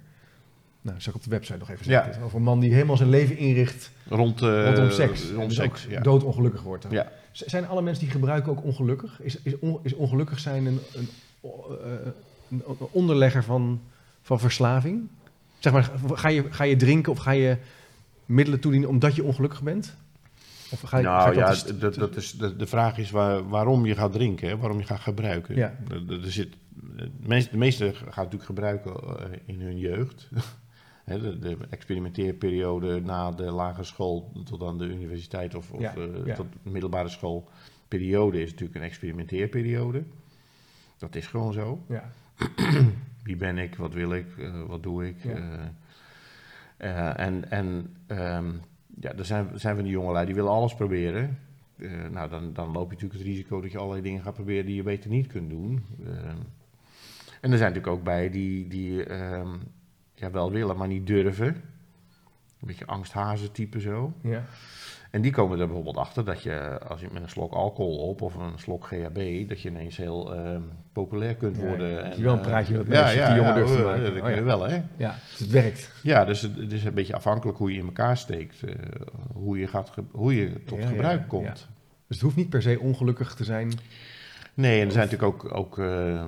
Nou, 0.82 1.00
zal 1.02 1.12
ik 1.14 1.18
op 1.18 1.24
de 1.24 1.30
website 1.30 1.58
nog 1.58 1.70
even 1.70 1.92
Ja. 1.92 2.04
zetten. 2.04 2.22
Over 2.22 2.38
een 2.38 2.44
man 2.44 2.60
die 2.60 2.74
helemaal 2.74 2.98
zijn 2.98 3.10
leven 3.10 3.38
inricht 3.38 3.92
Rond, 4.08 4.42
eh, 4.42 4.66
rondom 4.66 4.90
seks. 4.92 5.32
Rond 5.32 5.48
dus 5.48 5.58
seks, 5.58 5.88
doodongelukkig 6.02 6.62
wordt. 6.64 6.84
dan. 6.84 6.92
Ja. 6.92 7.12
Zijn 7.32 7.68
alle 7.68 7.82
mensen 7.82 8.04
die 8.04 8.14
gebruiken 8.14 8.52
ook 8.52 8.64
ongelukkig? 8.64 9.22
Is, 9.22 9.42
is, 9.42 9.60
on- 9.60 9.80
is 9.84 9.94
ongelukkig 9.94 10.40
zijn 10.40 10.66
een, 10.66 10.80
een, 10.94 11.10
eh, 11.42 11.50
een, 12.50 12.64
onderlegger 12.92 13.44
van, 13.44 13.82
van 14.22 14.40
verslaving? 14.40 15.08
Zeg 15.60 15.74
maar, 15.74 15.92
ga 16.08 16.30
je, 16.30 16.46
ga 16.50 16.64
je 16.64 16.76
drinken 16.76 17.12
of 17.12 17.18
ga 17.18 17.32
je 17.32 17.58
middelen 18.26 18.60
toedienen 18.60 18.90
omdat 18.90 19.16
je 19.16 19.24
ongelukkig 19.24 19.62
bent? 19.62 19.96
Of 20.72 20.82
ga 20.82 20.98
je, 20.98 21.04
ga 21.04 21.10
Nou 21.10 21.34
je 21.34 21.40
ja, 21.40 21.48
dat 21.50 21.80
dat, 21.80 21.96
dat 21.96 22.16
is, 22.16 22.32
de, 22.32 22.56
de 22.56 22.68
vraag 22.68 22.98
is 22.98 23.12
waar, 23.12 23.50
waarom 23.50 23.86
je 23.86 23.96
gaat 23.96 24.12
drinken, 24.12 24.50
hè, 24.50 24.58
waarom 24.58 24.80
je 24.80 24.86
gaat 24.86 25.00
gebruiken. 25.00 25.56
Ja. 25.56 25.76
Er, 26.10 26.32
zit, 26.32 26.54
de, 26.70 27.10
meeste, 27.26 27.52
de 27.52 27.58
meeste 27.58 27.94
gaan 27.94 28.12
natuurlijk 28.16 28.44
gebruiken 28.44 28.94
eh, 28.94 29.26
in 29.46 29.62
hun 29.62 29.78
jeugd. 29.78 30.28
Hè, 31.10 31.20
de, 31.20 31.40
de 31.40 31.58
experimenteerperiode 31.70 33.02
na 33.02 33.32
de 33.32 33.52
lagere 33.52 33.84
school 33.84 34.32
tot 34.46 34.64
aan 34.64 34.78
de 34.78 34.86
universiteit 34.86 35.56
of, 35.56 35.72
of 35.72 35.82
Ja, 35.82 35.96
eh, 35.96 36.26
ja. 36.26 36.36
tot 36.36 36.46
de 36.64 36.70
middelbare 36.70 37.10
schoolperiode 37.10 38.42
is 38.42 38.50
natuurlijk 38.52 38.80
een 38.80 38.86
experimenteerperiode. 38.86 40.04
Dat 40.98 41.16
is 41.16 41.28
gewoon 41.28 41.54
zo. 41.54 41.84
Ja, 41.88 42.12
Wie 43.24 43.36
ben 43.36 43.58
ik? 43.58 43.76
Wat 43.76 43.94
wil 43.94 44.14
ik? 44.14 44.38
eh, 44.38 44.64
wat 44.68 44.84
doe 44.84 45.08
ik? 45.08 45.16
Ja. 45.24 45.72
Eh, 46.78 47.20
en 47.20 47.52
en 47.52 47.96
ehm, 48.08 48.52
ja, 49.00 49.14
er 49.14 49.26
zijn, 49.26 49.60
zijn 49.60 49.76
van 49.76 49.84
die 49.84 49.94
jongelui 49.94 50.26
die 50.26 50.36
willen 50.36 50.52
alles 50.52 50.76
proberen. 50.76 51.40
Nou, 52.12 52.30
dan, 52.30 52.54
dan 52.54 52.72
loop 52.72 52.88
je 52.88 52.94
natuurlijk 52.94 53.20
het 53.20 53.30
risico 53.30 53.62
dat 53.62 53.72
je 53.72 53.78
allerlei 53.78 54.02
dingen 54.02 54.22
gaat 54.22 54.34
proberen 54.34 54.66
die 54.66 54.76
je 54.76 54.84
beter 54.84 55.10
niet 55.10 55.28
kunt 55.28 55.50
doen. 55.50 55.86
Ehm, 56.06 56.38
en 57.42 57.52
er 57.52 57.58
zijn 57.58 57.72
natuurlijk 57.72 57.88
ook 57.88 58.04
bij 58.04 58.30
die, 58.30 58.68
die 58.68 59.04
ehm, 59.04 59.56
ja, 60.20 60.32
wel 60.32 60.52
willen, 60.52 60.78
maar 60.78 60.88
niet 60.88 61.08
durven. 61.08 61.48
Een 61.48 62.68
beetje 62.68 62.86
angsthazen 62.86 63.52
type 63.52 63.80
zo. 63.80 64.14
ja. 64.22 64.44
En 65.12 65.22
die 65.22 65.32
komen 65.32 65.60
er 65.60 65.66
bijvoorbeeld 65.66 65.98
achter 65.98 66.26
dat 66.26 66.44
je, 66.44 66.80
als 66.80 67.02
je 67.02 67.08
met 67.12 67.22
een 67.24 67.30
slok 67.30 67.54
alcohol 67.54 67.98
op 67.98 68.22
of 68.22 68.36
een 68.36 68.60
slok 68.60 68.86
GHB, 68.86 69.48
dat 69.50 69.62
je 69.62 69.70
ineens 69.70 69.98
heel 69.98 70.36
ehm, 70.36 70.62
populair 70.94 71.36
kunt 71.36 71.56
Ja, 71.56 71.62
worden. 71.62 71.96
dat 71.96 72.04
en, 72.04 72.18
je 72.18 72.24
wel 72.24 72.34
een 72.34 72.40
eh, 72.40 72.46
praatje 72.46 72.78
met 72.78 72.88
ja, 72.88 73.02
mensen 73.02 73.20
ja, 73.20 73.28
die 73.28 73.36
jongen 73.36 73.50
ja, 73.54 73.58
durft 73.58 73.74
te 73.76 73.82
maken. 73.84 74.04
Dat 74.04 74.14
Oh, 74.14 74.22
kun 74.22 74.30
je 74.32 74.36
ja. 74.38 74.44
wel, 74.44 74.62
hè? 74.70 74.82
ja, 74.98 75.16
dus 75.30 75.40
het 75.40 75.50
werkt. 75.50 75.92
Ja, 76.04 76.26
dus 76.26 76.42
het, 76.42 76.56
het 76.58 76.72
is 76.72 76.84
een 76.84 76.94
beetje 76.94 77.16
afhankelijk 77.16 77.58
hoe 77.58 77.72
je 77.74 77.80
in 77.80 77.86
elkaar 77.86 78.18
steekt, 78.18 78.64
eh, 78.64 78.74
hoe, 79.34 79.60
je 79.60 79.68
gaat 79.68 79.92
hoe 80.12 80.36
je 80.36 80.64
tot 80.64 80.78
Ja, 80.78 80.84
ja, 80.84 80.90
gebruik 80.90 81.20
ja. 81.20 81.26
komt. 81.28 81.68
Dus 82.08 82.18
het 82.18 82.20
hoeft 82.22 82.36
niet 82.36 82.50
per 82.50 82.62
se 82.62 82.80
ongelukkig 82.80 83.34
te 83.36 83.44
zijn. 83.44 83.72
Nee, 84.60 84.80
en 84.80 84.86
er 84.86 84.92
zijn 84.92 85.10
natuurlijk 85.10 85.44
ook, 85.44 85.56
ook 85.56 85.78
eh, 85.78 86.22
eh, 86.22 86.28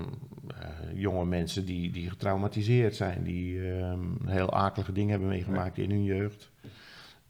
jonge 0.94 1.26
mensen 1.26 1.66
die, 1.66 1.92
die 1.92 2.10
getraumatiseerd 2.10 2.96
zijn, 2.96 3.24
die 3.24 3.72
ehm, 3.72 4.00
heel 4.26 4.54
akelige 4.54 4.92
dingen 4.92 5.10
hebben 5.12 5.30
meegemaakt 5.30 5.78
in 5.78 5.90
hun 5.90 6.04
jeugd. 6.04 6.52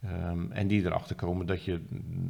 Ehm, 0.01 0.51
en 0.51 0.67
die 0.67 0.85
erachter 0.85 1.15
komen 1.15 1.45
dat 1.45 1.63
je 1.63 1.81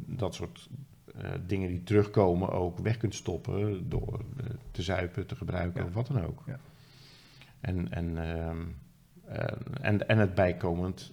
dat 0.06 0.34
soort 0.34 0.68
eh, 1.16 1.30
dingen 1.46 1.68
die 1.68 1.82
terugkomen 1.82 2.50
ook 2.50 2.78
weg 2.78 2.96
kunt 2.96 3.14
stoppen 3.14 3.88
door 3.88 4.24
te 4.70 4.82
zuipen, 4.82 5.26
te 5.26 5.36
gebruiken 5.36 5.80
Ja. 5.80 5.86
of 5.86 5.94
wat 5.94 6.06
dan 6.06 6.24
ook. 6.24 6.42
Ja. 6.46 6.58
En, 7.60 7.92
en, 7.92 8.18
ehm, 8.18 8.60
eh, 9.24 9.56
en, 9.80 10.08
en 10.08 10.18
het 10.18 10.34
bijkomend 10.34 11.12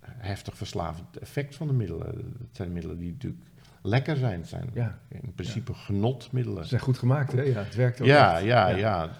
heftig 0.00 0.56
verslavend 0.56 1.18
effect 1.18 1.54
van 1.54 1.66
de 1.66 1.72
middelen. 1.72 2.06
Het 2.38 2.56
zijn 2.56 2.72
middelen 2.72 2.98
die 2.98 3.12
natuurlijk 3.12 3.44
lekker 3.86 4.16
zijn. 4.16 4.40
Het 4.40 4.48
zijn 4.48 4.70
Ja, 4.74 4.98
in 5.08 5.32
principe 5.34 5.74
genotmiddelen. 5.74 6.62
ze 6.62 6.68
zijn 6.68 6.80
goed 6.80 6.98
gemaakt, 6.98 7.32
hè? 7.32 7.42
Ja, 7.42 7.62
het 7.62 7.74
werkt 7.74 8.00
ook 8.00 8.06
Ja, 8.06 8.34
echt. 8.36 8.44
ja, 8.44 8.68
Ja. 8.68 8.76
ja. 8.76 9.10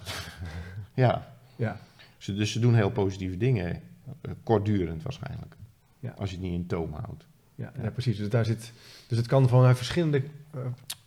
ja. 0.95 1.33
Ja, 1.57 1.77
Ze, 2.19 2.35
dus 2.35 2.53
ze 2.53 2.59
doen 2.61 2.75
heel 2.75 2.91
positieve 2.91 3.37
dingen. 3.37 3.81
eh, 4.21 4.31
kortdurend 4.43 5.03
waarschijnlijk. 5.03 5.57
Ja. 6.01 6.15
Als 6.19 6.31
je 6.31 6.37
het 6.37 6.45
niet 6.45 6.55
in 6.55 6.67
toom 6.67 6.93
houdt. 6.93 7.27
Ja, 7.55 7.73
precies. 7.93 8.17
Dus, 8.17 8.29
daar 8.29 8.45
zit, 8.45 8.73
dus 9.07 9.19
het 9.19 9.27
kan 9.27 9.49
vanuit 9.49 9.77
verschillende 9.77 10.23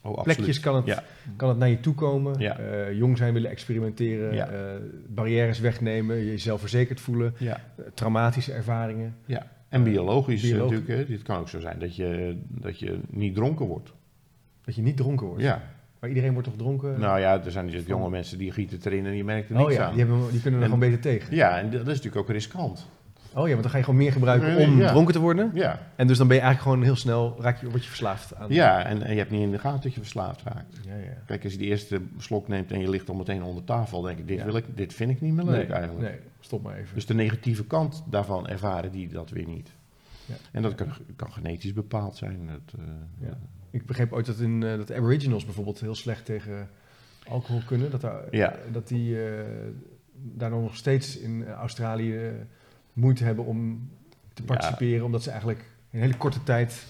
Oh, 0.02 0.24
plekjes 0.24 0.60
kan 0.60 0.76
het, 0.76 0.86
Ja. 0.86 1.04
kan 1.36 1.50
het 1.50 1.58
naar 1.58 1.70
je 1.70 1.80
toe 1.80 1.94
komen. 1.94 2.40
Ja. 2.40 2.58
Eh, 2.58 2.94
jong 2.94 3.18
zijn, 3.18 3.34
willen 3.34 3.50
experimenteren, 3.52 4.50
barrières 5.08 5.60
wegnemen, 5.60 6.26
jezelf 6.26 6.60
verzekerd 6.60 7.00
voelen, 7.02 7.34
traumatische 7.94 8.54
ervaringen. 8.54 9.16
ja. 9.26 9.48
En 9.70 9.84
biologisch 9.84 10.44
eh, 10.44 10.50
Biologisch. 10.50 10.80
natuurlijk. 10.80 11.08
Hè. 11.08 11.14
Dit 11.16 11.24
kan 11.24 11.38
ook 11.38 11.50
zo 11.50 11.60
zijn 11.60 11.80
dat 11.80 11.96
je, 11.96 12.38
dat 12.48 12.80
je 12.80 13.00
niet 13.10 13.36
dronken 13.36 13.66
wordt. 13.66 13.94
Dat 14.66 14.76
je 14.76 14.82
niet 14.82 14.98
dronken 14.98 15.28
wordt. 15.28 15.42
Ja. 15.42 15.62
Maar 16.00 16.10
iedereen 16.10 16.34
wordt 16.34 16.48
toch 16.48 16.58
dronken? 16.58 17.00
Nou 17.00 17.20
ja, 17.20 17.44
er 17.44 17.52
zijn 17.52 17.64
natuurlijk 17.66 17.92
jonge 17.92 18.10
mensen 18.10 18.38
die 18.38 18.52
gieten 18.52 18.80
erin 18.84 19.06
en 19.06 19.12
die 19.12 19.24
merken 19.24 19.56
er 19.56 19.62
oh 19.62 19.68
niks 19.68 19.80
ja, 19.80 19.86
aan. 19.86 19.96
die, 19.96 20.04
hebben, 20.06 20.32
die 20.32 20.42
kunnen 20.42 20.60
er 20.60 20.66
En- 20.66 20.72
gewoon 20.74 20.90
beter 20.90 21.00
tegen. 21.02 21.36
Ja, 21.36 21.58
en 21.60 21.70
dat 21.70 21.80
is 21.80 21.86
natuurlijk 21.88 22.16
ook 22.16 22.30
riskant. 22.30 22.90
Oh 23.34 23.44
ja, 23.48 23.52
want 23.52 23.62
dan 23.62 23.72
ga 23.72 23.78
je 23.78 23.84
gewoon 23.84 24.00
meer 24.00 24.12
gebruiken 24.12 24.48
Nee, 24.48 24.58
nee, 24.58 24.68
om 24.68 24.80
ja. 24.80 24.88
dronken 24.92 25.14
te 25.14 25.20
worden. 25.20 25.52
Ja, 25.54 25.80
En 25.96 26.08
dus 26.08 26.18
dan 26.18 26.28
ben 26.28 26.36
je 26.36 26.42
eigenlijk 26.42 26.72
gewoon 26.72 26.88
heel 26.88 27.02
snel, 27.02 27.36
raak 27.40 27.62
je, 27.62 27.70
word 27.70 27.82
je 27.84 27.90
verslaafd 27.90 28.36
aan. 28.36 28.50
ja 28.54 28.86
en, 28.86 29.02
en 29.04 29.12
je 29.12 29.18
hebt 29.18 29.32
niet 29.32 29.42
in 29.42 29.52
de 29.52 29.60
gaten 29.60 29.82
dat 29.82 29.94
je 29.94 30.00
verslaafd 30.00 30.42
raakt. 30.44 30.78
ja, 30.86 30.96
ja. 30.96 31.18
Kijk, 31.26 31.44
als 31.44 31.52
je 31.54 31.60
die 31.60 31.68
eerste 31.68 32.02
slok 32.18 32.48
neemt 32.48 32.72
en 32.72 32.80
je 32.80 32.90
ligt 32.90 33.10
al 33.10 33.16
meteen 33.16 33.44
onder 33.44 33.64
tafel, 33.64 34.02
denk 34.02 34.18
ik, 34.20 34.28
dit, 34.28 34.44
wil 34.44 34.56
ik, 34.56 34.66
dit 34.76 34.94
vind 34.94 35.12
ik 35.12 35.22
niet 35.22 35.34
meer 35.34 35.46
leuk 35.46 35.68
nee, 35.68 35.78
eigenlijk. 35.78 36.10
Nee, 36.10 36.20
stop 36.40 36.64
maar 36.64 36.76
even. 36.78 36.96
Dus 36.96 37.06
de 37.06 37.14
negatieve 37.14 37.66
kant 37.66 38.04
daarvan 38.10 38.48
ervaren 38.48 38.92
die 38.92 39.08
dat 39.08 39.30
weer 39.30 39.48
niet. 39.48 39.72
Ja. 40.26 40.36
En 40.52 40.62
dat 40.62 40.76
kan, 40.76 40.88
kan 41.16 41.32
genetisch 41.32 41.74
bepaald 41.74 42.16
zijn. 42.16 42.40
Dat, 42.48 42.80
eh, 42.80 43.28
Ja. 43.28 43.38
Ik 43.70 43.86
begreep 43.86 44.14
ooit 44.14 44.26
dat, 44.26 44.40
in, 44.40 44.64
eh, 44.64 44.78
dat 44.78 44.92
Aboriginals 44.92 45.46
bijvoorbeeld 45.46 45.80
heel 45.80 45.96
slecht 45.96 46.26
tegen 46.26 46.70
alcohol 47.28 47.62
kunnen. 47.66 47.92
Dat, 47.92 48.02
daar, 48.02 48.22
Ja. 48.32 48.56
dat 48.72 48.88
die 48.88 49.26
eh, 49.30 49.44
daar 50.14 50.50
nog 50.50 50.76
steeds 50.76 51.18
in 51.18 51.48
Australië 51.48 52.32
moeite 52.98 53.24
hebben 53.24 53.46
om 53.46 53.90
te 54.34 54.42
Ja. 54.42 54.48
participeren. 54.48 55.06
Omdat 55.06 55.24
ze 55.24 55.30
eigenlijk 55.30 55.60
in 55.60 56.00
een 56.00 56.06
hele 56.06 56.18
korte 56.18 56.44
tijd... 56.44 56.86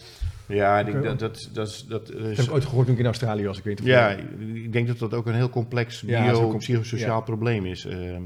Ja, 0.47 0.79
ik 0.79 0.85
denk 0.85 1.03
dat, 1.03 1.19
dat, 1.19 1.49
dat, 1.53 1.67
is- 1.67 1.85
dat 1.85 2.07
Dat 2.07 2.15
is, 2.19 2.37
heb 2.37 2.45
ik 2.45 2.51
ooit 2.51 2.65
gehoord 2.65 2.85
toen 2.85 2.93
ik 2.93 2.99
in 2.99 3.05
Australië 3.05 3.45
was. 3.45 3.57
Ik 3.57 3.63
weet 3.63 3.79
of 3.79 3.85
ja, 3.85 4.09
ik 4.53 4.73
denk 4.73 4.87
dat 4.87 4.99
dat 4.99 5.13
ook 5.13 5.25
een 5.25 5.33
heel 5.35 5.49
complex 5.49 6.01
bio-psychosociaal 6.01 7.17
ja. 7.19 7.23
probleem 7.25 7.65
is. 7.65 7.85
Ehm, 7.85 8.21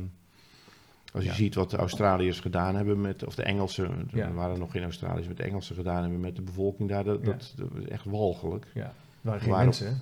als 1.14 1.24
je 1.24 1.30
Ja. 1.30 1.36
ziet 1.36 1.56
wat 1.56 1.70
de 1.70 1.78
Australiërs 1.78 2.40
gedaan 2.40 2.76
hebben 2.76 3.02
met, 3.02 3.26
of 3.26 3.36
de 3.36 3.44
Engelsen, 3.44 4.10
Ja. 4.14 4.26
er 4.26 4.34
waren 4.34 4.60
nog 4.60 4.72
geen 4.72 4.84
Australiërs, 4.84 5.28
met 5.28 5.38
de 5.38 5.44
Engelsen 5.44 5.76
gedaan 5.76 6.02
hebben 6.02 6.20
met 6.20 6.36
de 6.36 6.42
bevolking 6.42 6.90
daar, 6.90 7.04
dat, 7.04 7.20
Ja. 7.22 7.26
dat, 7.26 7.54
dat 7.58 7.68
is 7.84 7.88
echt 7.88 8.06
walgelijk. 8.06 8.66
Ja, 8.74 8.82
er 8.84 8.94
waren 9.22 9.42
geen 9.42 9.52
mensen, 9.52 9.88
hè? 9.88 9.94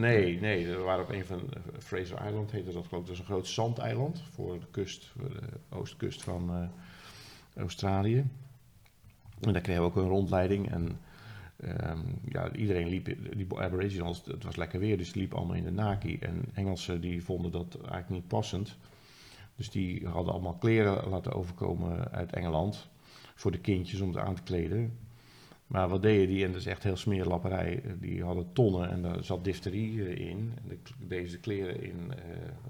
Nee, 0.00 0.40
nee, 0.40 0.66
er 0.68 0.82
waren 0.82 1.04
op 1.04 1.10
een 1.10 1.24
van 1.24 1.40
Fraser 1.78 2.26
Island 2.26 2.50
heette 2.50 2.72
dat 2.72 2.86
geloof 2.86 3.00
ik, 3.00 3.06
dat 3.06 3.14
is 3.14 3.18
een 3.18 3.24
groot 3.24 3.46
zandeiland 3.46 4.22
voor 4.34 4.58
de 4.60 4.66
kust, 4.70 5.10
voor 5.18 5.28
de 5.28 5.76
oostkust 5.76 6.22
van 6.22 6.50
eh, 6.50 6.68
Australië. 7.56 8.24
En 9.40 9.52
daar 9.52 9.62
kregen 9.62 9.82
we 9.82 9.88
ook 9.88 9.96
een 9.96 10.08
rondleiding 10.08 10.70
en 10.70 10.98
ehm, 11.56 11.98
ja, 12.28 12.52
iedereen 12.52 12.88
liep, 12.88 13.04
die 13.36 13.46
aboriginals, 13.58 14.22
het 14.24 14.44
was 14.44 14.56
lekker 14.56 14.80
weer, 14.80 14.96
dus 14.98 15.12
die 15.12 15.20
liepen 15.20 15.38
allemaal 15.38 15.56
in 15.56 15.64
de 15.64 15.70
naki. 15.70 16.18
En 16.18 16.44
Engelsen 16.54 17.00
die 17.00 17.24
vonden 17.24 17.50
dat 17.50 17.74
eigenlijk 17.80 18.08
niet 18.08 18.28
passend. 18.28 18.76
Dus 19.56 19.70
die 19.70 20.06
hadden 20.06 20.32
allemaal 20.32 20.54
kleren 20.54 21.08
laten 21.08 21.32
overkomen 21.32 22.10
uit 22.10 22.32
Engeland 22.32 22.88
voor 23.34 23.50
de 23.50 23.58
kindjes 23.60 24.00
om 24.00 24.12
ze 24.12 24.20
aan 24.20 24.34
te 24.34 24.42
kleden. 24.42 24.98
Maar 25.66 25.88
wat 25.88 26.02
deden 26.02 26.26
die, 26.28 26.44
en 26.44 26.52
dat 26.52 26.60
is 26.60 26.66
echt 26.66 26.82
heel 26.82 26.96
smeerlapperij, 26.96 27.82
die 28.00 28.22
hadden 28.24 28.52
tonnen 28.52 28.90
en 28.90 29.02
daar 29.02 29.24
zat 29.24 29.44
difterie 29.44 30.14
in. 30.14 30.52
En 30.62 30.68
de- 30.68 31.06
deze 31.06 31.38
kleren 31.38 31.82
in 31.82 32.12
eh, 32.12 32.18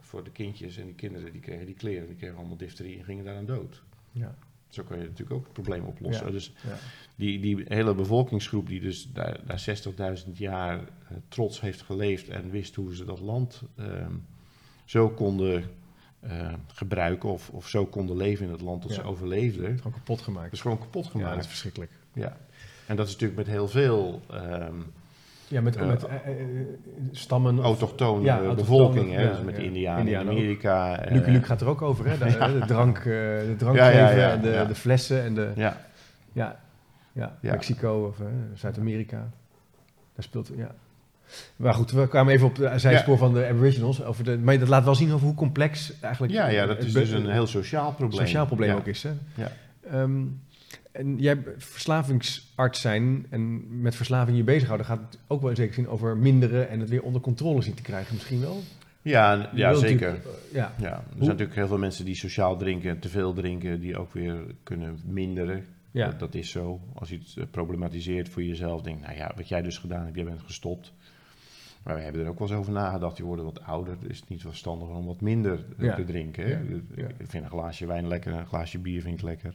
voor 0.01 0.25
de 0.25 0.31
kindjes 0.31 0.77
en 0.77 0.85
die 0.87 0.95
kinderen 0.95 1.33
die 1.33 1.41
kregen 1.41 1.67
die 1.67 1.75
kleren, 1.75 2.07
die 2.07 2.17
kregen 2.17 2.37
allemaal 2.37 2.57
difterie 2.57 2.99
en 2.99 3.05
gingen 3.05 3.25
daaraan 3.25 3.47
dood. 3.47 3.83
Ja, 4.13 4.35
Zo 4.73 4.83
kan 4.83 4.99
je 4.99 5.05
natuurlijk 5.05 5.33
ook 5.33 5.45
het 5.45 5.53
probleem 5.53 5.85
oplossen. 5.85 6.27
Ja. 6.27 6.33
Dus 6.33 6.53
ja. 6.67 6.77
die, 7.15 7.41
die 7.41 7.65
hele 7.69 7.95
bevolkingsgroep 7.95 8.69
die 8.69 8.81
dus 8.81 9.13
daar, 9.13 9.41
daar 9.47 9.65
60.000 10.27 10.33
jaar 10.33 10.79
eh, 10.79 11.17
trots 11.29 11.61
heeft 11.61 11.83
geleefd 11.83 12.29
en 12.29 12.51
wist 12.51 12.75
hoe 12.75 12.95
ze 12.95 13.05
dat 13.05 13.21
land 13.21 13.63
ehm, 13.77 14.13
zo 14.85 15.09
konden 15.09 15.65
eh, 16.21 16.53
gebruiken 16.67 17.29
of, 17.29 17.51
of 17.51 17.69
zo 17.69 17.87
konden 17.87 18.17
leven 18.17 18.47
in 18.47 18.53
het 18.53 18.61
land 18.61 18.83
dat 18.83 18.91
Ja. 18.91 18.97
ze 18.97 19.03
overleefden. 19.03 19.77
Gewoon 19.77 19.93
kapot 19.93 20.21
gemaakt. 20.21 20.45
Dat 20.45 20.53
is 20.53 20.61
gewoon 20.61 20.79
kapot 20.79 21.05
ja, 21.05 21.11
gemaakt. 21.11 21.35
dat 21.35 21.41
is 21.41 21.49
verschrikkelijk. 21.49 21.91
Ja. 22.13 22.37
En 22.87 22.97
dat 22.97 23.07
is 23.07 23.13
natuurlijk 23.13 23.39
met 23.39 23.49
heel 23.49 23.69
veel 23.69 24.23
ehm, 24.31 24.81
Ja, 25.53 25.61
met, 25.61 25.77
Eh, 25.77 25.87
met 25.87 26.05
eh, 26.05 26.15
eh, 26.15 26.35
stammen. 27.11 27.59
of- 27.59 27.65
autochtone 27.65 28.25
Ja, 28.25 28.43
eh, 28.43 28.55
bevolking. 28.55 29.13
Hè? 29.13 29.29
dus 29.29 29.43
met 29.45 29.59
Indianen, 29.59 30.07
in. 30.07 30.17
Amerika. 30.17 30.99
eh, 30.99 31.13
Lucky 31.15 31.31
Luke 31.31 31.47
gaat 31.47 31.61
er 31.61 31.67
ook 31.67 31.83
over, 31.83 32.07
hè? 32.09 32.19
De, 32.19 32.25
de 32.61 32.67
drank, 32.67 32.99
eh, 32.99 33.05
de 33.05 33.55
en 34.21 34.41
de, 34.41 34.65
de 34.69 34.75
flessen 34.75 35.23
en 35.23 35.35
de... 35.35 35.51
Ja, 35.55 35.77
Ja, 36.33 36.61
ja. 37.13 37.37
Mexico 37.41 38.07
of 38.07 38.21
eh, 38.21 38.27
Zuid-Amerika. 38.55 39.17
Daar 40.15 40.25
speelt, 40.25 40.51
ja. 40.57 40.71
Maar 41.57 41.75
goed, 41.75 41.91
we 41.91 42.09
kwamen 42.09 42.33
even 42.33 42.47
op 42.47 42.55
de 42.55 42.73
zijspoor 42.77 43.19
van 43.19 43.35
de 43.35 43.47
Aboriginals. 43.47 44.05
Over 44.05 44.25
de, 44.25 44.39
maar 44.39 44.59
dat 44.59 44.69
laat 44.69 44.85
wel 44.85 44.95
zien 44.95 45.13
over 45.13 45.27
hoe 45.27 45.35
complex 45.35 45.93
eigenlijk... 46.01 46.33
ja, 46.33 46.47
ja, 46.49 46.67
dat 46.67 46.79
is 46.79 46.93
dus 46.93 47.11
een 47.11 47.31
heel 47.31 47.47
sociaal 47.47 47.93
probleem. 47.93 48.21
sociaal 48.21 48.47
probleem 48.47 48.69
Ja. 48.71 48.77
ook 48.77 48.87
is. 48.87 49.03
Hè? 49.03 49.11
Ja. 49.35 49.53
Ehm, 49.91 50.21
en 50.93 51.19
jij 51.19 51.43
verslavingsarts 51.57 52.81
zijn 52.81 53.27
en 53.31 53.63
met 53.83 53.95
verslaving 53.95 54.37
je 54.37 54.45
bezighouden... 54.45 54.87
gaat 54.87 55.01
het 55.01 55.19
ook 55.27 55.41
wel 55.41 55.51
in 55.51 55.57
zekere 55.57 55.75
zin 55.75 55.89
over 55.89 56.17
minderen 56.17 56.69
en 56.69 56.81
het 56.81 56.89
weer 56.89 57.03
onder 57.03 57.21
controle 57.21 57.63
zien 57.63 57.75
te 57.75 57.83
krijgen 57.83 58.15
misschien 58.15 58.41
wel? 58.41 58.61
Ja, 59.03 59.51
ja 59.55 59.75
zeker. 59.75 60.09
eh, 60.09 60.21
ja, 60.53 60.73
Ja, 60.79 60.87
er 60.91 60.97
Hoe- 60.97 61.05
zijn 61.17 61.29
natuurlijk 61.29 61.55
heel 61.57 61.67
veel 61.67 61.79
mensen 61.79 62.05
die 62.05 62.15
sociaal 62.15 62.57
drinken, 62.57 62.99
te 62.99 63.09
veel 63.09 63.33
drinken, 63.33 63.81
die 63.81 63.99
ook 63.99 64.13
weer 64.13 64.39
kunnen 64.63 64.99
minderen. 65.07 65.65
ja, 65.91 66.07
Dat, 66.07 66.19
dat 66.19 66.35
is 66.35 66.51
zo. 66.51 66.81
Als 66.95 67.09
je 67.09 67.19
het 67.19 67.35
eh, 67.37 67.45
problematiseert 67.51 68.29
voor 68.29 68.43
jezelf, 68.43 68.83
denk 68.83 69.01
nou 69.01 69.15
ja, 69.17 69.33
wat 69.37 69.49
jij 69.49 69.63
dus 69.63 69.79
gedaan 69.79 70.05
hebt, 70.05 70.17
jij 70.17 70.25
bent 70.25 70.43
gestopt. 70.43 70.93
Maar 71.83 71.95
we 71.95 72.01
hebben 72.01 72.23
er 72.23 72.29
ook 72.29 72.39
wel 72.39 72.49
eens 72.49 72.57
over 72.57 72.73
nagedacht, 72.73 73.17
je 73.17 73.23
wordt 73.25 73.43
wat 73.43 73.63
ouder, 73.63 73.97
is 74.09 74.21
het 74.21 74.29
niet 74.29 74.41
verstandiger 74.41 74.95
om 74.95 75.07
wat 75.07 75.21
minder 75.21 75.65
eh, 75.79 75.85
Ja. 75.85 75.95
te 75.95 76.05
drinken. 76.05 76.49
Ja. 76.97 77.05
Ik 77.19 77.27
vind 77.29 77.45
een 77.45 77.51
glaasje 77.51 77.87
wijn 77.87 78.09
lekker, 78.09 78.33
een 78.33 78.47
glaasje 78.47 78.79
bier 78.79 79.03
vind 79.03 79.19
ik 79.19 79.25
lekker. 79.25 79.55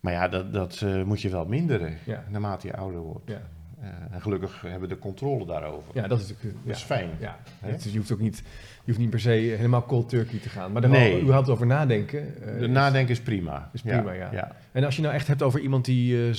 Maar 0.00 0.12
ja, 0.12 0.28
dat, 0.28 0.52
dat 0.52 0.80
eh, 0.84 1.02
moet 1.02 1.20
je 1.22 1.28
wel 1.30 1.44
minderen, 1.46 1.96
Ja. 2.06 2.24
naarmate 2.30 2.66
je 2.66 2.76
ouder 2.76 3.00
wordt. 3.00 3.28
ja. 3.30 3.42
Eh, 3.80 3.88
en 4.14 4.20
gelukkig 4.22 4.60
hebben 4.62 4.88
we 4.88 4.94
de 4.94 5.00
controle 5.00 5.46
daarover. 5.46 5.90
ja, 5.94 6.06
dat 6.08 6.20
is 6.20 6.28
natuurlijk... 6.28 6.54
Dat 6.54 6.64
Ja. 6.66 6.72
is 6.72 6.82
fijn. 6.82 7.10
Ja, 7.20 7.38
het 7.60 7.82
je 7.92 7.96
hoeft 7.98 8.12
ook 8.12 8.20
niet, 8.20 8.36
je 8.36 8.82
hoeft 8.84 8.98
niet 8.98 9.10
per 9.10 9.20
se 9.20 9.30
helemaal 9.30 9.84
cold 9.86 10.08
turkey 10.08 10.38
te 10.38 10.48
gaan. 10.48 10.72
Maar 10.72 10.82
er 10.82 10.88
Nee. 10.88 11.10
wel 11.12 11.20
überhaupt 11.20 11.48
over 11.48 11.66
nadenken. 11.66 12.42
eh, 12.42 12.58
De 12.58 12.66
nadenken 12.68 13.10
is 13.10 13.20
prima. 13.20 13.70
is 13.72 13.80
prima, 13.82 14.12
ja. 14.12 14.28
ja. 14.32 14.56
En 14.72 14.84
als 14.84 14.96
je 14.96 15.02
nou 15.02 15.14
echt 15.14 15.26
hebt 15.26 15.42
over 15.42 15.60
iemand 15.60 15.84
die 15.84 16.32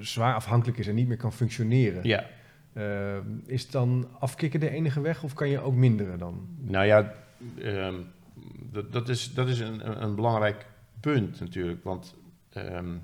zwaar 0.00 0.34
afhankelijk 0.34 0.78
is 0.78 0.86
en 0.88 0.94
niet 0.94 1.08
meer 1.08 1.16
kan 1.16 1.32
functioneren. 1.32 2.00
Ja, 2.02 2.24
is 3.46 3.70
dan 3.70 4.08
afkicken 4.18 4.60
de 4.60 4.70
enige 4.70 5.00
weg 5.00 5.22
of 5.22 5.32
kan 5.34 5.48
je 5.48 5.60
ook 5.60 5.74
minderen 5.74 6.18
dan? 6.18 6.46
nou 6.60 6.86
ja, 6.86 7.12
ehm, 7.62 7.94
dat, 8.72 8.92
dat 8.92 9.08
is, 9.08 9.34
dat 9.34 9.48
is 9.48 9.60
een- 9.60 10.02
een 10.02 10.14
belangrijk 10.14 10.66
punt 11.00 11.40
natuurlijk. 11.40 11.84
Want 11.84 12.14
ehm, 12.56 12.94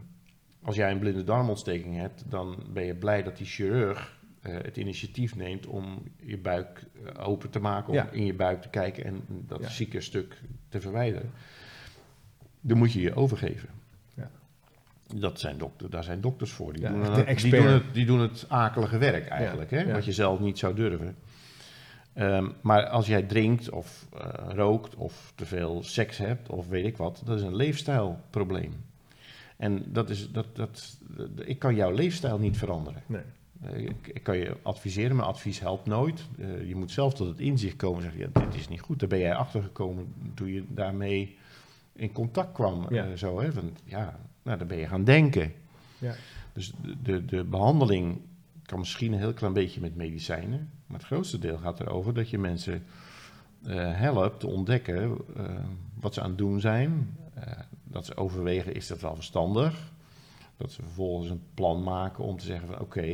als 0.63 0.77
jij 0.77 0.91
een 0.91 0.99
blinde 0.99 1.25
darmontsteking 1.25 1.97
hebt, 1.97 2.25
dan 2.29 2.57
ben 2.73 2.85
je 2.85 2.95
blij 2.95 3.23
dat 3.23 3.37
die 3.37 3.47
chirurg 3.47 4.21
eh, 4.43 4.55
het 4.63 4.77
initiatief 4.77 5.37
neemt 5.37 5.67
om 5.67 6.03
je 6.23 6.39
buik 6.39 6.85
eh, 7.05 7.29
open 7.29 7.51
te 7.51 7.61
maken, 7.61 7.89
om 7.89 7.95
Ja. 7.95 8.09
in 8.11 8.27
je 8.27 8.35
buik 8.35 8.63
te 8.63 8.69
kijken 8.69 9.05
en 9.05 9.23
dat 9.29 9.61
Ja. 9.61 9.69
zieke 9.69 10.01
stuk 10.01 10.41
te 10.69 10.81
verwijderen. 10.81 11.31
Dan 12.61 12.79
moet 12.79 12.93
je 12.93 13.01
je 13.01 13.15
overgeven. 13.15 13.69
Ja. 14.15 14.31
Dat 15.15 15.41
zijn 15.41 15.59
dokter, 15.59 15.91
daar 15.91 16.05
zijn 16.05 16.21
dokters 16.21 16.51
voor. 16.51 16.73
Die, 16.73 16.89
doen, 16.89 17.03
het, 17.03 17.39
die, 17.41 17.51
doen 17.51 17.67
het, 17.67 17.83
die 17.93 18.07
doen 18.07 18.21
het 18.21 18.45
akelige 18.49 18.99
werk 18.99 19.27
eigenlijk, 19.29 19.71
hè? 19.71 19.93
wat 19.93 20.05
je 20.05 20.13
zelf 20.13 20.41
niet 20.41 20.59
zou 20.59 20.75
durven. 20.75 21.17
Ehm, 22.13 22.49
maar 22.61 22.87
als 22.87 23.07
jij 23.07 23.23
drinkt 23.23 23.71
of 23.71 24.07
eh, 24.13 24.29
rookt 24.55 24.95
of 24.95 25.33
te 25.35 25.47
veel 25.47 25.83
seks 25.83 26.19
hebt 26.19 26.49
of 26.49 26.69
weet 26.69 26.85
ik 26.87 26.97
wat, 26.97 27.23
dat 27.25 27.37
is 27.37 27.43
een 27.45 27.57
leefstijlprobleem. 27.57 28.73
En 29.63 29.85
dat 29.87 30.11
is, 30.11 30.31
dat, 30.31 30.57
dat, 30.57 30.99
ik 31.45 31.59
kan 31.59 31.75
jouw 31.75 31.91
leefstijl 31.91 32.39
niet 32.39 32.57
veranderen. 32.57 33.03
Nee. 33.07 33.23
Eh, 33.61 33.81
ik, 33.81 34.07
ik 34.13 34.23
kan 34.23 34.37
je 34.37 34.57
adviseren, 34.63 35.17
maar 35.17 35.27
advies 35.27 35.61
helpt 35.61 35.87
nooit. 35.87 36.27
Eh, 36.39 36.69
je 36.69 36.77
moet 36.77 36.91
zelf 36.91 37.15
tot 37.15 37.29
het 37.29 37.41
inzicht 37.41 37.77
komen 37.77 37.97
en 37.97 38.11
zeggen, 38.11 38.33
ja, 38.35 38.41
dit 38.45 38.55
is 38.55 38.69
niet 38.69 38.81
goed. 38.81 39.01
Daar 39.01 39.09
ben 39.09 39.19
jij 39.19 39.35
achtergekomen 39.35 40.15
toen 40.35 40.49
je 40.49 40.65
daarmee 40.69 41.37
in 41.93 42.13
contact 42.13 42.53
kwam. 42.53 42.87
Ja. 42.89 43.07
eh, 43.07 43.13
zo, 43.13 43.41
hè? 43.41 43.53
Want, 43.53 43.81
ja, 43.85 44.19
nou, 44.43 44.59
dan 44.59 44.67
ben 44.67 44.79
je 44.79 44.87
gaan 44.87 45.05
denken. 45.05 45.53
Ja. 45.99 46.15
Dus 46.53 46.73
de, 46.83 46.97
de, 47.03 47.25
de 47.25 47.45
behandeling 47.45 48.21
kan 48.63 48.79
misschien 48.79 49.13
een 49.13 49.19
heel 49.19 49.35
klein 49.35 49.53
beetje 49.53 49.81
met 49.81 49.97
medicijnen. 49.97 50.71
Maar 50.87 50.99
het 50.99 51.07
grootste 51.07 51.39
deel 51.39 51.59
gaat 51.59 51.81
erover 51.81 52.15
dat 52.15 52.31
je 52.31 52.39
mensen 52.39 52.85
helpt 53.95 54.41
te 54.41 54.47
ontdekken 54.47 55.17
wat 56.01 56.15
ze 56.15 56.21
aan 56.21 56.29
het 56.29 56.39
doen 56.39 56.61
zijn. 56.61 57.17
Dat 57.93 58.07
ze 58.07 58.17
overwegen, 58.17 58.75
is 58.75 58.87
dat 58.87 59.01
wel 59.01 59.15
verstandig? 59.15 59.91
Dat 60.57 60.73
ze 60.73 60.83
vervolgens 60.83 61.31
een 61.31 61.43
plan 61.55 61.83
maken 61.83 62.25
om 62.25 62.39
te 62.39 62.45
zeggen 62.45 62.69
van 62.69 62.81
oké, 62.81 63.13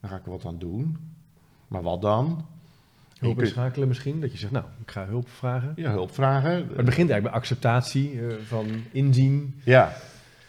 dan 0.00 0.10
ga 0.10 0.16
ik 0.16 0.24
er 0.24 0.30
wat 0.30 0.44
aan 0.46 0.58
doen. 0.58 0.96
Maar 1.68 1.82
wat 1.82 2.02
dan? 2.02 2.46
Hulp 3.18 3.34
kunt- 3.36 3.46
inschakelen 3.46 3.88
misschien, 3.88 4.20
dat 4.20 4.32
je 4.32 4.38
zegt, 4.38 4.52
nou, 4.52 4.64
ik 4.82 4.90
ga 4.90 5.06
hulp 5.06 5.28
vragen. 5.28 5.72
Ja, 5.76 5.90
hulp 5.90 6.14
vragen. 6.14 6.50
Maar 6.66 6.76
het 6.76 6.84
begint 6.84 7.10
eigenlijk 7.10 7.22
bij 7.22 7.32
acceptatie, 7.32 8.26
eh, 8.26 8.34
van 8.46 8.66
inzien. 8.92 9.54
Ja, 9.64 9.92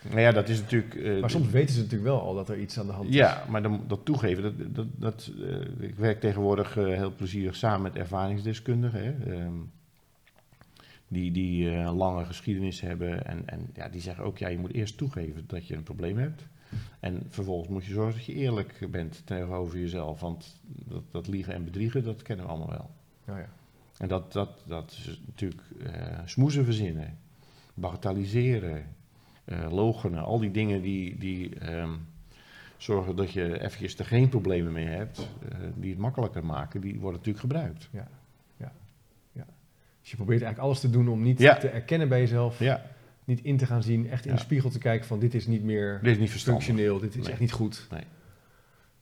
Nou 0.10 0.20
ja, 0.22 0.32
dat 0.32 0.50
is 0.50 0.60
natuurlijk... 0.62 0.96
eh, 0.96 1.20
Maar 1.22 1.30
soms 1.30 1.50
weten 1.50 1.74
ze 1.76 1.82
natuurlijk 1.82 2.10
wel 2.10 2.22
al 2.22 2.36
dat 2.36 2.50
er 2.50 2.60
iets 2.60 2.80
aan 2.80 2.86
de 2.86 2.92
hand 2.92 3.10
is. 3.10 3.16
Ja, 3.16 3.44
maar 3.50 3.62
dan, 3.62 3.84
dat 3.88 4.00
toegeven, 4.06 4.44
dat, 4.44 4.76
dat, 4.76 4.88
dat, 4.96 5.32
eh, 5.80 5.88
ik 5.88 5.96
werk 5.96 6.20
tegenwoordig 6.20 6.74
heel 6.74 7.14
plezierig 7.16 7.56
samen 7.56 7.82
met 7.82 7.96
ervaringsdeskundigen. 7.96 9.02
Hè, 9.04 9.34
ehm, 9.34 9.54
die 11.10 11.32
die 11.32 11.72
eh, 11.72 11.98
lange 11.98 12.26
geschiedenis 12.26 12.82
hebben. 12.82 13.26
En, 13.26 13.48
en 13.48 13.70
ja, 13.74 13.90
die 13.90 14.02
zeggen 14.02 14.24
ook, 14.24 14.38
ja, 14.38 14.48
je 14.48 14.58
moet 14.58 14.74
eerst 14.74 14.98
toegeven 14.98 15.44
dat 15.48 15.68
je 15.68 15.76
een 15.76 15.84
probleem 15.84 16.18
hebt. 16.18 16.48
En 17.00 17.24
vervolgens 17.28 17.70
moet 17.70 17.86
je 17.86 17.94
zorgen 17.94 18.16
dat 18.16 18.26
je 18.26 18.34
eerlijk 18.34 18.88
bent 18.92 19.22
tegenover 19.26 19.80
jezelf. 19.80 20.20
Want 20.20 20.62
dat, 20.64 21.04
dat 21.12 21.28
liegen 21.28 21.54
en 21.54 21.64
bedriegen, 21.64 22.04
dat 22.04 22.22
kennen 22.22 22.46
we 22.46 22.52
allemaal 22.52 22.70
wel. 22.70 22.90
Oh 23.36 23.42
ja. 23.42 23.50
En 23.98 24.08
dat, 24.08 24.34
dat, 24.34 24.64
dat 24.68 24.92
is 24.92 25.22
natuurlijk 25.26 25.62
eh 25.84 26.20
smoezen 26.26 26.66
verzinnen, 26.66 27.18
bagatelliseren, 27.74 28.86
eh 29.46 29.72
logenen. 29.72 30.24
Al 30.24 30.40
die 30.40 30.52
dingen 30.52 30.82
die, 30.82 31.18
die 31.18 31.56
ehm, 31.60 31.94
zorgen 32.78 33.16
dat 33.16 33.32
je 33.32 33.62
eventjes 33.62 33.98
er 33.98 34.06
geen 34.06 34.30
problemen 34.30 34.72
mee 34.72 34.88
hebt, 34.88 35.28
die 35.76 35.90
het 35.90 36.00
makkelijker 36.00 36.46
maken, 36.46 36.82
die 36.82 37.00
worden 37.00 37.20
natuurlijk 37.20 37.40
gebruikt. 37.40 37.90
Dus 40.10 40.18
je 40.18 40.24
probeert 40.24 40.44
eigenlijk 40.44 40.72
alles 40.72 40.92
te 40.92 40.98
doen 40.98 41.08
om 41.10 41.22
niet 41.24 41.40
Ja. 41.40 41.56
te 41.58 41.70
erkennen 41.70 42.08
bij 42.10 42.20
jezelf, 42.20 42.60
Ja, 42.60 42.86
niet 43.26 43.44
in 43.44 43.58
te 43.58 43.66
gaan 43.66 43.84
zien, 43.84 44.10
echt 44.10 44.26
in 44.26 44.34
de 44.34 44.40
spiegel 44.40 44.70
te 44.70 44.78
kijken 44.80 45.08
van 45.08 45.20
dit 45.20 45.34
is 45.34 45.48
niet 45.48 45.64
meer 45.64 46.00
dit 46.04 46.12
is 46.14 46.20
niet 46.20 46.30
functioneel, 46.44 47.00
dit 47.00 47.16
is 47.16 47.22
Nee. 47.22 47.32
echt 47.32 47.40
niet 47.40 47.52
goed. 47.52 47.88
Nee. 47.92 48.04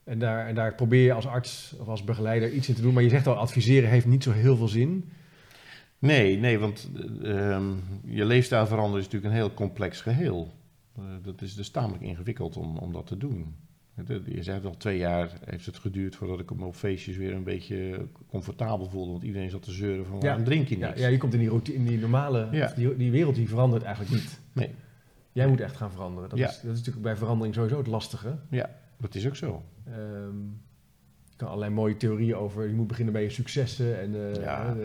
En 0.04 0.20
daar, 0.20 0.48
en 0.48 0.56
daar 0.56 0.74
probeer 0.76 1.04
je 1.04 1.14
als 1.14 1.28
arts 1.28 1.76
of 1.80 1.88
als 1.88 2.04
begeleider 2.04 2.52
iets 2.52 2.70
in 2.70 2.76
te 2.76 2.82
doen. 2.82 2.94
Maar 2.94 3.04
je 3.04 3.10
zegt 3.10 3.28
al, 3.28 3.36
adviseren 3.36 3.90
heeft 3.90 4.06
niet 4.06 4.24
zo 4.24 4.32
heel 4.32 4.56
veel 4.58 4.68
zin. 4.68 5.10
Nee, 6.00 6.38
nee, 6.38 6.60
want 6.60 6.90
eh, 7.24 7.52
ehm, 7.56 7.72
je 8.06 8.26
leefstijl 8.26 8.68
veranderen 8.68 9.00
is 9.00 9.06
natuurlijk 9.06 9.34
een 9.34 9.40
heel 9.40 9.54
complex 9.54 10.02
geheel. 10.02 10.54
Eh, 10.98 11.04
dat 11.24 11.42
is 11.42 11.56
dus 11.56 11.70
tamelijk 11.70 12.04
ingewikkeld 12.04 12.58
om, 12.58 12.78
om 12.78 12.94
dat 12.94 13.08
te 13.08 13.18
doen. 13.18 13.56
Je 14.26 14.44
zegt 14.44 14.66
al 14.66 14.78
twee 14.78 14.98
jaar 14.98 15.30
heeft 15.46 15.66
het 15.66 15.78
geduurd 15.78 16.16
voordat 16.16 16.40
ik 16.40 16.56
me 16.56 16.66
op 16.66 16.76
feestjes 16.76 17.18
weer 17.18 17.34
een 17.34 17.44
beetje 17.44 18.08
comfortabel 18.30 18.90
voelde. 18.90 19.12
Want 19.12 19.24
iedereen 19.24 19.50
zat 19.50 19.62
te 19.64 19.72
zeuren 19.72 20.06
van 20.06 20.20
waarom 20.20 20.44
drink 20.44 20.68
je 20.68 20.78
Ja, 20.78 20.90
niet? 20.90 21.00
ja, 21.00 21.08
je 21.08 21.18
komt 21.18 21.34
in 21.34 21.40
die, 21.40 21.50
routine, 21.50 21.78
in 21.78 21.86
die 21.86 22.00
normale, 22.00 22.48
Ja. 22.52 22.74
die, 22.76 22.96
die 22.96 23.12
wereld 23.12 23.36
die 23.36 23.48
verandert 23.50 23.84
eigenlijk 23.84 24.16
niet. 24.16 24.40
Nee. 24.54 24.70
Jij 25.32 25.48
moet 25.48 25.60
echt 25.62 25.76
gaan 25.78 25.92
veranderen. 25.92 26.30
Dat, 26.30 26.40
Ja. 26.40 26.48
is, 26.48 26.54
dat 26.62 26.72
is 26.72 26.78
natuurlijk 26.78 27.06
bij 27.06 27.16
verandering 27.16 27.56
sowieso 27.56 27.78
het 27.78 27.88
lastige. 27.88 28.38
Dat 28.98 29.16
is 29.16 29.28
ook 29.28 29.36
zo. 29.36 29.64
Ehm, 29.86 30.38
je 31.30 31.36
kan 31.36 31.48
allerlei 31.48 31.72
mooie 31.74 31.98
theorieën 31.98 32.36
over, 32.36 32.68
je 32.68 32.74
moet 32.74 32.88
beginnen 32.88 33.14
bij 33.14 33.24
je 33.24 33.30
successen 33.30 34.00
en 34.00 34.16
eh, 34.36 34.42
Ja. 34.42 34.76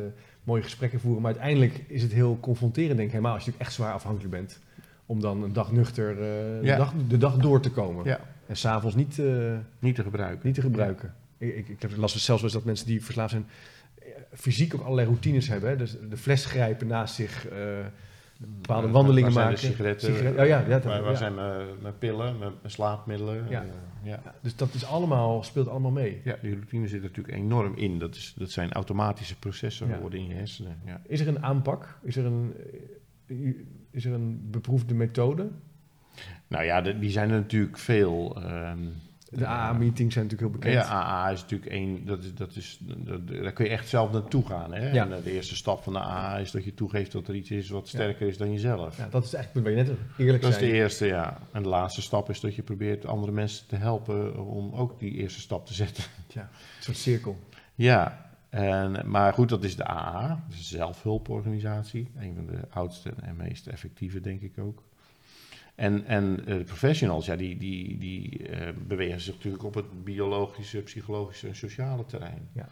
mooie 0.45 0.63
gesprekken 0.63 1.01
voeren. 1.01 1.23
Maar 1.23 1.31
uiteindelijk 1.33 1.85
is 1.89 2.03
het 2.03 2.13
heel 2.13 2.39
confronterend, 2.41 2.95
denk 2.97 3.07
ik, 3.07 3.11
helemaal 3.15 3.35
als 3.35 3.45
je 3.45 3.51
natuurlijk 3.51 3.71
echt 3.71 3.81
zwaar 3.81 3.95
afhankelijk 3.95 4.31
bent. 4.31 4.61
Om 5.07 5.21
dan 5.21 5.43
een 5.43 5.53
dag 5.53 5.73
nuchter 5.73 6.11
eh, 6.11 6.17
de, 6.17 6.59
Ja. 6.63 6.77
dag, 6.77 6.95
de 7.09 7.19
dag 7.19 7.37
door 7.37 7.61
te 7.61 7.71
komen. 7.71 8.05
Ja, 8.05 8.21
En 8.47 8.57
s'avonds 8.57 8.97
niet, 8.97 9.19
eh, 9.19 9.57
niet 9.79 9.95
te 9.95 10.03
gebruiken. 10.03 10.47
niet 10.47 10.55
te 10.55 10.61
gebruiken. 10.61 11.15
Ik, 11.39 11.55
ik, 11.57 11.69
ik 11.69 11.83
heb 11.83 11.97
last 11.97 12.19
zelfs 12.19 12.29
wel 12.43 12.51
eens 12.51 12.53
dat 12.53 12.65
mensen 12.65 12.87
die 12.87 13.05
verslaafd 13.05 13.31
zijn, 13.31 13.47
eh, 13.99 14.07
fysiek 14.33 14.75
ook 14.75 14.81
allerlei 14.83 15.07
routines 15.07 15.49
hebben. 15.49 15.71
Hè? 15.71 15.77
Dus 15.77 15.97
de 16.11 16.17
fles 16.17 16.45
grijpen 16.45 16.87
naast 16.87 17.15
zich, 17.15 17.49
eh, 17.49 17.59
bepaalde 18.39 18.89
wandelingen 18.89 19.33
waar 19.33 19.43
zijn 19.43 19.47
maken. 19.47 19.61
de 19.61 19.67
sigaretten? 19.77 20.09
Sigaret- 20.15 20.39
oh 20.41 20.47
ja, 20.47 20.61
ja, 20.61 20.69
dat- 20.69 20.85
waar 20.85 21.03
waar 21.03 21.11
ja. 21.11 21.17
zijn 21.17 21.35
mijn, 21.35 21.67
mijn 21.83 21.99
pillen, 21.99 22.39
mijn, 22.39 22.53
mijn 22.61 22.73
slaapmiddelen? 22.73 23.47
Ja. 23.49 23.65
Ja. 24.03 24.21
Dus 24.41 24.57
dat 24.57 24.75
is 24.75 24.85
allemaal, 24.85 25.43
speelt 25.43 25.69
allemaal 25.69 25.91
mee. 25.91 26.21
ja, 26.25 26.37
die 26.43 26.53
routine 26.53 26.89
zit 26.89 26.99
er 27.03 27.09
natuurlijk 27.09 27.37
enorm 27.37 27.77
in. 27.77 27.99
Dat, 27.99 28.15
is, 28.15 28.35
dat 28.39 28.51
zijn 28.51 28.73
automatische 28.73 29.39
processen 29.39 29.89
Ja. 29.89 29.95
geworden 29.95 30.19
in 30.19 30.27
je 30.27 30.35
hersenen. 30.35 30.79
Ja. 30.85 31.01
Is 31.07 31.21
er 31.21 31.29
een 31.29 31.43
aanpak? 31.43 31.99
Is 32.03 32.17
er 32.17 32.25
een, 32.25 32.53
is 33.91 34.05
er 34.05 34.13
een 34.13 34.49
beproefde 34.51 34.95
methode? 34.95 35.49
Nou 36.53 36.65
ja, 36.65 36.81
de- 36.81 36.99
die 36.99 37.11
zijn 37.11 37.31
er 37.31 37.37
natuurlijk 37.41 37.79
veel. 37.79 38.37
ehm, 38.43 38.79
De 39.35 39.47
AA-meetings 39.47 40.15
zijn 40.15 40.25
natuurlijk 40.27 40.41
heel 40.53 40.61
bekend. 40.61 40.75
Ja, 40.87 40.91
AA 40.93 41.31
is 41.31 41.41
natuurlijk 41.41 41.71
één, 41.71 42.07
dat 42.07 42.23
is, 42.25 42.35
dat 42.35 42.57
is, 42.57 42.79
dat- 42.81 43.29
daar 43.29 43.53
kun 43.53 43.65
je 43.65 43.71
echt 43.71 43.89
zelf 43.89 44.13
naartoe 44.13 44.47
gaan. 44.47 44.73
Hè? 44.75 44.91
Ja. 44.93 45.05
En, 45.05 45.13
eh, 45.17 45.25
de 45.25 45.33
eerste 45.33 45.57
stap 45.57 45.83
van 45.83 45.93
de 45.93 45.99
AA 45.99 46.37
is 46.39 46.51
dat 46.51 46.65
je 46.65 46.75
toegeeft 46.75 47.13
dat 47.13 47.29
er 47.29 47.35
iets 47.35 47.51
is 47.51 47.69
wat 47.69 47.89
sterker 47.89 48.27
is 48.29 48.37
dan 48.39 48.53
jezelf. 48.53 48.97
Ja, 48.99 49.09
dat 49.11 49.25
is 49.25 49.35
eigenlijk 49.35 49.67
wat 49.67 49.77
je 49.77 49.83
net 49.93 49.99
eerlijk 50.19 50.43
Dat 50.43 50.51
is 50.51 50.59
de 50.59 50.73
eerste, 50.73 51.07
ja. 51.07 51.39
En 51.53 51.63
de 51.63 51.69
laatste 51.69 52.03
stap 52.03 52.31
is 52.31 52.41
dat 52.41 52.55
je 52.55 52.63
probeert 52.63 53.07
andere 53.07 53.33
mensen 53.33 53.67
te 53.67 53.77
helpen 53.77 54.47
om 54.47 54.73
ook 54.75 54.99
die 55.01 55.13
eerste 55.13 55.41
stap 55.41 55.67
te 55.67 55.75
zetten. 55.75 56.05
Ja, 56.29 56.41
een 56.43 56.83
soort 56.83 56.97
cirkel. 56.97 57.39
Ja, 57.75 58.31
en, 58.51 59.03
maar 59.11 59.33
goed, 59.33 59.49
dat 59.49 59.65
is 59.65 59.77
de 59.77 59.87
AA, 59.89 60.29
dat 60.29 60.39
is 60.53 60.59
een 60.59 60.79
zelfhulporganisatie. 60.79 62.11
Een 62.19 62.35
van 62.35 62.47
de 62.47 62.59
oudste 62.71 63.13
en 63.23 63.37
meest 63.37 63.67
effectieve, 63.67 64.21
denk 64.21 64.41
ik 64.41 64.59
ook. 64.59 64.83
En, 65.83 66.07
en 66.07 66.47
eh, 66.47 66.57
de 66.57 66.65
professionals, 66.65 67.27
ja, 67.27 67.37
die, 67.37 67.57
die, 67.57 67.99
die 67.99 68.49
eh, 68.49 68.73
bewegen 68.87 69.21
zich 69.21 69.35
natuurlijk 69.35 69.65
op 69.65 69.75
het 69.75 70.05
biologische, 70.05 70.83
psychologische 70.83 71.49
en 71.49 71.57
sociale 71.57 72.05
terrein. 72.05 72.49
Ja. 72.53 72.69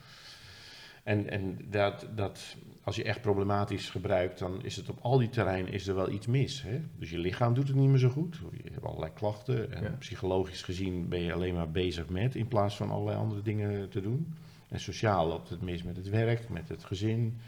En, 1.02 1.30
en 1.30 1.58
dat, 1.70 2.06
dat, 2.14 2.56
als 2.82 2.96
je 2.96 3.04
echt 3.04 3.20
problematisch 3.20 3.90
gebruikt, 3.90 4.38
dan 4.38 4.64
is 4.64 4.76
het 4.76 4.88
op 4.88 4.98
al 5.00 5.18
die 5.18 5.28
terreinen 5.28 5.72
is 5.72 5.86
er 5.86 5.94
wel 5.94 6.10
iets 6.10 6.26
mis. 6.26 6.62
Hè? 6.62 6.80
Dus 6.98 7.10
je 7.10 7.18
lichaam 7.18 7.54
doet 7.54 7.68
het 7.68 7.76
niet 7.76 7.88
meer 7.88 7.98
zo 7.98 8.08
goed. 8.08 8.40
Je 8.62 8.70
hebt 8.72 8.84
allerlei 8.84 9.12
klachten. 9.12 9.72
En 9.72 9.82
Ja. 9.82 9.96
psychologisch 9.98 10.62
gezien 10.62 11.08
ben 11.08 11.20
je 11.20 11.32
alleen 11.32 11.54
maar 11.54 11.70
bezig 11.70 12.08
met, 12.08 12.34
in 12.34 12.48
plaats 12.48 12.76
van 12.76 12.90
allerlei 12.90 13.16
andere 13.16 13.42
dingen 13.42 13.88
te 13.88 14.00
doen. 14.00 14.34
En 14.68 14.80
sociaal 14.80 15.26
loopt 15.28 15.48
het 15.48 15.62
mis 15.62 15.82
met 15.82 15.96
het 15.96 16.08
werk, 16.08 16.48
met 16.48 16.68
het 16.68 16.84
gezin, 16.84 17.38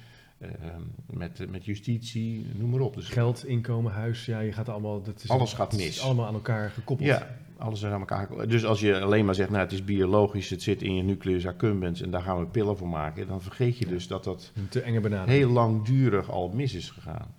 met, 1.11 1.51
met 1.51 1.65
justitie, 1.65 2.47
noem 2.55 2.71
maar 2.71 2.81
op. 2.81 2.95
Dus 2.95 3.09
Geld, 3.09 3.47
inkomen, 3.47 3.93
huis, 3.93 4.25
ja, 4.27 4.41
je 4.41 4.53
gaat 4.53 4.69
allemaal... 4.69 5.03
Dat 5.03 5.23
is 5.23 5.29
Alles 5.31 5.53
gaat 5.53 5.73
het 5.73 5.81
is 5.81 5.87
mis. 5.87 6.01
allemaal 6.01 6.27
aan 6.27 6.35
elkaar 6.35 6.71
gekoppeld. 6.71 7.09
ja, 7.09 7.37
alles 7.57 7.83
is 7.83 7.91
aan 7.91 8.01
elkaar. 8.01 8.49
Dus 8.49 8.65
als 8.65 8.81
je 8.81 9.01
alleen 9.01 9.25
maar 9.25 9.35
zegt, 9.35 9.51
nou 9.51 9.63
het 9.63 9.73
is 9.73 9.85
biologisch, 9.85 10.51
het 10.51 10.63
zit 10.63 10.83
in 10.83 10.95
je 10.95 11.03
nucleus 11.03 11.47
accumbens 11.47 12.01
en 12.01 12.11
daar 12.11 12.23
gaan 12.23 12.39
we 12.39 12.47
pillen 12.47 12.77
voor 12.77 12.89
maken, 12.89 13.27
dan 13.27 13.43
vergeet 13.43 13.79
je 13.79 13.87
dus 13.87 14.07
dat 14.07 14.25
dat 14.25 14.53
Een 14.55 14.69
te 14.69 14.81
enge 14.81 15.01
benadering. 15.01 15.39
heel 15.39 15.51
langdurig 15.51 16.31
al 16.31 16.49
mis 16.49 16.75
is 16.75 16.91
gegaan. 16.91 17.35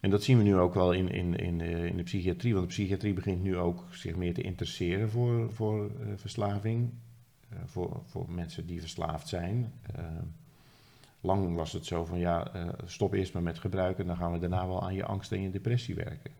En 0.00 0.10
dat 0.10 0.22
zien 0.22 0.36
we 0.38 0.42
nu 0.44 0.56
ook 0.56 0.74
wel 0.74 0.92
in, 0.92 1.08
in, 1.08 1.36
in, 1.36 1.58
de, 1.58 1.88
in 1.88 1.96
de 1.96 2.02
psychiatrie, 2.02 2.52
want 2.54 2.66
de 2.66 2.72
psychiatrie 2.72 3.12
begint 3.12 3.42
nu 3.42 3.56
ook 3.56 3.84
zich 3.90 4.16
meer 4.16 4.34
te 4.34 4.42
interesseren 4.42 5.10
voor, 5.10 5.52
voor 5.52 5.84
eh, 5.84 6.06
verslaving, 6.16 6.90
eh, 7.48 7.58
voor, 7.64 8.00
voor 8.04 8.30
mensen 8.30 8.66
die 8.66 8.80
verslaafd 8.80 9.28
zijn. 9.28 9.72
Eh, 9.94 10.04
lang 11.20 11.54
was 11.54 11.72
het 11.72 11.86
zo 11.86 12.04
van 12.04 12.18
ja, 12.18 12.52
eh, 12.52 12.68
stop 12.84 13.12
eerst 13.12 13.32
maar 13.32 13.42
met 13.42 13.58
gebruiken, 13.58 14.06
dan 14.06 14.16
gaan 14.16 14.32
we 14.32 14.38
daarna 14.38 14.66
wel 14.66 14.82
aan 14.82 14.94
je 14.94 15.04
angst 15.04 15.32
en 15.32 15.42
je 15.42 15.50
depressie 15.50 15.94
werken. 15.94 16.30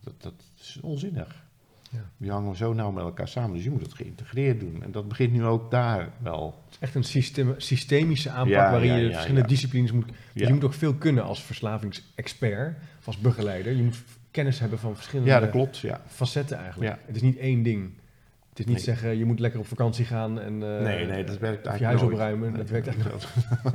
Dat, 0.00 0.14
dat 0.18 0.34
is 0.58 0.78
onzinnig. 0.82 1.44
Ja. 1.90 2.10
Die 2.16 2.30
hangen 2.30 2.56
zo 2.56 2.72
nauw 2.72 2.90
met 2.90 3.04
elkaar 3.04 3.28
samen, 3.28 3.54
dus 3.54 3.64
je 3.64 3.70
moet 3.70 3.82
het 3.82 3.94
geïntegreerd 3.94 4.60
doen. 4.60 4.82
En 4.82 4.92
dat 4.92 5.08
begint 5.08 5.32
nu 5.32 5.44
ook 5.44 5.70
daar 5.70 6.12
wel. 6.22 6.62
Het 6.64 6.74
is 6.74 6.78
echt 6.78 6.94
een 6.94 7.04
system, 7.04 7.54
systemische 7.56 8.30
aanpak 8.30 8.52
Ja, 8.52 8.70
waarin 8.70 8.92
ja, 8.92 8.96
je 8.96 9.12
verschillende 9.12 9.48
disciplines 9.48 9.92
moet... 9.92 10.06
Dus 10.32 10.46
je 10.46 10.52
moet 10.52 10.64
ook 10.64 10.74
veel 10.74 10.94
kunnen 10.94 11.24
als 11.24 11.42
verslavingsexpert, 11.42 12.76
of 12.98 13.06
als 13.06 13.18
begeleider. 13.18 13.72
Je 13.72 13.82
moet 13.82 14.02
kennis 14.30 14.58
hebben 14.58 14.78
van 14.78 14.94
verschillende 14.94 15.30
Ja, 15.30 15.40
dat 15.40 15.50
klopt. 15.50 15.78
Ja. 15.78 16.00
facetten 16.06 16.58
eigenlijk. 16.58 16.98
Het 17.06 17.16
is 17.16 17.22
niet 17.22 17.36
één 17.36 17.62
ding. 17.62 17.90
Het 18.52 18.60
is 18.60 18.66
niet 18.66 18.74
Nee. 18.76 18.84
zeggen, 18.84 19.18
je 19.18 19.24
moet 19.24 19.38
lekker 19.40 19.60
op 19.60 19.66
vakantie 19.66 20.04
gaan 20.04 20.40
en 20.40 20.52
eh, 20.62 20.84
nee, 20.84 21.06
nee, 21.06 21.24
dat 21.24 21.38
werkt 21.38 21.66
of 21.66 21.78
je 21.78 21.84
eigenlijk 21.84 21.84
huis 21.84 22.00
nooit. 22.00 22.12
opruimen. 22.12 22.48
Nee, 22.48 22.58
dat 22.58 22.70
werkt 22.70 22.86
eigenlijk 22.86 23.20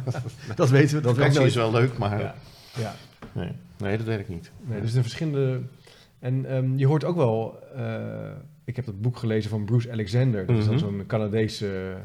dat- 0.05 0.21
Dat 0.55 0.69
weten 0.69 0.95
we, 0.95 1.01
dat 1.01 1.15
werkt 1.15 1.33
Vakantie 1.35 1.39
nooit. 1.39 1.49
is 1.49 1.55
wel 1.55 1.71
leuk, 1.71 1.97
maar 1.97 2.19
Ja, 2.19 2.35
ja. 2.77 2.95
nee. 3.31 3.51
nee, 3.77 3.97
dat 3.97 4.05
werkt 4.05 4.29
niet. 4.29 4.51
Nee, 4.61 4.75
dus 4.75 4.85
er 4.85 4.89
zijn 4.91 5.03
verschillende... 5.03 5.61
En 6.19 6.45
ehm, 6.45 6.77
je 6.77 6.85
hoort 6.87 7.03
ook 7.03 7.15
wel... 7.15 7.59
eh, 7.75 8.31
ik 8.65 8.75
heb 8.75 8.85
dat 8.85 9.01
boek 9.01 9.17
gelezen 9.17 9.49
van 9.49 9.65
Bruce 9.65 9.91
Alexander. 9.91 10.45
Dat 10.45 10.57
is 10.57 10.65
dan 10.65 10.73
Mhm. 10.73 10.83
zo'n 10.83 11.03
Canadese 11.07 11.95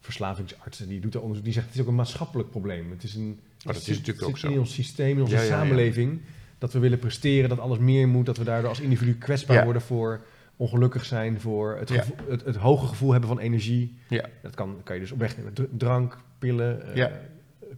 verslavingsarts. 0.00 0.80
En 0.80 0.88
die 0.88 1.00
doet 1.00 1.12
daar 1.12 1.22
onderzoek. 1.22 1.44
Die 1.44 1.54
zegt, 1.54 1.66
het 1.66 1.74
is 1.74 1.80
ook 1.80 1.88
een 1.88 1.94
maatschappelijk 1.94 2.50
probleem. 2.50 2.90
Het 2.90 3.02
is 3.02 3.14
een... 3.14 3.40
dat 3.58 3.66
het 3.74 3.76
is 3.76 3.84
zit- 3.84 3.96
natuurlijk 3.98 4.28
ook 4.28 4.38
zo. 4.38 4.48
in 4.48 4.58
ons 4.58 4.74
systeem, 4.74 5.16
in 5.16 5.22
onze 5.22 5.34
Ja, 5.34 5.40
ja, 5.40 5.46
ja. 5.48 5.52
samenleving... 5.58 6.20
dat 6.58 6.72
we 6.72 6.78
willen 6.78 6.98
presteren, 6.98 7.48
dat 7.48 7.58
alles 7.58 7.78
meer 7.78 8.08
moet... 8.08 8.26
dat 8.26 8.36
we 8.36 8.44
daardoor 8.44 8.68
als 8.68 8.80
individu 8.80 9.14
kwetsbaar 9.14 9.64
worden 9.64 9.82
voor 9.82 10.20
ongelukkig 10.56 11.04
zijn... 11.04 11.40
voor 11.40 11.76
het, 11.78 11.88
Ja. 11.88 12.04
het, 12.28 12.44
het 12.44 12.56
hoge 12.56 12.86
gevoel 12.86 13.10
hebben 13.10 13.28
van 13.28 13.38
energie. 13.38 13.98
Ja. 14.08 14.24
Dat 14.42 14.54
kan, 14.54 14.76
kan 14.84 14.94
je 14.94 15.00
dus 15.00 15.12
op 15.12 15.18
weg 15.18 15.36
nemen. 15.36 15.52
Dr- 15.52 15.62
Drank, 15.70 16.18
pillen, 16.38 16.88
eh, 16.88 16.96
Ja. 16.96 17.10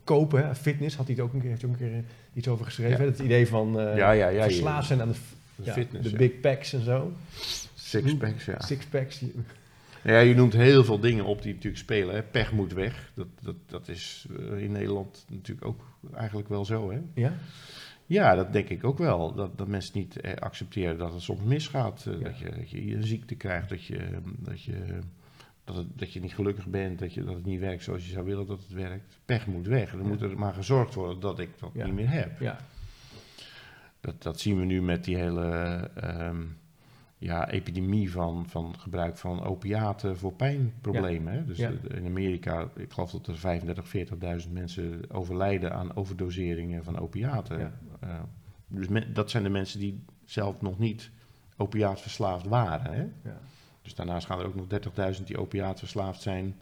kopen, 0.05 0.47
hè, 0.47 0.55
fitness. 0.55 0.97
Had 0.97 1.07
hij 1.07 1.15
het 1.15 1.25
ook 1.25 1.33
een 1.33 1.41
keer, 1.41 1.49
heeft 1.51 1.65
ook 1.65 1.71
een 1.71 1.77
keer 1.77 1.93
eh, 1.93 1.99
iets 2.35 2.49
over 2.49 2.65
geschreven. 2.65 3.05
Het 3.05 3.19
idee 3.19 3.49
van 3.49 3.81
eh, 3.81 3.97
Ja, 3.97 4.11
ja, 4.11 4.29
ja. 4.29 4.43
verslaafd 4.43 4.87
zijn 4.87 5.01
aan 5.01 5.09
de, 5.09 5.71
fitness, 5.73 6.11
de 6.11 6.17
big 6.17 6.41
packs 6.41 6.73
en 6.73 6.83
zo. 6.85 7.13
Sixpacks, 7.75 8.45
ja. 8.45 8.61
Sixpacks. 8.61 9.23
Ja, 10.05 10.19
je 10.19 10.35
noemt 10.35 10.53
heel 10.53 10.85
veel 10.85 10.99
dingen 11.01 11.25
op 11.25 11.43
die 11.43 11.53
natuurlijk 11.55 11.83
spelen. 11.83 12.15
Hè. 12.15 12.23
Pech 12.23 12.53
moet 12.53 12.73
weg. 12.73 13.11
Dat, 13.15 13.27
dat, 13.43 13.55
dat 13.67 13.89
is 13.89 14.27
in 14.57 14.73
Nederland 14.73 15.25
natuurlijk 15.31 15.67
ook 15.67 15.81
eigenlijk 16.15 16.49
wel 16.49 16.65
zo. 16.65 16.91
Hè. 16.91 16.99
Ja? 17.15 17.33
Ja, 18.09 18.35
dat 18.35 18.53
denk 18.53 18.69
ik 18.69 18.85
ook 18.85 18.99
wel. 18.99 19.35
Dat, 19.35 19.59
dat 19.59 19.69
mensen 19.69 19.99
niet 19.99 20.21
eh, 20.21 20.35
accepteren 20.35 20.99
dat 20.99 21.13
het 21.13 21.23
soms 21.23 21.43
misgaat. 21.43 22.07
eh, 22.07 22.13
Ja. 22.19 22.25
dat, 22.25 22.39
je, 22.39 22.51
dat 22.51 22.71
je 22.71 22.95
een 22.95 23.05
ziekte 23.07 23.35
krijgt, 23.35 23.69
dat 23.69 23.85
je, 23.85 24.09
dat, 24.39 24.63
je, 24.63 24.99
dat, 25.65 25.77
het, 25.77 25.87
dat 25.95 26.13
je 26.13 26.21
niet 26.21 26.35
gelukkig 26.35 26.67
bent, 26.67 26.99
dat, 26.99 27.15
je, 27.15 27.25
dat 27.25 27.35
het 27.35 27.45
niet 27.45 27.61
werkt 27.61 27.83
zoals 27.83 28.05
je 28.07 28.13
zou 28.13 28.25
willen 28.25 28.47
dat 28.47 28.59
het 28.59 28.73
werkt. 28.73 29.19
Pech 29.25 29.47
moet 29.47 29.67
weg. 29.67 29.91
Dan 29.91 30.01
Ja. 30.03 30.07
moet 30.07 30.23
er 30.23 30.39
maar 30.39 30.55
gezorgd 30.55 30.95
worden 30.95 31.21
dat 31.21 31.39
ik 31.39 31.49
dat 31.59 31.71
Ja. 31.75 31.85
niet 31.85 31.95
meer 31.95 32.11
heb. 32.11 32.41
Ja. 32.41 32.59
dat, 34.01 34.23
dat 34.23 34.41
zien 34.41 34.59
we 34.59 34.65
nu 34.65 34.83
met 34.83 35.05
die 35.05 35.17
hele 35.17 35.51
ehm, 35.95 36.43
ja, 37.19 37.49
epidemie 37.51 38.11
van, 38.11 38.45
van 38.49 38.75
gebruik 38.79 39.17
van 39.17 39.43
opiaten 39.45 40.17
voor 40.19 40.33
pijnproblemen. 40.33 41.33
Hè? 41.33 41.45
Dus 41.45 41.59
in 41.59 42.07
Amerika, 42.07 42.69
ik 42.77 42.93
geloof 42.93 43.11
dat 43.11 43.27
er 43.27 43.37
35, 43.39 43.89
40.000 44.47 44.53
mensen 44.53 45.01
overlijden 45.11 45.73
aan 45.73 45.97
overdoseringen 45.97 46.85
van 46.85 46.99
opiaten. 46.99 47.73
Eh, 48.01 48.09
dus 48.67 48.87
dat 49.13 49.31
zijn 49.31 49.43
de 49.43 49.49
mensen 49.49 49.81
die 49.81 50.05
zelf 50.25 50.61
nog 50.61 50.79
niet 50.79 51.11
opiaatverslaafd 51.57 52.47
waren. 52.47 52.93
Hè? 52.93 53.03
Ja. 53.31 53.39
Dus 53.83 53.95
daarnaast 53.95 54.27
gaan 54.27 54.39
er 54.39 54.47
ook 54.47 54.55
nog 54.55 54.67
30.000 55.19 55.25
die 55.27 55.39
opiaatverslaafd 55.41 56.23
zijn 56.23 56.57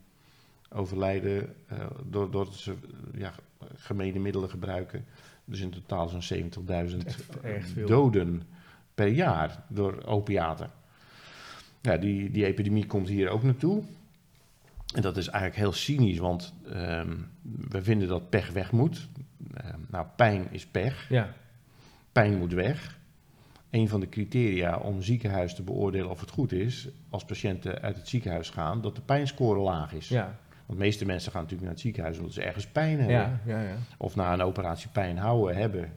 overlijden 0.70 1.54
eh, 1.66 1.78
door- 2.04 2.30
doordat 2.30 2.54
ze 2.54 2.74
ja, 3.14 3.32
gemene 3.74 4.18
middelen 4.18 4.50
gebruiken. 4.50 5.04
Dus 5.44 5.60
in 5.60 5.70
totaal 5.70 6.08
zo'n 6.08 6.22
70.000 6.22 7.06
Echt 7.06 7.40
erg 7.42 7.66
veel. 7.66 7.86
doden 7.86 8.42
per 8.94 9.06
jaar 9.08 9.62
door 9.68 10.02
opiaten. 10.04 10.70
Ja, 11.80 11.96
die, 11.96 12.30
die 12.30 12.44
epidemie 12.44 12.86
komt 12.86 13.08
hier 13.08 13.28
ook 13.28 13.42
naartoe. 13.42 13.82
En 14.94 15.02
dat 15.02 15.16
is 15.16 15.26
eigenlijk 15.28 15.60
heel 15.60 15.72
cynisch, 15.72 16.18
want 16.18 16.54
ehm, 16.70 17.16
we 17.68 17.82
vinden 17.82 18.08
dat 18.08 18.30
pech 18.30 18.50
weg 18.52 18.72
moet. 18.72 19.08
Ehm, 19.54 19.78
nou, 19.88 20.06
pijn 20.16 20.46
is 20.50 20.66
pech. 20.66 21.08
Ja. 21.08 21.32
Pijn 22.12 22.38
moet 22.38 22.52
weg. 22.52 22.98
Een 23.70 23.88
van 23.88 24.00
de 24.00 24.08
criteria 24.08 24.76
om 24.76 24.96
een 24.96 25.02
ziekenhuis 25.02 25.54
te 25.54 25.62
beoordelen 25.62 26.10
of 26.10 26.20
het 26.20 26.30
goed 26.30 26.52
is, 26.52 26.88
als 27.10 27.24
patiënten 27.24 27.80
uit 27.80 27.96
het 27.96 28.08
ziekenhuis 28.08 28.50
gaan, 28.50 28.80
dat 28.80 28.96
de 28.96 29.02
pijnscore 29.02 29.60
laag 29.60 29.92
is. 29.92 30.08
Ja. 30.08 30.38
Want 30.66 30.78
de 30.78 30.84
meeste 30.84 31.04
mensen 31.04 31.32
gaan 31.32 31.40
natuurlijk 31.40 31.68
naar 31.68 31.76
het 31.76 31.84
ziekenhuis 31.84 32.18
omdat 32.18 32.32
ze 32.32 32.42
ergens 32.42 32.66
pijn 32.66 32.98
hebben. 32.98 33.16
Ja. 33.16 33.40
Ja. 33.46 33.62
Ja. 33.62 33.76
Of 33.96 34.16
na 34.16 34.32
een 34.32 34.42
operatie 34.42 34.88
pijn 34.88 35.18
houden 35.18 35.56
hebben. 35.56 35.92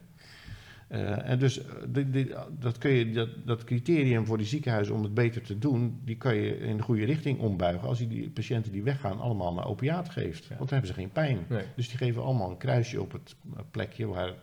Eh, 0.90 1.30
en 1.30 1.40
dus 1.40 1.66
eh, 1.66 1.74
die- 1.88 2.10
die- 2.10 2.32
dat, 2.60 2.78
kun 2.78 2.92
je, 2.92 3.12
dat, 3.12 3.30
dat 3.46 3.64
criterium 3.64 4.26
voor 4.26 4.38
die 4.38 4.46
ziekenhuizen 4.48 4.96
om 4.96 5.04
het 5.04 5.14
beter 5.14 5.42
te 5.42 5.58
doen, 5.58 6.00
die 6.04 6.18
kan 6.18 6.36
je 6.36 6.58
in 6.58 6.78
de 6.78 6.84
goede 6.84 7.06
richting 7.06 7.40
ombuigen 7.40 7.88
als 7.88 8.00
je 8.00 8.08
die 8.08 8.30
patiënten 8.30 8.72
die 8.72 8.84
weggaan 8.84 9.20
allemaal 9.20 9.58
een 9.58 9.64
opiaat 9.64 10.10
geeft. 10.10 10.44
Ja. 10.44 10.50
Want 10.58 10.60
dan 10.70 10.80
hebben 10.80 10.88
ze 10.88 10.94
geen 10.94 11.12
pijn. 11.12 11.46
Nee. 11.50 11.64
Dus 11.76 11.88
die 11.90 11.98
geven 11.98 12.24
allemaal 12.24 12.50
een 12.50 12.58
kruisje 12.58 13.02
op 13.02 13.12
het 13.12 13.36
plekje 13.72 14.06
waar 14.08 14.34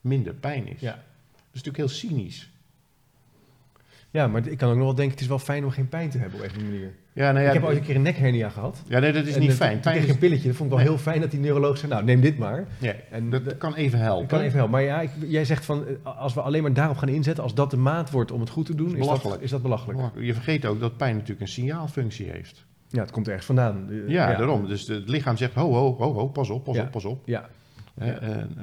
minder 0.00 0.34
pijn 0.34 0.66
is. 0.66 0.80
Ja. 0.80 0.92
Dat 0.92 1.44
is 1.52 1.62
natuurlijk 1.62 1.76
heel 1.76 1.88
cynisch. 1.88 2.50
Ja, 4.16 4.26
maar 4.26 4.46
ik 4.46 4.58
kan 4.58 4.68
ook 4.70 4.76
nog 4.76 4.84
wel 4.84 4.94
denken, 4.94 5.12
het 5.14 5.20
is 5.22 5.26
wel 5.28 5.38
fijn 5.38 5.64
om 5.64 5.70
geen 5.70 5.88
pijn 5.88 6.10
te 6.10 6.18
hebben 6.18 6.38
op 6.38 6.44
een 6.44 6.50
of 6.50 6.56
andere 6.56 6.72
manier. 6.72 6.92
Ja, 7.12 7.32
nou 7.32 7.42
ja, 7.44 7.48
ik 7.48 7.54
heb 7.54 7.64
ooit 7.64 7.76
een 7.76 7.82
keer 7.84 7.94
een 7.96 8.02
nekhernia 8.02 8.48
gehad. 8.48 8.82
ja 8.88 8.98
nee, 8.98 9.12
dat 9.12 9.26
is 9.26 9.34
En 9.34 9.40
niet 9.40 9.48
dan- 9.48 9.56
fijn. 9.58 9.80
Pijn 9.80 9.94
kreeg 9.94 9.96
is, 10.02 10.04
ik 10.08 10.14
een 10.14 10.18
pilletje. 10.28 10.46
Dat 10.48 10.56
vond 10.56 10.70
ik 10.70 10.76
wel 10.76 10.84
Nee. 10.84 10.94
heel 10.94 11.02
fijn 11.04 11.20
dat 11.20 11.30
die 11.30 11.40
neuroloog 11.40 11.78
zei, 11.78 11.92
nou 11.92 12.04
neem 12.04 12.20
dit 12.20 12.38
maar. 12.38 12.64
ja, 12.78 12.94
En 13.10 13.30
dat 13.30 13.56
kan 13.58 13.74
even 13.74 13.98
helpen. 13.98 14.22
Ik 14.22 14.28
kan 14.28 14.40
even 14.40 14.52
helpen. 14.52 14.70
Maar 14.72 14.82
ja, 14.82 15.00
ik- 15.00 15.10
jij 15.26 15.44
zegt 15.44 15.64
van, 15.64 15.84
eh, 15.86 16.18
als 16.18 16.34
we 16.34 16.40
alleen 16.40 16.62
maar 16.62 16.72
daarop 16.72 16.96
gaan 16.96 17.08
inzetten, 17.08 17.42
als 17.44 17.54
dat 17.54 17.70
de 17.70 17.76
maat 17.76 18.10
wordt 18.10 18.30
om 18.32 18.40
het 18.40 18.50
goed 18.50 18.66
te 18.66 18.74
doen, 18.74 18.86
Dat 18.88 18.94
is 18.96 19.00
is, 19.00 19.06
dat, 19.06 19.16
belachelijk. 19.16 19.42
is 19.44 19.50
dat 19.50 19.62
belachelijk. 19.62 19.98
Je 20.18 20.34
vergeet 20.34 20.66
ook 20.66 20.80
dat 20.80 20.96
pijn 20.96 21.12
natuurlijk 21.14 21.40
een 21.40 21.48
signaalfunctie 21.48 22.30
heeft. 22.30 22.64
Ja, 22.88 23.00
het 23.00 23.10
komt 23.10 23.28
ergens 23.28 23.46
vandaan. 23.46 23.86
Eh, 23.90 24.08
Ja, 24.08 24.34
daarom. 24.34 24.66
Dus 24.66 24.86
het 24.88 25.08
lichaam 25.08 25.36
zegt, 25.36 25.54
ho, 25.54 25.72
ho, 25.72 25.96
ho, 25.98 26.12
ho, 26.12 26.26
pas 26.26 26.50
op, 26.50 26.64
pas 26.64 26.76
Ja. 26.76 26.82
op, 26.82 26.90
pas 26.90 27.04
op. 27.04 27.22
Ja, 27.24 27.48
eh, 27.94 28.08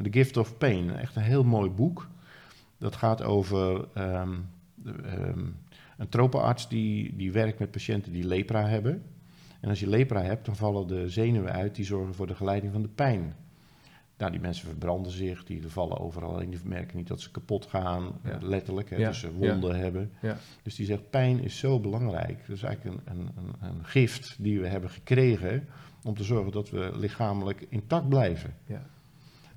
The 0.04 0.12
Gift 0.12 0.38
of 0.38 0.58
Pain, 0.58 0.96
echt 0.98 1.16
een 1.16 1.22
heel 1.22 1.44
mooi 1.44 1.70
boek. 1.70 2.08
Dat 2.80 2.96
gaat 2.96 3.24
over 3.24 3.86
ehm, 3.94 4.30
ehm, 4.86 5.46
een 5.98 6.10
tropenarts 6.10 6.70
die, 6.70 7.16
die 7.16 7.32
werkt 7.32 7.60
met 7.60 7.72
patiënten 7.72 8.12
die 8.12 8.28
lepra 8.28 8.68
hebben. 8.68 9.04
En 9.60 9.70
als 9.70 9.80
je 9.80 9.90
lepra 9.90 10.22
hebt, 10.22 10.46
dan 10.46 10.56
vallen 10.56 10.88
de 10.88 11.10
zenuwen 11.10 11.52
uit 11.52 11.76
die 11.76 11.86
zorgen 11.86 12.14
voor 12.14 12.28
de 12.28 12.36
geleiding 12.36 12.72
van 12.74 12.82
de 12.82 12.88
pijn. 12.88 13.36
Nou, 14.18 14.32
die 14.32 14.42
mensen 14.42 14.68
verbranden 14.68 15.12
zich, 15.12 15.44
die 15.44 15.68
vallen 15.68 16.00
overal 16.00 16.42
en 16.42 16.50
die 16.50 16.60
merken 16.64 16.98
niet 16.98 17.08
dat 17.08 17.22
ze 17.22 17.32
kapot 17.32 17.66
gaan, 17.66 18.12
Ja. 18.24 18.38
letterlijk, 18.42 18.90
hè, 18.90 18.96
Ja, 18.96 19.08
dus 19.08 19.20
ze 19.20 19.32
wonden 19.34 19.76
hebben. 19.80 20.12
ja. 20.22 20.38
Dus 20.64 20.76
die 20.76 20.86
zegt, 20.86 21.10
pijn 21.10 21.40
is 21.40 21.58
zo 21.58 21.80
belangrijk. 21.80 22.48
Dat 22.48 22.56
is 22.56 22.64
eigenlijk 22.64 23.02
een, 23.06 23.18
een, 23.18 23.30
een, 23.38 23.54
een 23.70 23.86
gift 23.86 24.36
die 24.40 24.60
we 24.60 24.68
hebben 24.68 24.90
gekregen 24.90 25.68
om 26.04 26.16
te 26.16 26.24
zorgen 26.24 26.52
dat 26.52 26.70
we 26.70 26.92
lichamelijk 26.96 27.66
intact 27.70 28.10
blijven. 28.10 28.54
ja. 28.66 28.82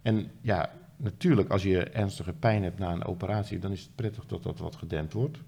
En 0.03 0.31
ja, 0.41 0.71
natuurlijk, 0.97 1.51
als 1.51 1.63
je 1.63 1.85
ernstige 1.85 2.33
pijn 2.33 2.63
hebt 2.63 2.79
na 2.79 2.93
een 2.93 3.05
operatie, 3.05 3.59
dan 3.59 3.73
is 3.73 3.81
het 3.81 3.95
prettig 3.95 4.27
dat 4.27 4.43
dat 4.43 4.59
wat 4.59 4.77
gedempt 4.77 5.13
wordt. 5.13 5.39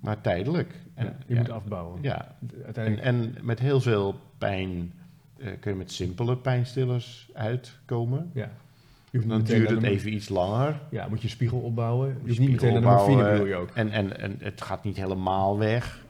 Maar 0.00 0.20
tijdelijk. 0.20 0.74
En, 0.94 1.04
Ja, 1.04 1.16
je 1.26 1.34
ja, 1.34 1.40
moet 1.40 1.50
afbouwen. 1.50 2.02
Ja, 2.02 2.36
en, 2.40 2.64
Uiteindelijk, 2.64 3.04
en 3.06 3.34
met 3.42 3.58
heel 3.58 3.80
veel 3.80 4.14
pijn 4.38 4.92
eh, 5.36 5.50
kun 5.60 5.70
je 5.72 5.78
met 5.78 5.92
simpele 5.92 6.36
pijnstillers 6.36 7.28
uitkomen. 7.32 8.30
ja. 8.34 8.50
Dan 9.26 9.42
duurt 9.42 9.70
het 9.70 9.82
even 9.82 10.12
iets 10.12 10.28
langer. 10.28 10.80
Ja, 10.90 11.08
moet 11.08 11.22
je 11.22 11.28
spiegel 11.28 11.58
opbouwen. 11.58 12.18
Je 12.24 12.40
niet 12.40 12.50
meteen 12.50 12.72
naar 12.72 12.80
de 12.80 12.86
morfine, 12.86 13.30
bedoel 13.30 13.46
je 13.46 13.54
ook. 13.54 13.70
En, 13.74 13.90
en, 13.90 14.18
en 14.18 14.36
het 14.38 14.62
gaat 14.62 14.84
niet 14.84 14.96
helemaal 14.96 15.58
weg. 15.58 16.04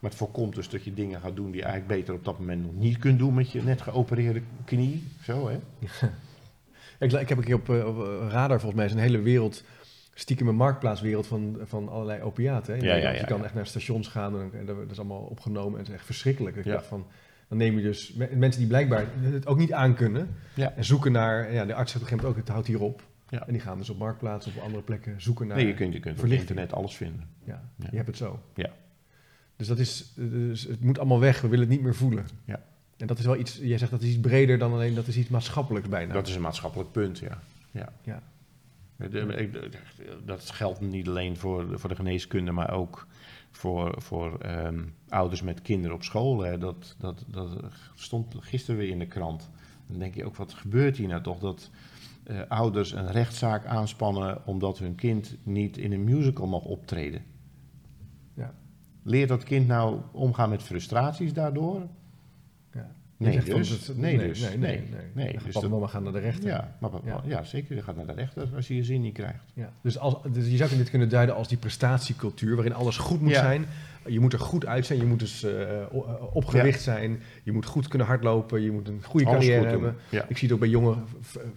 Maar 0.00 0.10
het 0.10 0.18
voorkomt 0.18 0.54
dus 0.54 0.68
dat 0.68 0.84
je 0.84 0.94
dingen 0.94 1.20
gaat 1.20 1.36
doen 1.36 1.50
die 1.50 1.60
je 1.60 1.66
eigenlijk 1.66 1.98
beter 1.98 2.14
op 2.14 2.24
dat 2.24 2.38
moment 2.38 2.62
nog 2.62 2.74
niet 2.74 2.98
kunt 2.98 3.18
doen 3.18 3.34
met 3.34 3.50
je 3.50 3.62
net 3.62 3.82
geopereerde 3.82 4.42
knie. 4.64 5.02
Zo, 5.22 5.48
hè? 5.48 5.58
Ik, 7.02 7.12
ik 7.12 7.28
heb 7.28 7.38
een 7.38 7.44
keer 7.44 7.54
op, 7.54 7.68
eh, 7.70 7.86
op 7.86 7.98
eh, 7.98 8.26
Radar 8.30 8.58
volgens 8.60 8.74
mij 8.74 8.84
is 8.84 8.92
een 8.92 8.98
hele 8.98 9.20
wereld, 9.20 9.64
stiekem 10.14 10.48
een 10.48 10.54
marktplaatswereld 10.56 11.26
van, 11.26 11.58
van 11.64 11.88
allerlei 11.88 12.22
opiaten. 12.22 12.74
Ja, 12.74 12.80
ja, 12.82 12.86
Nederland. 12.92 13.14
ja, 13.16 13.20
je 13.20 13.26
kan 13.26 13.44
echt 13.44 13.54
naar 13.54 13.66
stations 13.66 14.08
gaan 14.08 14.40
en, 14.40 14.50
en 14.58 14.66
dat 14.66 14.76
is 14.90 14.98
allemaal 14.98 15.20
opgenomen 15.22 15.72
en 15.72 15.78
het 15.78 15.88
is 15.88 15.94
echt 15.94 16.04
verschrikkelijk. 16.04 16.56
Ik 16.56 16.64
dacht 16.64 16.86
van, 16.86 17.06
dan 17.48 17.58
neem 17.58 17.76
je 17.76 17.82
dus 17.82 18.12
me- 18.12 18.28
mensen 18.34 18.60
die 18.60 18.68
blijkbaar 18.68 19.06
het 19.20 19.46
ook 19.46 19.58
niet 19.58 19.72
aankunnen 19.72 20.28
en 20.56 20.84
zoeken 20.84 21.12
naar, 21.12 21.52
ja, 21.52 21.64
de 21.64 21.74
arts 21.74 21.92
zegt 21.92 22.04
op 22.04 22.10
een 22.10 22.16
gegeven 22.16 22.16
moment 22.16 22.28
ook, 22.28 22.36
het 22.36 22.48
houdt 22.48 22.66
hier 22.66 22.80
op. 22.80 23.02
Ja. 23.28 23.46
En 23.46 23.52
die 23.52 23.62
gaan 23.62 23.78
dus 23.78 23.90
op 23.90 23.98
marktplaats 23.98 24.46
of 24.46 24.56
op 24.56 24.62
andere 24.62 24.82
plekken 24.82 25.20
zoeken 25.20 25.46
naar, 25.46 25.56
Nee, 25.56 25.66
je 25.66 25.74
kunt, 25.74 25.92
je 25.92 26.00
kunt 26.00 26.18
op 26.22 26.26
internet 26.26 26.72
alles 26.72 26.94
vinden. 26.96 27.26
ja, 27.44 27.62
Ja. 27.76 27.86
je 27.90 27.96
hebt 27.96 28.08
het 28.08 28.16
zo. 28.16 28.40
Ja. 28.54 28.70
Dus 29.56 29.66
dat 29.66 29.78
is, 29.78 30.12
dus 30.16 30.62
het 30.62 30.80
moet 30.84 30.98
allemaal 30.98 31.20
weg, 31.20 31.40
we 31.40 31.48
willen 31.48 31.64
het 31.64 31.74
niet 31.74 31.82
meer 31.82 31.94
voelen. 31.94 32.26
Ja. 32.44 32.60
En 32.96 33.06
dat 33.06 33.18
is 33.18 33.24
wel 33.24 33.36
iets, 33.36 33.58
jij 33.62 33.78
zegt 33.78 33.90
dat 33.90 34.02
is 34.02 34.08
iets 34.08 34.20
breder 34.20 34.58
dan 34.58 34.72
alleen, 34.72 34.94
dat 34.94 35.06
is 35.06 35.16
iets 35.16 35.28
maatschappelijks 35.28 35.88
bijna. 35.88 36.12
Dat 36.12 36.28
is 36.28 36.34
een 36.34 36.40
maatschappelijk 36.42 36.92
punt, 36.92 37.18
ja. 37.18 37.38
ja. 38.02 38.22
Dat 40.24 40.50
geldt 40.50 40.80
niet 40.80 41.08
alleen 41.08 41.36
voor, 41.36 41.68
de- 41.68 41.78
voor 41.78 41.88
de 41.88 41.96
geneeskunde, 41.96 42.52
maar 42.52 42.72
ook 42.72 43.06
voor, 43.50 43.94
voor 44.02 44.38
ehm, 44.38 44.82
ouders 45.08 45.42
met 45.42 45.62
kinderen 45.62 45.96
op 45.96 46.02
school. 46.02 46.40
Hè. 46.40 46.58
Dat, 46.58 46.96
dat, 46.98 47.24
dat 47.28 47.50
stond 47.94 48.34
gisteren 48.38 48.80
weer 48.80 48.88
in 48.88 48.98
de 48.98 49.06
krant. 49.06 49.50
Dan 49.86 49.98
denk 49.98 50.14
je 50.14 50.24
ook, 50.24 50.36
wat 50.36 50.52
gebeurt 50.54 50.96
hier 50.96 51.08
nou 51.08 51.22
toch? 51.22 51.38
Dat 51.38 51.70
eh, 52.24 52.40
ouders 52.48 52.92
een 52.92 53.10
rechtszaak 53.10 53.66
aanspannen 53.66 54.46
omdat 54.46 54.78
hun 54.78 54.94
kind 54.94 55.36
niet 55.42 55.76
in 55.76 55.92
een 55.92 56.04
musical 56.04 56.46
mag 56.46 56.62
optreden. 56.64 57.24
Ja. 58.34 58.54
Leert 59.02 59.28
dat 59.28 59.44
kind 59.44 59.66
nou 59.66 60.00
omgaan 60.12 60.50
met 60.50 60.62
frustraties 60.62 61.32
daardoor? 61.32 61.86
Nee, 63.22 63.40
dus. 63.56 63.86
dat- 63.86 63.96
Nee, 63.96 64.16
nee, 64.16 64.28
dus. 64.28 64.40
nee, 64.40 64.56
nee, 64.58 64.82
nee. 65.12 65.38
Dus 65.44 65.52
papa 65.52 65.68
mama 65.68 65.86
gaan 65.86 66.02
naar 66.02 66.12
de 66.12 66.18
rechter. 66.18 66.48
Ja, 66.48 66.76
maar, 66.80 66.90
Ja. 67.04 67.22
ja. 67.26 67.44
zeker. 67.44 67.74
Je 67.76 67.82
gaat 67.82 67.96
naar 67.96 68.06
de 68.06 68.12
rechter 68.12 68.48
als 68.56 68.68
je 68.68 68.76
je 68.76 68.84
zin 68.84 69.00
niet 69.00 69.14
krijgt. 69.14 69.44
Ja. 69.54 69.72
Dus, 69.82 69.98
als, 69.98 70.14
dus 70.32 70.48
je 70.50 70.56
zou 70.56 70.76
dit 70.76 70.90
kunnen 70.90 71.08
duiden 71.08 71.34
als 71.34 71.48
die 71.48 71.58
prestatiecultuur, 71.58 72.54
waarin 72.54 72.74
alles 72.74 72.96
goed 72.96 73.20
moet 73.20 73.30
Ja. 73.30 73.40
zijn. 73.40 73.66
Je 74.06 74.20
moet 74.20 74.32
er 74.32 74.38
goed 74.38 74.66
uit 74.66 74.86
zijn, 74.86 74.98
je 74.98 75.04
moet 75.04 75.18
dus 75.18 75.42
eh, 75.42 75.50
o- 75.92 76.04
eh, 76.06 76.34
opgewicht 76.36 76.82
zijn, 76.82 77.22
je 77.42 77.52
moet 77.52 77.66
goed 77.66 77.88
kunnen 77.88 78.06
hardlopen, 78.06 78.62
je 78.62 78.70
moet 78.70 78.88
een 78.88 79.00
goede 79.04 79.26
Alles 79.26 79.38
carrière 79.38 79.66
hebben. 79.68 79.96
Ja. 80.08 80.24
Ik 80.28 80.36
zie 80.36 80.46
het 80.46 80.52
ook 80.52 80.60
bij 80.62 80.68
jonge 80.68 80.94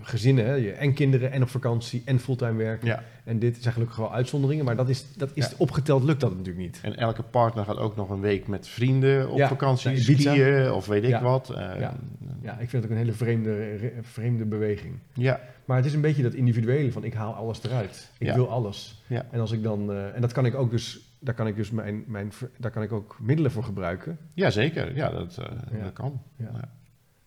gezinnen, 0.02 0.46
hè. 0.46 0.70
En 0.70 0.94
kinderen, 0.94 1.32
en 1.32 1.42
op 1.42 1.50
vakantie, 1.50 2.02
en 2.06 2.20
fulltime 2.20 2.54
werken. 2.58 2.88
ja. 2.88 3.04
En 3.24 3.40
dit 3.40 3.58
zijn 3.62 3.74
gelukkig 3.74 3.98
wel 3.98 4.14
uitzonderingen, 4.14 4.66
maar 4.66 4.76
dat 4.76 4.90
is, 4.90 5.06
dat 5.18 5.30
is 5.34 5.56
opgeteld 5.58 6.04
lukt 6.04 6.20
dat 6.20 6.30
natuurlijk 6.30 6.58
niet. 6.58 6.80
En 6.82 6.98
elke 6.98 7.22
partner 7.24 7.66
gaat 7.66 7.78
ook 7.78 7.96
nog 7.96 8.10
een 8.10 8.20
week 8.22 8.48
met 8.48 8.68
vrienden 8.68 9.30
op 9.30 9.38
vakantie, 9.48 9.90
skiën 10.36 10.72
of 10.72 10.86
weet 10.86 11.04
ik 11.04 11.16
wat. 11.22 11.50
Eh, 11.50 11.80
Ja. 11.80 12.60
Ik 12.60 12.70
vind 12.70 12.72
het 12.72 12.84
ook 12.84 12.90
een 12.90 12.98
hele 13.04 13.12
vreemde, 13.12 13.76
re- 13.76 13.94
vreemde 14.02 14.46
beweging. 14.46 14.94
ja. 15.14 15.40
Maar 15.66 15.78
het 15.78 15.86
is 15.86 15.94
een 15.94 16.02
beetje 16.02 16.22
dat 16.24 16.34
individuele 16.34 16.92
van 16.92 17.04
ik 17.04 17.14
haal 17.14 17.34
alles 17.34 17.64
eruit. 17.64 18.10
Ik 18.18 18.28
wil 18.36 18.50
alles. 18.50 19.02
Ja. 19.08 19.26
En 19.32 19.40
als 19.40 19.52
ik 19.52 19.64
dan 19.64 19.92
eh, 19.92 20.16
en 20.16 20.22
dat 20.22 20.32
kan 20.32 20.46
ik 20.46 20.56
ook 20.56 20.72
dus 20.72 21.05
daar 21.26 21.36
kan 21.36 21.48
ik 21.48 21.56
dus 21.56 21.72
mijn, 21.72 22.04
mijn 22.08 22.32
daar 22.58 22.72
kan 22.72 22.84
ik 22.84 22.92
ook 22.92 23.18
middelen 23.20 23.52
voor 23.52 23.64
gebruiken. 23.64 24.18
Ja, 24.34 24.50
zeker. 24.50 24.96
Ja, 24.96 25.10
dat, 25.10 25.38
eh, 25.38 25.78
Ja. 25.78 25.84
dat 25.84 25.94
kan. 25.94 26.22
Ja. 26.36 26.50
Ja. 26.54 26.70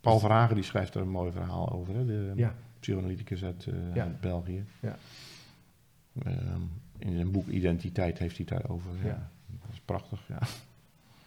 Paul 0.00 0.18
Verhagen 0.18 0.54
die 0.54 0.64
schrijft 0.64 0.94
er 0.94 1.00
een 1.00 1.08
mooi 1.10 1.32
verhaal 1.32 1.72
over. 1.72 1.94
Hè? 1.94 2.04
De 2.06 2.32
Ja. 2.34 2.54
psychoanalyticus 2.80 3.44
uit, 3.44 3.66
uit 3.94 4.20
België. 4.20 4.64
Ja. 4.80 4.96
Ehm, 6.24 6.60
in 6.98 7.14
zijn 7.14 7.30
boek 7.30 7.46
Identiteit 7.48 8.18
heeft 8.18 8.36
hij 8.36 8.46
het 8.48 8.58
daarover. 8.58 8.90
Ja. 9.04 9.30
Dat 9.62 9.72
is 9.72 9.80
prachtig. 9.84 10.20
Ja. 10.28 10.38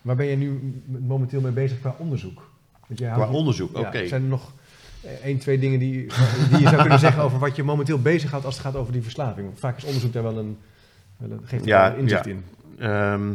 Waar 0.02 0.16
ben 0.16 0.26
je 0.26 0.36
nu 0.36 0.82
momenteel 0.86 1.42
mee 1.42 1.52
bezig 1.52 1.80
qua 1.80 1.96
onderzoek? 1.98 2.52
Want 2.88 3.00
jij 3.00 3.12
Qua 3.12 3.30
onderzoek, 3.32 3.78
oké. 3.78 4.08
Zijn 4.08 4.22
er 4.22 4.28
nog 4.28 4.54
eh, 5.04 5.12
één, 5.12 5.38
twee 5.40 5.60
dingen 5.60 5.80
die, 5.80 5.92
die 6.50 6.60
je 6.60 6.68
zou 6.68 6.82
kunnen 6.82 7.00
zeggen 7.08 7.24
over 7.24 7.40
wat 7.40 7.56
je 7.56 7.64
momenteel 7.64 8.02
bezighoudt 8.02 8.46
als 8.46 8.56
het 8.56 8.64
gaat 8.66 8.76
over 8.76 8.94
die 8.94 9.02
verslaving? 9.02 9.48
Want 9.48 9.60
vaak 9.60 9.78
is 9.78 9.84
onderzoek 9.84 10.14
daar 10.14 10.24
wel 10.24 10.38
een, 10.38 10.58
wel 11.18 11.32
een 11.32 11.48
geeft 11.48 11.66
Ja, 11.66 11.94
inzicht 11.94 12.26
ja. 12.26 12.32
in. 12.32 12.44
Ehm, 12.78 13.28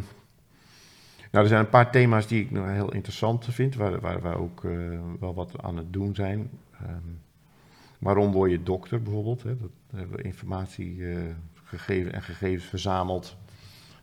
nou, 1.30 1.44
er 1.44 1.46
zijn 1.46 1.60
een 1.60 1.70
paar 1.70 1.90
thema's 1.90 2.26
die 2.26 2.42
ik 2.42 2.50
nog 2.50 2.66
heel 2.66 2.92
interessant 2.92 3.46
vind, 3.50 3.74
waar, 3.74 4.00
waar 4.00 4.22
we 4.22 4.36
ook 4.36 4.64
eh, 4.64 5.00
wel 5.20 5.34
wat 5.34 5.62
aan 5.62 5.76
het 5.76 5.92
doen 5.92 6.14
zijn. 6.14 6.50
Ehm, 6.72 7.08
waarom 7.98 8.32
word 8.32 8.50
je 8.50 8.62
dokter 8.62 9.02
bijvoorbeeld? 9.02 9.42
Hè? 9.42 9.56
Dat 9.56 9.70
hebben 9.94 10.16
we 10.16 10.22
informatie 10.22 11.08
eh, 11.08 11.18
gegeven, 11.64 12.12
en 12.12 12.22
gegevens 12.22 12.64
verzameld 12.64 13.36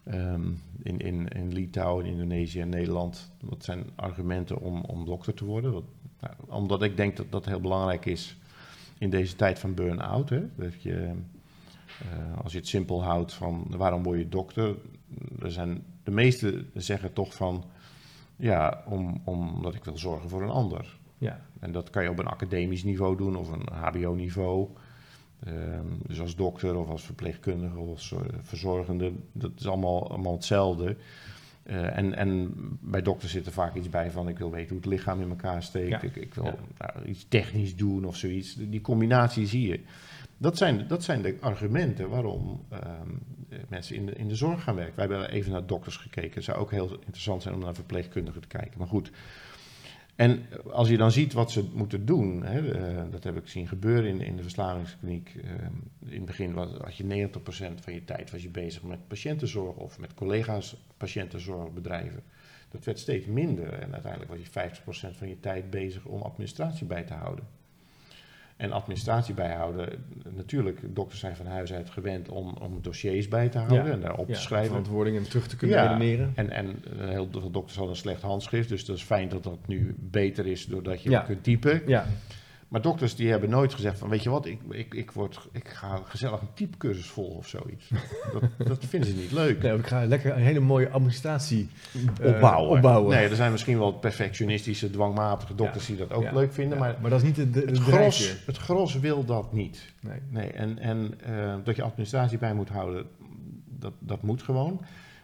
ehm, 0.04 0.42
in, 0.82 1.00
in, 1.00 1.28
in 1.28 1.54
Litouwen, 1.54 2.06
Indonesië 2.06 2.62
en 2.62 2.70
Nederland. 2.70 3.32
Wat 3.42 3.64
zijn 3.64 3.86
argumenten 3.96 4.60
om, 4.60 4.82
om 4.82 5.06
dokter 5.06 5.34
te 5.34 5.46
worden? 5.46 5.72
Nou, 6.20 6.34
omdat 6.48 6.84
ik 6.84 6.98
denk 6.98 7.18
dat 7.18 7.32
dat 7.32 7.46
heel 7.46 7.62
belangrijk 7.62 8.06
is 8.06 8.38
in 8.98 9.10
deze 9.10 9.36
tijd 9.36 9.60
van 9.60 9.74
burn-out. 9.74 10.30
Dat 10.56 10.82
je, 10.82 11.12
eh, 12.00 12.44
als 12.44 12.52
je 12.52 12.58
het 12.58 12.68
simpel 12.68 13.04
houdt 13.04 13.34
van 13.34 13.66
waarom 13.70 14.04
word 14.04 14.18
je 14.18 14.30
dokter? 14.30 14.76
Er 15.41 15.51
zijn, 15.51 15.84
de 16.03 16.11
meesten 16.11 16.70
zeggen 16.74 17.14
toch 17.14 17.34
van 17.34 17.64
ja, 18.36 18.84
om, 18.86 19.22
omdat 19.24 19.76
ik 19.76 19.84
wil 19.84 19.97
zorgen 19.97 20.30
voor 20.30 20.41
een 20.41 20.49
ander. 20.49 20.97
Ja. 21.18 21.39
En 21.59 21.72
dat 21.72 21.89
kan 21.89 22.03
je 22.03 22.09
op 22.09 22.20
een 22.20 22.28
academisch 22.28 22.84
niveau 22.84 23.18
doen 23.18 23.36
of 23.36 23.51
een 23.51 23.68
HBO-niveau. 23.72 24.70
Ehm, 25.45 25.86
dus 26.07 26.20
als 26.22 26.36
dokter 26.36 26.76
of 26.76 26.89
als 26.89 27.03
verpleegkundige 27.03 27.78
of 27.78 27.89
als 27.89 28.11
eh, 28.11 28.20
verzorgende, 28.41 29.14
dat 29.32 29.51
is 29.57 29.68
allemaal, 29.68 30.09
allemaal 30.09 30.34
hetzelfde. 30.34 30.97
Eh, 31.64 31.97
en, 31.97 32.16
en 32.16 32.53
bij 32.82 33.01
dokters 33.01 33.32
zit 33.32 33.45
er 33.45 33.51
vaak 33.51 33.76
iets 33.76 33.89
bij 33.89 34.11
van 34.11 34.28
ik 34.28 34.38
wil 34.38 34.51
weten 34.51 34.70
hoe 34.70 34.78
het 34.78 34.86
lichaam 34.86 35.22
in 35.22 35.30
elkaar 35.30 35.64
steekt. 35.64 35.89
Ja. 35.89 36.01
Ik, 36.01 36.16
ik 36.16 36.34
wil 36.34 36.45
Ja. 36.45 36.55
nou, 36.78 37.05
iets 37.05 37.26
technisch 37.30 37.76
doen 37.76 38.05
of 38.05 38.16
zoiets. 38.16 38.55
Die 38.55 38.82
combinatie 38.82 39.47
zie 39.47 39.68
je. 39.68 39.80
Dat 40.44 40.58
zijn, 40.58 40.88
dat 40.88 41.04
zijn 41.04 41.22
de 41.22 41.38
argumenten 41.39 42.10
waarom 42.10 42.66
ehm, 42.70 42.82
eh, 43.50 43.58
mensen 43.68 43.96
in 43.96 44.06
de, 44.06 44.12
in 44.12 44.28
de 44.28 44.36
zorg 44.36 44.64
gaan 44.64 44.76
werken. 44.76 44.96
Wij 44.96 45.08
hebben 45.08 45.30
even 45.30 45.52
naar 45.52 45.66
dokters 45.66 45.98
gekeken. 45.98 46.34
Het 46.34 46.44
zou 46.44 46.58
ook 46.58 46.72
heel 46.72 47.00
interessant 47.00 47.41
zijn 47.41 47.54
om 47.54 47.60
naar 47.60 47.76
verpleegkundigen 47.76 48.41
te 48.41 48.48
kijken. 48.48 48.78
Maar 48.78 48.88
goed. 48.88 49.12
En 50.16 50.46
als 50.72 50.89
je 50.89 50.98
dan 50.98 51.12
ziet 51.12 51.34
wat 51.34 51.52
ze 51.52 51.70
moeten 51.74 52.06
doen, 52.06 52.44
hè, 52.44 52.72
eh, 52.72 53.12
dat 53.12 53.24
heb 53.24 53.38
ik 53.38 53.48
zien 53.48 53.68
gebeuren 53.68 54.10
in, 54.10 54.22
in 54.22 54.36
de 54.36 54.41
verslavingskliniek. 54.41 55.36
eh, 55.36 55.52
in 56.06 56.18
het 56.18 56.26
begin 56.26 56.54
was, 56.54 56.70
had 56.72 56.96
je 56.96 57.04
90% 57.04 57.82
van 57.82 57.94
je 57.94 58.06
tijd 58.06 58.32
was 58.32 58.41
je 58.41 58.50
bezig 58.50 58.84
met 58.84 59.08
patiëntenzorg 59.08 59.76
of 59.76 60.00
met 60.00 60.14
collega's 60.14 60.76
patiëntenzorgbedrijven. 60.98 62.24
Dat 62.70 62.86
werd 62.86 63.00
steeds 63.00 63.26
minder 63.26 63.74
en 63.74 63.94
uiteindelijk 63.94 64.32
was 64.32 64.41
je 64.41 64.50
50% 64.50 65.18
van 65.18 65.28
je 65.28 65.39
tijd 65.39 65.70
bezig 65.70 66.06
om 66.06 66.22
administratie 66.22 66.86
bij 66.86 67.04
te 67.04 67.14
houden. 67.14 67.46
En 68.64 68.72
administratie 68.72 69.34
bijhouden, 69.34 69.89
natuurlijk, 70.36 70.80
dokters 70.95 71.20
zijn 71.20 71.36
van 71.36 71.45
huis 71.45 71.74
uit 71.74 71.89
gewend 71.89 72.30
om, 72.30 72.55
om 72.61 72.80
dossiers 72.82 73.28
bij 73.28 73.49
te 73.49 73.57
houden 73.57 73.86
Ja. 73.86 73.91
en 73.91 73.99
daarop 74.01 74.28
Ja, 74.28 74.34
te 74.34 74.41
schrijven. 74.41 74.68
verantwoording 74.70 75.18
en 75.18 75.24
terug 75.30 75.47
te 75.47 75.55
kunnen 75.55 75.78
Ja. 75.78 75.84
redeneren. 75.88 76.32
En, 76.36 76.49
en 76.49 76.76
heel 76.97 77.28
veel 77.32 77.51
dokters 77.51 77.76
hadden 77.78 77.93
een 77.95 78.01
slecht 78.01 78.22
handschrift, 78.22 78.70
dus 78.70 78.86
dat 78.86 78.95
is 78.97 79.03
fijn 79.03 79.30
dat 79.30 79.43
dat 79.43 79.57
nu 79.68 79.95
beter 79.99 80.45
is 80.47 80.66
doordat 80.66 81.01
je 81.03 81.24
kunt 81.26 81.43
typen. 81.43 81.82
Ja, 81.88 82.05
Maar 82.74 82.82
dokters 82.82 83.16
die 83.16 83.30
hebben 83.30 83.50
nooit 83.50 83.74
gezegd 83.74 83.98
van, 84.00 84.10
weet 84.10 84.24
je 84.24 84.30
wat, 84.30 84.46
ik, 84.46 84.60
ik, 84.70 84.94
ik, 84.94 85.12
word, 85.12 85.48
ik 85.52 85.68
ga 85.68 86.02
gezellig 86.06 86.42
een 86.42 86.54
typecursus 86.54 87.06
volgen 87.06 87.38
of 87.38 87.48
zoiets. 87.48 87.90
Dat, 88.34 88.68
dat 88.68 88.86
vinden 88.86 89.10
ze 89.10 89.16
niet 89.16 89.32
leuk. 89.32 89.62
nee, 89.62 89.78
ik 89.78 89.88
ga 89.88 90.06
lekker 90.06 90.32
een 90.36 90.42
hele 90.42 90.60
mooie 90.60 90.90
administratie 90.90 91.70
eh, 92.22 92.28
opbouwen. 92.34 92.76
opbouwen. 92.76 93.16
Nee, 93.16 93.28
er 93.30 93.36
zijn 93.36 93.52
misschien 93.52 93.78
wel 93.78 93.92
perfectionistische, 93.94 94.90
dwangmatige 94.90 95.56
dokters 95.56 95.86
die 95.86 95.96
dat 95.98 96.12
ook 96.14 96.24
Ja. 96.24 96.34
leuk 96.34 96.54
vinden, 96.54 96.78
Ja, 96.78 96.84
maar 96.84 96.98
maar 97.02 97.10
dat 97.10 97.20
is 97.22 97.26
niet 97.26 97.36
de, 97.36 97.50
de, 97.50 97.66
de 97.66 97.72
het 97.72 97.80
gros, 97.80 98.36
het 98.46 98.58
gros 98.58 99.00
wil 99.00 99.26
dat 99.26 99.54
niet. 99.54 99.94
Nee. 100.00 100.20
Nee, 100.30 100.52
en, 100.52 100.80
en 100.80 101.14
eh, 101.26 101.56
dat 101.64 101.76
je 101.76 101.84
administratie 101.84 102.38
bij 102.38 102.54
moet 102.54 102.70
houden, 102.70 103.06
dat, 103.80 103.94
dat 104.00 104.22
moet 104.22 104.44
gewoon. 104.44 104.82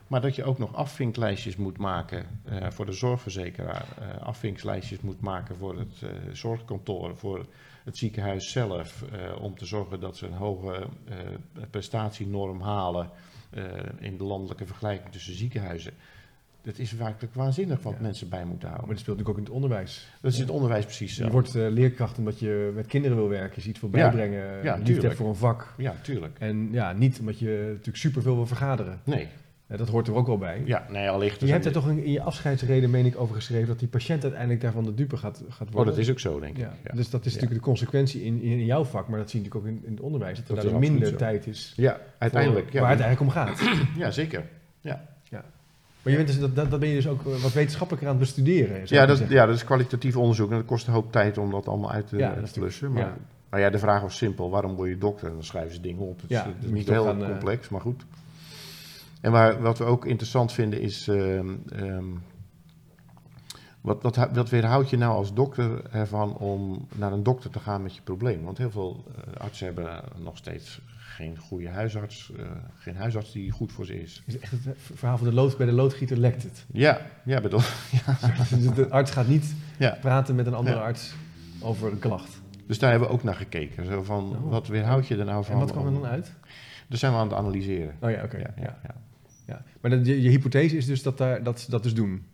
Maar 0.09 0.21
dat 0.21 0.35
je 0.35 0.43
ook 0.43 0.57
nog 0.57 0.75
afvinklijstjes 0.75 1.55
moet 1.55 1.77
maken 1.77 2.25
eh, 2.45 2.69
voor 2.69 2.85
de 2.85 2.91
zorgverzekeraar, 2.91 3.85
eh 3.99 4.21
afvinklijstjes 4.27 4.99
moet 5.01 5.21
maken 5.21 5.55
voor 5.55 5.77
het 5.77 6.01
eh, 6.03 6.09
zorgkantoor, 6.33 7.17
voor 7.17 7.45
het 7.83 7.97
ziekenhuis 7.97 8.51
zelf, 8.51 9.03
om 9.39 9.57
te 9.57 9.65
zorgen 9.65 9.99
dat 9.99 10.17
ze 10.17 10.25
een 10.25 10.33
hoge 10.33 10.87
prestatienorm 11.69 12.61
halen 12.61 13.09
in 13.99 14.17
de 14.17 14.23
landelijke 14.23 14.65
vergelijking 14.65 15.11
tussen 15.11 15.33
ziekenhuizen. 15.35 15.93
Dat 16.61 16.77
is 16.77 16.91
werkelijk 16.91 17.33
waanzinnig 17.33 17.81
wat 17.81 17.93
Ja. 17.93 18.01
mensen 18.01 18.29
bij 18.29 18.45
moeten 18.45 18.67
Maar 18.67 18.77
houden. 18.77 18.89
dat 18.95 18.99
speelt 18.99 19.17
natuurlijk 19.17 19.29
ook 19.29 19.37
in 19.37 19.43
het 19.43 19.63
onderwijs. 19.63 20.07
Dat 20.21 20.31
is 20.31 20.37
het 20.39 20.49
onderwijs 20.49 20.85
precies 20.85 21.15
zo. 21.15 21.25
Je 21.25 21.31
wordt 21.31 21.53
leerkracht 21.53 22.17
omdat 22.17 22.39
je 22.39 22.71
met 22.75 22.87
kinderen 22.87 23.17
wil 23.17 23.29
werken, 23.29 23.61
je 23.63 23.69
iets 23.69 23.79
wil 23.79 23.89
Ja. 23.93 23.95
bijbrengen, 23.97 24.63
Ja, 24.63 24.75
liefde 24.75 25.11
voor 25.15 25.27
een 25.29 25.35
vak. 25.35 25.73
Ja, 25.77 25.95
tuurlijk. 26.01 26.39
En 26.39 26.69
ja, 26.71 26.91
niet 26.93 27.19
omdat 27.19 27.39
je 27.39 27.63
natuurlijk 27.69 27.97
superveel 27.97 28.35
wil 28.35 28.47
vergaderen. 28.47 28.99
Nee, 29.03 29.27
dat 29.77 29.89
hoort 29.89 30.07
er 30.07 30.13
ook 30.13 30.27
wel 30.27 30.37
bij. 30.37 30.61
ja, 30.65 30.85
nee, 30.89 31.09
allicht. 31.09 31.39
Je 31.39 31.51
hebt 31.51 31.65
er 31.65 31.71
toch 31.71 31.89
in, 31.89 32.03
in 32.03 32.11
je 32.11 32.21
afscheidsreden, 32.21 32.89
meen 32.89 33.05
ik, 33.05 33.19
over 33.19 33.35
geschreven 33.35 33.67
dat 33.67 33.79
die 33.79 33.87
patiënt 33.87 34.23
uiteindelijk 34.23 34.61
daarvan 34.61 34.83
de 34.83 34.93
dupe 34.93 35.17
gaat, 35.17 35.43
gaat 35.49 35.67
Oh, 35.67 35.73
worden. 35.73 35.93
dat 35.93 36.03
is 36.03 36.09
ook 36.11 36.19
zo, 36.19 36.39
denk 36.39 36.57
ik. 36.57 36.63
ja. 36.63 36.73
Ja. 36.83 36.91
Dus 36.95 37.09
dat 37.09 37.25
is 37.25 37.33
Ja. 37.33 37.33
natuurlijk 37.33 37.63
de 37.65 37.69
consequentie 37.69 38.23
in, 38.23 38.41
in, 38.41 38.65
jouw 38.65 38.83
vak, 38.83 39.07
maar 39.07 39.19
dat 39.19 39.29
zie 39.29 39.39
je 39.41 39.45
natuurlijk 39.45 39.73
ook 39.75 39.81
in, 39.81 39.87
in 39.89 39.93
het 39.95 40.03
onderwijs. 40.03 40.37
Dat 40.37 40.47
er 40.49 40.55
Dat 40.55 40.63
daar 40.63 40.73
absoluut 40.73 40.99
minder 40.99 41.17
tijd 41.17 41.47
is. 41.47 41.73
Ja, 41.75 41.99
uiteindelijk. 42.17 42.65
voor- 42.65 42.73
ja, 42.75 42.81
waar 42.81 42.91
het 42.91 42.99
eigenlijk 42.99 43.35
om 43.35 43.43
gaat. 43.43 43.61
ja, 43.97 44.11
zeker. 44.11 44.43
Maar 46.01 46.11
je 46.11 46.17
bent 46.25 46.27
dus, 46.27 46.39
dat, 46.53 46.69
dat, 46.69 46.79
ben 46.79 46.89
je 46.89 46.95
dus 46.95 47.07
ook 47.07 47.21
wat 47.23 47.53
wetenschappelijker 47.53 48.09
aan 48.09 48.15
het 48.17 48.23
bestuderen. 48.25 48.81
Ja 48.85 49.05
dat, 49.05 49.23
ja, 49.29 49.45
dat 49.45 49.55
is 49.55 49.63
kwalitatief 49.63 50.17
onderzoek 50.17 50.49
en 50.49 50.55
dat 50.57 50.65
kost 50.65 50.87
een 50.87 50.93
hoop 50.93 51.11
tijd 51.11 51.37
om 51.37 51.51
dat 51.51 51.67
allemaal 51.67 51.91
uit 51.91 52.07
te, 52.07 52.17
Ja, 52.17 52.33
te 52.33 52.47
flussen. 52.47 52.91
Maar 52.91 53.01
ja. 53.03 53.17
maar 53.49 53.59
ja, 53.59 53.69
de 53.69 53.79
vraag 53.79 54.01
was 54.01 54.17
simpel, 54.17 54.49
waarom 54.49 54.75
word 54.75 54.89
je 54.89 54.97
dokter? 54.97 55.27
En 55.27 55.33
dan 55.33 55.43
schrijven 55.43 55.73
ze 55.73 55.81
dingen 55.81 56.01
op. 56.01 56.21
Het, 56.21 56.29
Ja, 56.29 56.45
is, 56.45 56.51
is 56.59 56.65
moet 56.65 56.73
niet 56.73 56.89
heel 56.89 57.07
eh, 57.07 57.17
complex, 57.29 57.69
maar 57.69 57.81
goed. 57.81 58.05
En 59.21 59.31
waar, 59.31 59.61
wat 59.61 59.77
we 59.77 59.83
ook 59.83 60.05
interessant 60.05 60.51
vinden 60.51 60.81
is, 60.81 61.07
ehm, 61.07 61.55
wat, 63.81 64.01
wat, 64.03 64.15
wat 64.33 64.49
weerhoudt 64.49 64.89
je 64.89 64.97
nou 64.97 65.13
als 65.15 65.33
dokter 65.33 65.85
ervan 65.91 66.37
om 66.37 66.87
naar 66.95 67.11
een 67.11 67.23
dokter 67.23 67.49
te 67.49 67.59
gaan 67.59 67.81
met 67.83 67.95
je 67.95 68.01
probleem? 68.01 68.43
Want 68.43 68.57
heel 68.57 68.71
veel 68.71 69.03
eh, 69.15 69.41
artsen 69.41 69.65
hebben 69.65 69.91
eh, 69.91 69.97
nog 70.23 70.37
steeds 70.37 70.81
geen 70.97 71.37
goede 71.37 71.69
huisarts, 71.69 72.31
eh, 72.37 72.45
geen 72.77 72.95
huisarts 72.95 73.31
die 73.31 73.51
goed 73.51 73.71
voor 73.71 73.85
ze 73.85 74.01
is. 74.01 74.23
Is 74.25 74.33
het 74.33 74.41
echt 74.43 74.51
het 74.51 74.77
verhaal 74.77 75.17
van 75.17 75.27
de 75.27 75.33
lood, 75.33 75.57
bij 75.57 75.65
de 75.65 75.71
loodgieter 75.71 76.17
lekt 76.17 76.43
het. 76.43 76.65
Ja, 76.71 77.01
ja, 77.25 77.41
bedoel, 77.41 77.59
Dus 78.49 78.73
de 78.73 78.89
arts 78.89 79.11
gaat 79.11 79.27
niet 79.27 79.55
ja. 79.77 79.97
praten 80.01 80.35
met 80.35 80.45
een 80.45 80.53
andere 80.53 80.75
Ja. 80.77 80.83
arts 80.83 81.13
over 81.61 81.91
een 81.91 81.99
klacht. 81.99 82.41
Dus 82.67 82.79
daar 82.79 82.89
hebben 82.89 83.07
we 83.09 83.13
ook 83.13 83.23
naar 83.23 83.35
gekeken. 83.35 83.85
Zo 83.85 84.03
van, 84.03 84.35
Oh. 84.43 84.49
wat 84.49 84.67
weerhoud 84.67 85.07
je 85.07 85.17
er 85.17 85.25
nou 85.25 85.43
van? 85.43 85.53
En 85.53 85.59
wat 85.59 85.71
kwam 85.71 85.85
er 85.85 85.93
dan 85.93 86.05
uit? 86.05 86.33
Daar 86.87 86.97
zijn 86.97 87.11
we 87.11 87.17
aan 87.17 87.27
het 87.27 87.37
analyseren. 87.37 87.95
Oh 88.01 88.11
ja, 88.11 88.23
oké. 88.23 88.37
Ja, 88.37 88.53
ja, 88.55 88.79
ja, 88.83 88.95
ja. 89.49 89.63
ja. 89.65 89.71
Maar 89.81 89.91
dat, 89.91 90.05
je, 90.05 90.21
je 90.21 90.29
hypothese 90.29 90.77
is 90.77 90.85
dus 90.85 91.03
dat, 91.03 91.17
daar, 91.17 91.43
dat 91.43 91.59
ze 91.59 91.69
dat 91.71 91.83
dus 91.83 91.93
doen. 91.93 92.25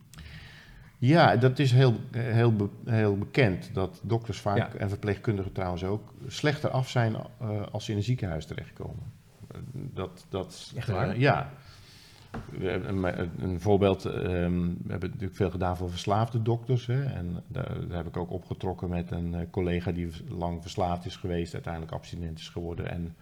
ja, 0.98 1.36
dat 1.36 1.58
is 1.58 1.72
heel, 1.72 1.94
heel, 2.10 2.70
heel 2.84 3.18
bekend. 3.18 3.70
Dat 3.72 4.00
dokters 4.02 4.38
vaak, 4.40 4.56
Ja. 4.56 4.72
en 4.78 4.88
verpleegkundigen 4.88 5.52
trouwens 5.52 5.84
ook, 5.84 6.14
slechter 6.26 6.70
af 6.70 6.88
zijn 6.88 7.14
eh, 7.14 7.62
als 7.72 7.84
ze 7.84 7.90
in 7.90 7.96
een 7.96 8.02
ziekenhuis 8.02 8.46
terechtkomen. 8.46 9.12
Eh, 9.50 9.58
dat, 9.72 10.26
dat, 10.28 10.72
Echt 10.76 10.88
eh, 10.88 10.94
waar? 10.94 11.18
ja. 11.18 11.50
We 12.58 12.68
hebben 12.68 13.04
Een, 13.18 13.30
een 13.38 13.60
voorbeeld, 13.60 14.04
ehm, 14.04 14.60
we 14.60 14.88
hebben 14.88 15.08
natuurlijk 15.08 15.36
veel 15.36 15.50
gedaan 15.50 15.76
voor 15.76 15.90
verslaafde 15.90 16.42
dokters. 16.42 16.86
Hè, 16.86 17.04
en 17.04 17.42
daar, 17.48 17.88
daar 17.88 17.96
heb 17.96 18.06
ik 18.06 18.16
ook 18.16 18.30
opgetrokken 18.30 18.88
met 18.88 19.10
een 19.10 19.34
eh, 19.34 19.40
collega 19.50 19.92
die 19.92 20.08
lang 20.28 20.62
verslaafd 20.62 21.04
is 21.06 21.16
geweest, 21.16 21.54
uiteindelijk 21.54 21.92
abstinent 21.92 22.38
is 22.38 22.48
geworden. 22.48 22.90
En 22.90 23.14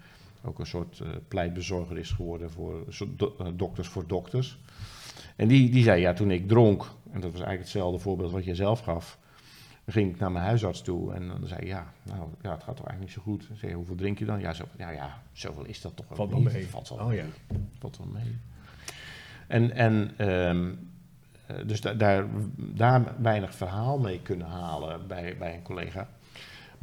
ook 0.45 0.59
een 0.59 0.67
soort 0.67 1.01
eh, 1.01 1.09
pleitbezorger 1.29 1.99
is 1.99 2.11
geworden 2.11 2.51
voor 2.51 2.85
do- 3.17 3.35
eh, 3.39 3.47
dokters 3.55 3.89
voor 3.89 4.07
dokters. 4.07 4.59
En 5.37 5.49
die, 5.49 5.71
die 5.71 5.83
zei, 5.83 6.01
ja, 6.01 6.13
toen 6.13 6.31
ik 6.31 6.49
dronk, 6.49 6.83
en 6.83 7.21
dat 7.21 7.31
was 7.33 7.41
eigenlijk 7.41 7.61
hetzelfde 7.61 7.99
voorbeeld 7.99 8.33
wat 8.33 8.45
je 8.45 8.55
zelf 8.55 8.81
gaf, 8.81 9.19
ging 9.87 10.11
ik 10.13 10.19
naar 10.19 10.33
mijn 10.33 10.45
huisarts 10.45 10.83
toe 10.83 11.13
en 11.15 11.29
dan 11.29 11.47
zei 11.47 11.67
ja, 11.67 11.93
nou, 12.03 12.29
ja, 12.43 12.51
het 12.53 12.63
gaat 12.63 12.77
toch 12.77 12.87
eigenlijk 12.87 13.01
niet 13.01 13.11
zo 13.11 13.23
goed. 13.23 13.49
Dan 13.49 13.57
zei 13.57 13.75
hoeveel 13.75 13.95
drink 13.95 14.19
je 14.19 14.25
dan? 14.25 14.41
Ja, 14.41 14.53
zo, 14.53 14.65
ja, 14.79 14.91
ja 14.91 15.23
zoveel 15.33 15.65
is 15.65 15.81
dat 15.81 15.97
toch 15.97 16.07
ook 16.11 16.17
Valt 16.17 16.31
wel 16.31 16.41
mee. 16.41 16.67
Valt 16.67 16.89
wel 16.89 16.99
Oh 16.99 17.07
mee. 17.07 17.17
ja. 17.17 17.25
Valt 17.79 17.99
wel 17.99 18.07
mee. 18.07 18.37
En, 19.47 19.73
en 19.73 20.13
eh, 21.47 21.57
dus 21.67 21.81
da- 21.81 21.95
daar, 21.95 22.27
daar 22.57 23.15
weinig 23.23 23.55
verhaal 23.55 23.99
mee 23.99 24.21
kunnen 24.21 24.47
halen 24.47 25.07
bij, 25.07 25.37
bij 25.39 25.55
een 25.55 25.63
collega. 25.63 26.09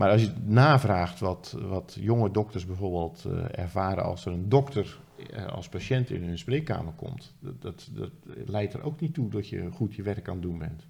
Maar 0.02 0.12
als 0.12 0.22
je 0.22 0.32
navraagt 0.44 1.20
wat, 1.20 1.58
wat 1.68 1.98
jonge 2.00 2.32
dokters 2.32 2.66
bijvoorbeeld 2.66 3.26
eh, 3.26 3.60
ervaren 3.64 4.04
als 4.04 4.26
er 4.26 4.32
een 4.32 4.50
dokter 4.50 5.00
eh, 5.30 5.46
als 5.46 5.70
patiënt 5.70 6.10
in 6.10 6.24
hun 6.24 6.38
spreekkamer 6.38 6.94
komt, 6.94 7.34
dat, 7.40 7.62
dat, 7.62 7.90
dat 7.94 8.12
leidt 8.46 8.74
er 8.74 8.84
ook 8.84 9.00
niet 9.00 9.14
toe 9.14 9.30
dat 9.30 9.48
je 9.48 9.72
goed 9.72 9.96
je 9.96 10.04
werk 10.04 10.28
aan 10.28 10.34
het 10.34 10.44
doen 10.44 10.58
bent. 10.58 10.88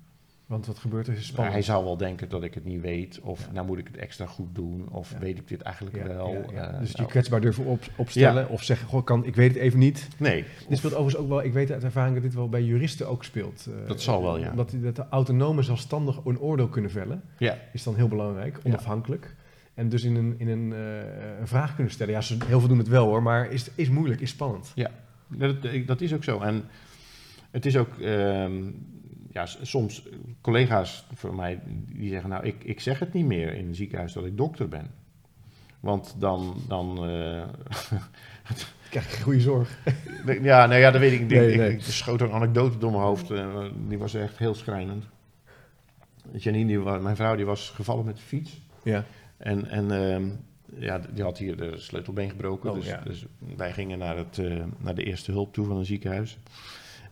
Want 0.51 0.65
wat 0.65 0.77
gebeurt 0.79 1.07
er? 1.07 1.13
Is 1.13 1.31
Maar 1.31 1.51
hij 1.51 1.61
zou 1.61 1.83
wel 1.83 1.97
denken 1.97 2.29
dat 2.29 2.43
ik 2.43 2.53
het 2.53 2.65
niet 2.65 2.81
weet, 2.81 3.19
of 3.21 3.39
Ja. 3.45 3.51
nou 3.51 3.65
moet 3.67 3.77
ik 3.77 3.87
het 3.87 3.97
extra 3.97 4.25
goed 4.25 4.55
doen, 4.55 4.87
of 4.89 5.11
Ja. 5.11 5.19
weet 5.19 5.37
ik 5.37 5.47
dit 5.47 5.61
eigenlijk 5.61 5.95
Ja, 5.95 6.07
wel. 6.07 6.27
ja, 6.31 6.39
ja. 6.53 6.71
eh, 6.73 6.79
dus 6.79 6.91
je 6.91 6.97
nou, 6.97 7.09
kwetsbaar 7.09 7.41
durven 7.41 7.65
op, 7.65 7.83
opstellen 7.95 8.49
of 8.49 8.63
zeggen, 8.63 8.87
goh, 8.87 9.03
kan, 9.05 9.25
ik 9.25 9.35
weet 9.35 9.53
het 9.53 9.61
even 9.61 9.79
niet. 9.79 10.07
nee, 10.17 10.45
Dit 10.67 10.77
speelt 10.77 10.93
overigens 10.93 11.23
ook 11.23 11.29
wel, 11.29 11.43
ik 11.43 11.53
weet 11.53 11.71
uit 11.71 11.83
ervaring 11.83 12.13
dat 12.13 12.23
dit 12.23 12.33
wel 12.33 12.49
bij 12.49 12.63
juristen 12.63 13.07
ook 13.07 13.23
speelt. 13.23 13.67
Eh, 13.81 13.87
Dat 13.87 14.01
zal 14.01 14.21
wel, 14.23 14.37
ja. 14.37 14.49
Omdat 14.51 14.73
dat 14.81 14.95
de 14.95 15.05
autonome 15.09 15.61
zelfstandig 15.61 16.19
een 16.25 16.39
oordeel 16.39 16.67
kunnen 16.67 16.91
vellen, 16.91 17.21
ja, 17.37 17.57
is 17.73 17.83
dan 17.83 17.95
heel 17.95 18.07
belangrijk, 18.07 18.59
onafhankelijk. 18.63 19.35
En 19.73 19.89
dus 19.89 20.03
in 20.03 20.15
een, 20.15 20.35
in 20.37 20.47
een, 20.49 20.73
eh, 20.73 21.39
een 21.39 21.47
vraag 21.47 21.75
kunnen 21.75 21.93
stellen. 21.93 22.13
Ja, 22.13 22.21
ze, 22.21 22.37
heel 22.47 22.59
veel 22.59 22.69
doen 22.69 22.77
het 22.77 22.87
wel 22.87 23.05
hoor, 23.05 23.23
maar 23.23 23.51
is, 23.51 23.69
is 23.75 23.89
moeilijk, 23.89 24.21
is 24.21 24.29
spannend. 24.29 24.73
Dat, 25.27 25.55
dat 25.85 26.01
is 26.01 26.13
ook 26.13 26.23
zo. 26.23 26.39
En 26.39 26.63
het 27.51 27.65
is 27.65 27.77
ook, 27.77 27.97
ehm, 27.99 28.53
ja, 29.31 29.45
soms 29.45 30.07
collega's 30.41 31.05
van 31.13 31.35
mij 31.35 31.59
die 31.87 32.09
zeggen, 32.09 32.29
nou, 32.29 32.45
ik, 32.45 32.63
ik 32.63 32.79
zeg 32.79 32.99
het 32.99 33.13
niet 33.13 33.25
meer 33.25 33.53
in 33.53 33.67
een 33.67 33.75
ziekenhuis 33.75 34.13
dat 34.13 34.25
ik 34.25 34.37
dokter 34.37 34.67
ben. 34.67 34.87
Want 35.79 36.15
dan, 36.17 36.55
dan, 36.67 37.05
eh, 37.07 37.43
krijg 38.89 39.13
geen 39.13 39.23
goede 39.23 39.39
zorg. 39.39 39.77
Ja, 40.41 40.65
nou 40.65 40.79
ja, 40.79 40.91
dat 40.91 41.01
weet 41.01 41.11
ik. 41.11 41.19
niet. 41.19 41.29
Nee, 41.29 41.51
ik, 41.51 41.57
nee. 41.57 41.71
ik 41.71 41.81
schoot 41.81 42.21
een 42.21 42.31
anekdote 42.31 42.77
door 42.77 42.91
mijn 42.91 43.03
hoofd. 43.03 43.31
eh, 43.31 43.65
die 43.87 43.97
was 43.97 44.13
echt 44.13 44.37
heel 44.37 44.53
schrijnend. 44.53 45.05
Janine, 46.33 46.67
die 46.67 46.99
mijn 46.99 47.15
vrouw, 47.15 47.35
die 47.35 47.45
was 47.45 47.69
gevallen 47.69 48.05
met 48.05 48.15
de 48.15 48.21
fiets. 48.21 48.61
Ja. 48.83 49.05
En, 49.37 49.69
en 49.69 49.91
ehm, 49.91 50.29
ja, 50.79 51.01
die 51.13 51.23
had 51.23 51.37
hier 51.37 51.57
de 51.57 51.77
sleutelbeen 51.77 52.29
gebroken. 52.29 52.69
Oh, 52.69 52.75
dus, 52.75 52.85
ja. 52.85 53.01
dus 53.03 53.25
wij 53.55 53.73
gingen 53.73 53.99
naar, 53.99 54.17
het, 54.17 54.37
eh, 54.37 54.63
naar 54.77 54.95
de 54.95 55.03
eerste 55.03 55.31
hulp 55.31 55.53
toe 55.53 55.65
van 55.65 55.77
een 55.77 55.85
ziekenhuis. 55.85 56.37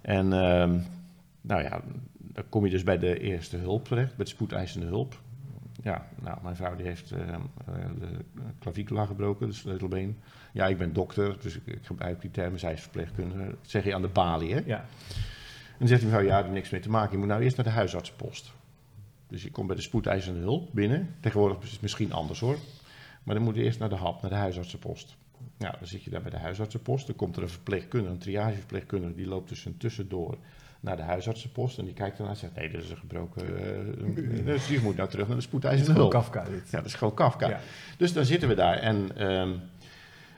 En 0.02 0.34
ehm, 0.34 0.80
nou 1.42 1.64
ja, 1.64 1.82
dan 2.18 2.44
kom 2.50 2.66
je 2.66 2.72
dus 2.72 2.84
bij 2.84 2.98
de 2.98 3.20
eerste 3.20 3.58
hulp 3.58 3.86
terecht, 3.86 4.16
bij 4.16 4.26
de 4.26 4.32
spoedeisende 4.32 4.86
hulp. 4.86 5.22
Ja, 5.84 6.08
nou, 6.22 6.38
mijn 6.44 6.56
vrouw 6.56 6.76
die 6.76 6.86
heeft 6.86 7.12
ehm, 7.12 7.42
eh, 7.66 7.76
de 8.00 8.08
clavicula 8.60 9.06
gebroken, 9.06 9.48
de 9.48 9.54
sleutelbeen. 9.54 10.18
Ja, 10.54 10.68
ik 10.68 10.78
ben 10.78 10.94
dokter, 10.94 11.38
dus 11.42 11.56
ik, 11.56 11.66
ik 11.66 11.86
gebruik 11.86 12.22
die 12.22 12.32
termen. 12.32 12.60
Zij 12.60 12.74
is 12.74 12.82
verpleegkundige. 12.82 13.46
Dat 13.46 13.58
zeg 13.62 13.84
je 13.84 13.94
aan 13.94 14.02
de 14.02 14.08
balie, 14.08 14.54
hè? 14.54 14.62
Ja. 14.66 14.78
En 14.78 15.86
dan 15.86 15.88
zegt 15.88 16.02
die 16.02 16.10
mevrouw, 16.10 16.28
ja, 16.28 16.34
daar 16.34 16.44
heeft 16.44 16.56
niks 16.56 16.70
mee 16.70 16.82
te 16.82 16.90
maken. 16.90 17.12
Je 17.12 17.18
moet 17.18 17.28
nou 17.28 17.42
eerst 17.42 17.56
naar 17.56 17.66
de 17.66 17.72
huisartsenpost. 17.72 18.54
Dus 19.28 19.44
je 19.44 19.52
komt 19.52 19.68
bij 19.68 19.76
de 19.76 19.82
spoedeisende 19.82 20.40
hulp 20.40 20.70
binnen. 20.72 21.16
Tegenwoordig 21.20 21.62
is 21.62 21.72
het 21.72 21.82
misschien 21.82 22.14
anders 22.14 22.40
hoor. 22.40 22.58
Maar 23.24 23.36
dan 23.36 23.44
moet 23.44 23.56
je 23.56 23.64
eerst 23.64 23.80
naar 23.80 23.90
de 23.90 23.96
HAP, 23.96 24.22
naar 24.22 24.32
de 24.32 24.38
huisartsenpost. 24.38 25.18
Nou, 25.58 25.76
dan 25.80 25.88
zit 25.88 26.04
je 26.04 26.10
daar 26.10 26.22
bij 26.22 26.32
de 26.32 26.38
huisartsenpost. 26.38 27.08
Dan 27.08 27.16
komt 27.16 27.36
er 27.36 27.44
een 27.44 27.50
verpleegkundige, 27.50 28.14
een 28.14 28.20
triageverpleegkundige, 28.20 29.16
die 29.16 29.28
loopt 29.28 29.48
tussen 29.48 29.78
tussendoor 29.78 30.38
naar 30.80 30.96
de 30.96 31.02
huisartsenpost. 31.02 31.78
En 31.78 31.86
die 31.86 31.94
kijkt 31.94 32.18
ernaar 32.18 32.32
en 32.32 32.38
zegt, 32.38 32.56
nee, 32.56 32.70
dit 32.70 32.84
is 32.84 32.90
een 32.90 32.98
gebroken... 32.98 33.58
eh, 33.58 34.46
dus 34.46 34.68
die 34.68 34.82
moet 34.82 34.96
nou 34.96 35.10
terug 35.10 35.26
naar 35.28 35.36
de 35.36 35.42
is 35.42 35.48
spoedeisende 35.48 35.92
gewoon 35.92 36.12
hulp. 36.12 36.12
Kafka 36.12 36.44
dit. 36.44 36.70
Ja, 36.70 36.78
dat 36.78 36.86
is 36.86 36.94
gewoon 36.94 37.14
Kafka. 37.14 37.50
Ja. 37.50 37.60
Dus 37.98 38.14
dan 38.14 38.26
zitten 38.26 38.50
we 38.50 38.56
daar 38.56 38.78
en 38.78 39.18
ehm, 39.18 39.56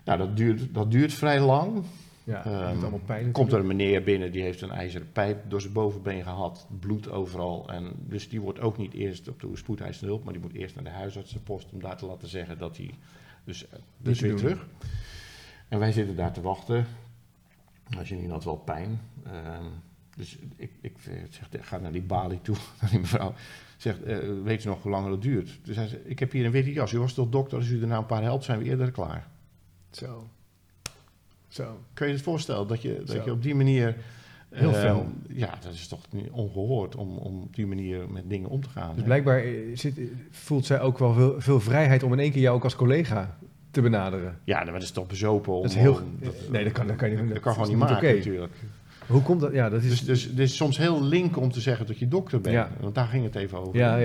nou, 0.05 0.17
dat, 0.17 0.37
duurt, 0.37 0.73
dat 0.73 0.91
duurt 0.91 1.13
vrij 1.13 1.39
lang. 1.39 1.83
Ja, 2.23 2.45
Ehm, 2.45 2.95
pijn 3.05 3.31
Komt 3.31 3.51
er 3.51 3.59
een 3.59 3.67
meneer 3.67 4.03
binnen 4.03 4.31
die 4.31 4.41
heeft 4.41 4.61
een 4.61 4.71
ijzeren 4.71 5.11
pijp 5.11 5.49
door 5.49 5.61
zijn 5.61 5.73
bovenbeen 5.73 6.23
gehad, 6.23 6.67
bloed 6.79 7.09
overal. 7.09 7.69
En 7.69 7.91
dus 7.97 8.29
die 8.29 8.41
wordt 8.41 8.59
ook 8.59 8.77
niet 8.77 8.93
eerst 8.93 9.27
op 9.27 9.39
de 9.39 9.49
spoedeisende 9.53 10.07
hulp, 10.07 10.23
maar 10.23 10.33
die 10.33 10.41
moet 10.41 10.53
eerst 10.53 10.75
naar 10.75 10.83
de 10.83 10.89
huisartsenpost 10.89 11.71
om 11.71 11.81
daar 11.81 11.97
te 11.97 12.05
laten 12.05 12.27
zeggen 12.27 12.57
dat 12.57 12.77
hij 12.77 12.93
dus, 13.43 13.69
eh, 13.69 13.79
dus 13.97 14.19
weer 14.19 14.29
doen. 14.29 14.39
terug. 14.39 14.67
En 15.67 15.79
wij 15.79 15.91
zitten 15.91 16.15
daar 16.15 16.33
te 16.33 16.41
wachten. 16.41 16.85
Als 17.97 18.09
je 18.09 18.15
niet 18.15 18.29
had 18.29 18.43
wel 18.43 18.57
pijn. 18.57 19.01
Ehm, 19.23 19.65
dus 20.15 20.37
ik, 20.55 20.71
ik 20.81 20.93
zeg, 21.29 21.67
ga 21.67 21.77
naar 21.77 21.91
die 21.91 22.01
balie 22.01 22.41
toe, 22.41 22.55
naar 22.81 22.89
die 22.89 22.99
mevrouw. 22.99 23.33
Zegt, 23.77 24.03
eh, 24.03 24.17
weet 24.43 24.63
u 24.63 24.67
nog 24.67 24.81
hoe 24.81 24.91
lang 24.91 25.07
dat 25.07 25.21
duurt? 25.21 25.59
Dus 25.63 25.75
hij 25.75 25.87
zegt, 25.87 26.09
ik 26.09 26.19
heb 26.19 26.31
hier 26.31 26.45
een 26.45 26.51
witte 26.51 26.73
jas. 26.73 26.91
U 26.91 26.99
was 26.99 27.13
toch 27.13 27.29
dokter? 27.29 27.57
Als 27.57 27.67
u 27.67 27.81
er 27.81 27.87
nou 27.87 28.01
een 28.01 28.05
paar 28.07 28.23
helpt, 28.23 28.43
zijn 28.43 28.59
we 28.59 28.65
eerder 28.65 28.91
klaar. 28.91 29.27
Zo. 29.91 30.27
Zo. 31.47 31.79
Kun 31.93 32.07
je 32.07 32.13
het 32.13 32.21
voorstellen 32.21 32.67
dat 32.67 32.81
je, 32.81 33.03
Zo. 33.05 33.13
dat 33.13 33.25
je 33.25 33.31
op 33.31 33.43
die 33.43 33.55
manier... 33.55 33.95
Heel 34.49 34.73
eh, 34.73 34.79
fel. 34.79 35.05
Ja, 35.27 35.57
dat 35.61 35.73
is 35.73 35.87
toch 35.87 35.99
ongehoord 36.31 36.95
om, 36.95 37.17
om 37.17 37.41
op 37.41 37.55
die 37.55 37.67
manier 37.67 38.09
met 38.09 38.29
dingen 38.29 38.49
om 38.49 38.61
te 38.61 38.69
gaan. 38.69 38.95
Dus 38.95 39.03
blijkbaar 39.03 39.43
eh, 39.43 39.53
zit, 39.73 39.99
voelt 40.31 40.65
zij 40.65 40.81
ook 40.81 40.97
wel 40.97 41.13
veel, 41.13 41.41
veel 41.41 41.59
vrijheid 41.59 42.03
om 42.03 42.13
in 42.13 42.19
één 42.19 42.31
keer 42.31 42.41
jou 42.41 42.55
ook 42.55 42.63
als 42.63 42.75
collega 42.75 43.37
te 43.71 43.81
benaderen. 43.81 44.39
Ja, 44.43 44.63
maar 44.63 44.73
dat 44.73 44.81
is 44.81 44.91
toch 44.91 45.07
bezopen 45.07 45.53
om... 45.53 45.61
Dat 45.61 45.71
is 45.71 45.77
heel... 45.77 45.93
om- 45.93 46.17
dat, 46.19 46.35
nee, 46.49 46.63
dat 46.63 46.73
kan, 46.73 46.87
dat 46.87 46.95
kan 46.95 47.09
je 47.09 47.17
niet. 47.17 47.33
dat 47.33 47.39
kan 47.39 47.53
gewoon 47.53 47.69
niet 47.69 47.77
maken 47.77 48.15
natuurlijk. 48.15 48.53
Hoe 49.11 49.21
komt 49.21 49.41
dat? 49.41 49.53
Ja, 49.53 49.69
dat 49.69 49.83
is... 49.83 49.89
Dus, 49.89 50.05
dus 50.05 50.23
het 50.23 50.39
is 50.39 50.55
soms 50.55 50.77
heel 50.77 51.03
link 51.03 51.37
om 51.37 51.51
te 51.51 51.61
zeggen 51.61 51.85
dat 51.85 51.99
je 51.99 52.07
dokter 52.07 52.41
bent. 52.41 52.55
Ja. 52.55 52.69
Want 52.79 52.95
daar 52.95 53.07
ging 53.07 53.23
het 53.23 53.35
even 53.35 53.59
over. 53.59 53.77
Ja. 53.77 53.97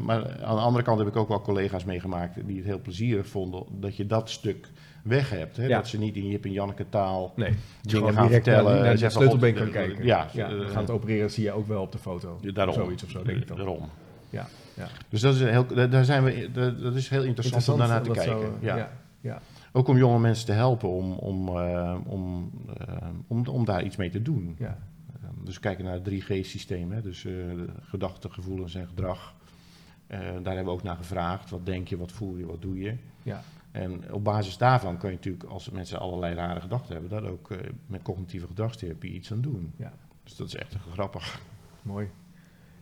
Maar 0.00 0.42
aan 0.42 0.56
de 0.56 0.62
andere 0.62 0.84
kant 0.84 0.98
heb 0.98 1.08
ik 1.08 1.16
ook 1.16 1.28
wel 1.28 1.40
collega's 1.40 1.84
meegemaakt 1.84 2.46
die 2.46 2.56
het 2.56 2.66
heel 2.66 2.80
plezierig 2.80 3.26
vonden 3.26 3.64
dat 3.70 3.96
je 3.96 4.06
dat 4.06 4.30
stuk 4.30 4.68
weg 5.02 5.30
hebt. 5.30 5.56
Hè? 5.56 5.68
Dat 5.68 5.88
ze 5.88 5.98
niet 5.98 6.16
in 6.16 6.26
Jip 6.26 6.44
en 6.44 6.52
Janneke 6.52 6.88
taal 6.88 7.32
nee, 7.36 7.54
dingen 7.82 8.12
gaan 8.12 8.30
vertellen. 8.30 8.74
Naar, 8.74 8.84
naar 8.84 8.96
de 8.96 9.10
sleutelbeen 9.10 9.54
kan 9.54 9.66
eh, 9.66 9.72
kijken. 9.72 10.04
Ja, 10.04 10.28
ja 10.32 10.50
eh, 10.50 10.76
het 10.76 10.90
opereren, 10.90 11.30
zie 11.30 11.44
je 11.44 11.52
ook 11.52 11.66
wel 11.66 11.82
op 11.82 11.92
de 11.92 11.98
foto. 11.98 12.40
daarom. 12.54 12.74
Zoiets 12.74 13.04
of 13.04 13.10
zo, 13.10 13.22
denk 13.22 13.38
ik 13.38 13.48
dan. 13.48 13.56
Daarom. 13.56 13.88
Ja, 14.30 14.48
ja. 14.74 14.88
Dus 15.08 15.20
dat 15.20 15.34
is, 15.34 15.40
heel, 15.40 15.66
daar- 15.90 16.04
zijn 16.04 16.24
we, 16.24 16.48
dat 16.82 16.94
is 16.94 17.08
heel 17.08 17.22
interessant, 17.22 17.68
om 17.68 17.78
daarnaar 17.78 18.02
te 18.02 18.10
kijken. 18.10 18.52
ja. 18.60 18.90
ja. 19.20 19.40
Ook 19.72 19.88
om 19.88 19.96
jonge 19.96 20.18
mensen 20.18 20.46
te 20.46 20.52
helpen 20.52 20.88
om, 20.88 21.12
om, 21.12 21.48
eh, 21.48 21.98
om, 22.04 22.50
eh, 22.78 23.08
om, 23.26 23.46
om 23.46 23.64
daar 23.64 23.84
iets 23.84 23.96
mee 23.96 24.10
te 24.10 24.22
doen. 24.22 24.54
ja. 24.58 24.78
Um, 25.24 25.44
Dus 25.44 25.60
kijken 25.60 25.84
naar 25.84 25.94
het 25.94 26.04
3G-systeem, 26.04 26.92
hè? 26.92 27.02
dus 27.02 27.24
eh, 27.24 27.34
gedachten, 27.80 28.32
gevoelens 28.32 28.74
en 28.74 28.86
gedrag. 28.86 29.34
Daar 30.06 30.54
hebben 30.54 30.64
we 30.64 30.70
ook 30.70 30.82
naar 30.82 30.96
gevraagd. 30.96 31.50
Wat 31.50 31.66
denk 31.66 31.88
je, 31.88 31.96
wat 31.96 32.12
voel 32.12 32.36
je, 32.36 32.46
wat 32.46 32.62
doe 32.62 32.78
je? 32.78 32.96
Ja. 33.22 33.42
En 33.70 34.12
op 34.12 34.24
basis 34.24 34.56
daarvan 34.56 34.96
kan 34.96 35.10
je 35.10 35.16
natuurlijk, 35.16 35.44
als 35.44 35.70
mensen 35.70 35.98
allerlei 35.98 36.34
rare 36.34 36.60
gedachten 36.60 36.92
hebben, 36.92 37.10
daar 37.10 37.30
ook 37.30 37.48
met 37.86 38.02
cognitieve 38.02 38.46
gedragstherapie 38.46 39.12
iets 39.12 39.32
aan 39.32 39.40
doen. 39.40 39.72
Ja. 39.76 39.92
Dus 40.24 40.36
dat 40.36 40.46
is 40.46 40.54
echt 40.54 40.76
grappig. 40.92 41.40
Mooi. 41.82 42.10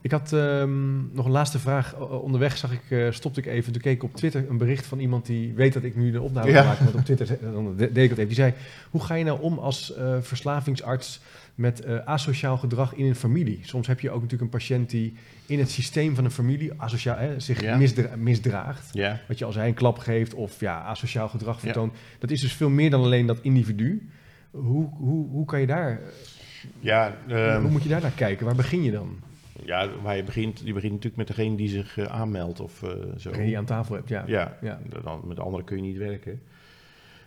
Ik 0.02 0.10
had 0.10 0.32
ehm, 0.32 1.14
nog 1.14 1.24
een 1.24 1.30
laatste 1.30 1.58
vraag. 1.58 1.96
Onderweg 1.98 2.56
zag 2.56 2.72
ik, 2.72 2.80
eh, 2.88 3.06
stopte 3.10 3.40
ik 3.40 3.46
even. 3.46 3.72
Toen 3.72 3.82
keek 3.82 3.94
ik 3.94 4.02
op 4.02 4.14
Twitter 4.14 4.44
een 4.48 4.58
bericht 4.58 4.86
van 4.86 4.98
iemand 4.98 5.26
die 5.26 5.52
weet 5.54 5.72
dat 5.72 5.82
ik 5.82 5.96
nu 5.96 6.10
de 6.10 6.20
opname 6.20 6.50
Ja. 6.50 6.64
maak. 6.64 6.78
Want 6.78 6.94
op 6.94 7.04
Twitter 7.04 7.38
dan 7.52 7.76
de- 7.76 7.92
deed 7.92 8.04
ik 8.04 8.10
het 8.10 8.18
even. 8.18 8.26
Die 8.26 8.34
zei, 8.34 8.52
hoe 8.90 9.02
ga 9.02 9.14
je 9.14 9.24
nou 9.24 9.40
om 9.40 9.58
als 9.58 9.94
eh, 9.94 10.16
verslavingsarts 10.20 11.20
met 11.54 11.80
eh, 11.80 11.96
asociaal 12.04 12.56
gedrag 12.58 12.94
in 12.94 13.06
een 13.06 13.14
familie? 13.14 13.58
Soms 13.62 13.86
heb 13.86 14.00
je 14.00 14.08
ook 14.10 14.22
natuurlijk 14.22 14.42
een 14.52 14.58
patiënt 14.58 14.90
die 14.90 15.14
in 15.46 15.58
het 15.58 15.70
systeem 15.70 16.14
van 16.14 16.24
een 16.24 16.30
familie 16.30 16.72
asociaal, 16.76 17.16
hè, 17.18 17.40
zich 17.40 17.60
Ja. 17.62 17.76
misdra- 17.76 18.16
misdraagt. 18.16 18.88
Ja, 18.92 19.20
Wat 19.28 19.38
je 19.38 19.44
als 19.44 19.54
hij 19.54 19.68
een 19.68 19.74
klap 19.74 19.98
geeft 19.98 20.34
of 20.34 20.60
ja, 20.60 20.82
asociaal 20.82 21.28
gedrag 21.28 21.60
vertoont. 21.60 21.94
Dat 22.18 22.30
is 22.30 22.40
dus 22.40 22.52
veel 22.52 22.70
meer 22.70 22.90
dan 22.90 23.02
alleen 23.02 23.26
dat 23.26 23.38
individu. 23.42 24.08
Hoe, 24.50 24.88
hoe, 24.98 25.28
hoe 25.28 25.44
kan 25.44 25.60
je 25.60 25.66
daar, 25.66 26.00
ja, 26.80 27.16
ehm, 27.28 27.60
hoe 27.60 27.70
moet 27.70 27.82
je 27.82 27.88
daar 27.88 28.00
naar 28.00 28.10
kijken? 28.10 28.46
Waar 28.46 28.54
begin 28.54 28.82
je 28.82 28.90
dan? 28.90 29.28
Ja 29.64 30.12
je 30.12 30.22
begint, 30.24 30.58
je 30.58 30.72
begint 30.72 30.92
natuurlijk 30.92 31.16
met 31.16 31.26
degene 31.26 31.56
die 31.56 31.68
zich 31.68 31.98
eh, 31.98 32.04
aanmeldt 32.04 32.60
of 32.60 32.82
eh, 32.82 32.88
zo. 32.90 33.30
Degene 33.30 33.42
die 33.42 33.50
je 33.50 33.56
aan 33.56 33.64
tafel 33.64 33.94
hebt, 33.94 34.08
ja. 34.08 34.24
Ja, 34.26 34.58
Ja. 34.60 34.80
Dan, 35.02 35.20
met 35.24 35.40
anderen 35.40 35.66
kun 35.66 35.76
je 35.76 35.82
niet 35.82 35.96
werken. 35.96 36.42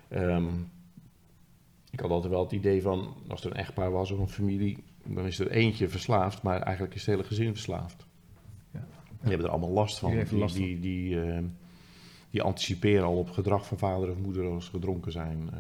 Ehm, 0.08 0.48
ik 1.92 2.00
had 2.00 2.10
altijd 2.10 2.34
wel 2.34 2.44
het 2.44 2.52
idee 2.52 2.82
van, 2.82 3.16
als 3.28 3.44
er 3.44 3.52
een 3.52 3.58
echtpaar 3.58 3.92
was 3.92 4.12
of 4.12 4.20
een 4.20 4.30
familie, 4.30 4.84
dan 5.06 5.26
is 5.26 5.40
er 5.40 5.52
eentje 5.52 5.90
verslaafd, 5.90 6.42
maar 6.42 6.62
eigenlijk 6.62 6.96
is 6.96 7.06
het 7.06 7.16
hele 7.16 7.28
gezin 7.28 7.54
verslaafd. 7.54 8.06
Ja. 8.72 8.86
Die 9.10 9.30
hebben 9.30 9.46
er 9.46 9.52
allemaal 9.52 9.72
last 9.72 10.00
van. 10.00 10.12
Die, 10.30 10.48
die, 10.54 10.80
die, 10.80 11.22
ehm, 11.22 11.44
die 12.30 12.42
anticiperen 12.42 13.06
al 13.06 13.18
op 13.18 13.30
gedrag 13.30 13.66
van 13.66 13.78
vader 13.78 14.10
of 14.10 14.18
moeder 14.18 14.46
als 14.46 14.66
ze 14.66 14.72
gedronken 14.72 15.12
zijn. 15.12 15.50
Eh, 15.52 15.60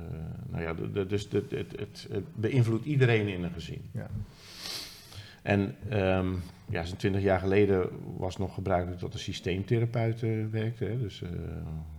nou 0.49 0.63
ja, 0.63 1.03
dus 1.03 1.28
het, 1.30 1.51
het, 1.51 1.71
het, 1.80 2.07
het 2.11 2.36
beïnvloedt 2.36 2.86
iedereen 2.86 3.28
in 3.28 3.43
een 3.43 3.51
gezin. 3.51 3.82
Ja. 3.91 4.09
En 5.44 5.76
ehm, 5.89 6.34
ja, 6.70 6.84
zo'n 6.84 6.98
twintig 6.98 7.22
jaar 7.22 7.39
geleden 7.39 7.89
was 8.18 8.38
nog 8.38 8.54
gebruikelijk 8.54 9.02
dat 9.02 9.12
de 9.12 9.18
systeemtherapeuten 9.18 10.52
werkten. 10.52 10.88
Hè? 10.89 10.98
Dus 11.00 11.22
eh, 11.22 11.30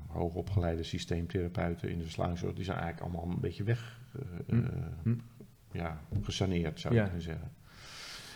hoogopgeleide 0.09 0.83
systeemtherapeuten 0.83 1.91
in 1.91 1.99
de 1.99 2.05
verslavingszorg, 2.05 2.55
die 2.55 2.65
zijn 2.65 2.79
eigenlijk 2.79 3.07
allemaal 3.15 3.35
een 3.35 3.41
beetje 3.41 3.65
weg 3.65 4.01
eh, 4.13 4.21
Hm. 4.47 4.55
eh, 4.65 4.71
Hm. 5.03 5.15
ja, 5.73 6.01
gesaneerd, 6.23 6.81
zou 6.81 6.95
Ja. 6.95 7.01
je 7.01 7.07
kunnen 7.07 7.25
zeggen. 7.25 7.51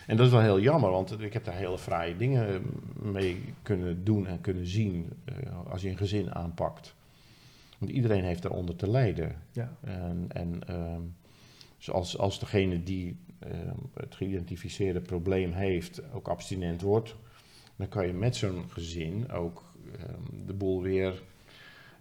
En 0.07 0.17
dat 0.17 0.27
is 0.27 0.33
wel 0.33 0.41
heel 0.41 0.61
jammer, 0.61 0.91
want 0.91 1.21
ik 1.21 1.33
heb 1.33 1.45
daar 1.45 1.55
hele 1.55 1.79
fraaie 1.79 2.17
dingen 2.17 2.63
mee 3.03 3.45
kunnen 3.63 4.05
doen 4.05 4.27
en 4.27 4.41
kunnen 4.41 4.67
zien 4.67 5.09
als 5.69 5.83
je 5.83 5.89
een 5.89 5.97
gezin 5.97 6.35
aanpakt. 6.35 6.95
Want 7.79 7.91
iedereen 7.93 8.25
heeft 8.25 8.43
daaronder 8.43 8.77
te 8.77 8.91
lijden. 8.91 9.37
Ja. 9.53 9.73
En, 9.81 10.25
en 10.29 10.61
ehm, 10.69 11.01
dus 11.79 11.91
als, 11.91 12.19
als 12.19 12.39
degene 12.39 12.83
die 12.83 13.17
ehm, 13.39 13.77
het 13.95 14.15
geïdentificeerde 14.15 15.01
probleem 15.01 15.53
heeft 15.53 16.13
ook 16.13 16.29
abstinent 16.29 16.81
wordt, 16.81 17.17
dan 17.77 17.89
kan 17.89 18.07
je 18.07 18.13
met 18.13 18.37
zo'n 18.37 18.65
gezin 18.69 19.31
ook 19.31 19.63
ehm, 19.99 20.47
de 20.47 20.53
boel 20.53 20.83
weer, 20.83 21.23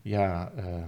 ja, 0.01 0.51
eh, 0.55 0.83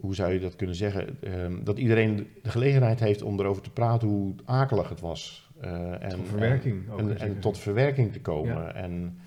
hoe 0.00 0.14
zou 0.14 0.32
je 0.32 0.40
dat 0.40 0.56
kunnen 0.56 0.76
zeggen? 0.76 1.22
Ehm, 1.22 1.64
dat 1.64 1.78
iedereen 1.78 2.30
de 2.42 2.50
gelegenheid 2.50 3.00
heeft 3.00 3.22
om 3.22 3.40
erover 3.40 3.62
te 3.62 3.70
praten 3.70 4.08
hoe 4.08 4.34
akelig 4.44 4.88
het 4.88 5.00
was. 5.00 5.50
Eh, 5.60 6.02
en, 6.02 6.10
Tot 6.10 6.28
verwerking 6.28 6.84
En, 6.86 6.92
ook, 6.92 7.10
en, 7.10 7.38
tot 7.38 7.58
verwerking 7.58 8.12
te 8.12 8.20
komen. 8.20 8.54
Ja. 8.54 8.74
En, 8.74 9.18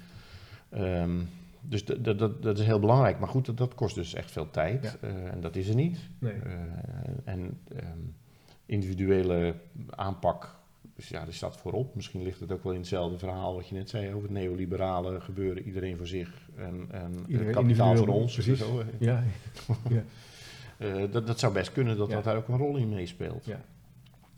dus 1.70 1.86
dat, 1.86 2.20
dat, 2.20 2.42
dat, 2.44 2.60
is 2.60 2.66
heel 2.66 2.80
belangrijk. 2.80 3.20
Maar 3.20 3.30
goed, 3.30 3.46
dat, 3.46 3.58
dat 3.58 3.76
kost 3.76 3.96
dus 3.96 4.14
echt 4.14 4.32
veel 4.32 4.50
tijd. 4.50 4.98
Ja. 5.02 5.08
Eh, 5.08 5.32
en 5.32 5.42
dat 5.42 5.56
is 5.56 5.68
er 5.70 5.76
niet. 5.76 6.00
Nee. 6.20 6.34
Eh, 6.34 6.52
en 7.24 7.60
ehm, 7.76 7.98
individuele 8.66 9.56
aanpak, 9.90 10.56
dus 10.96 11.10
ja, 11.10 11.26
die 11.26 11.34
staat 11.34 11.58
voorop. 11.58 11.96
Misschien 11.96 12.24
ligt 12.24 12.40
het 12.40 12.52
ook 12.52 12.64
wel 12.64 12.74
in 12.74 12.80
hetzelfde 12.80 13.18
verhaal 13.18 13.56
wat 13.56 13.68
je 13.68 13.76
net 13.76 13.90
zei 13.90 14.08
over 14.08 14.22
het 14.22 14.32
neoliberale 14.32 15.22
gebeuren. 15.22 15.64
Iedereen 15.64 15.98
voor 15.98 16.08
zich 16.08 16.50
en, 16.56 16.88
en 16.92 17.14
Iedereen 17.28 17.54
kapitaal 17.54 17.96
voor 17.96 18.08
ons. 18.08 18.34
precies. 18.34 18.60
Zo. 18.60 18.84
Ja. 19.00 19.24
ja. 19.90 20.04
Eh, 20.78 21.12
dat, 21.12 21.28
dat 21.28 21.40
zou 21.40 21.54
best 21.54 21.72
kunnen 21.72 21.98
dat 21.98 22.10
Ja. 22.10 22.16
dat 22.16 22.24
daar 22.24 22.36
ook 22.38 22.48
een 22.48 22.58
rol 22.58 22.76
in 22.78 22.90
meespeelt. 22.90 23.46
Ja. 23.46 23.62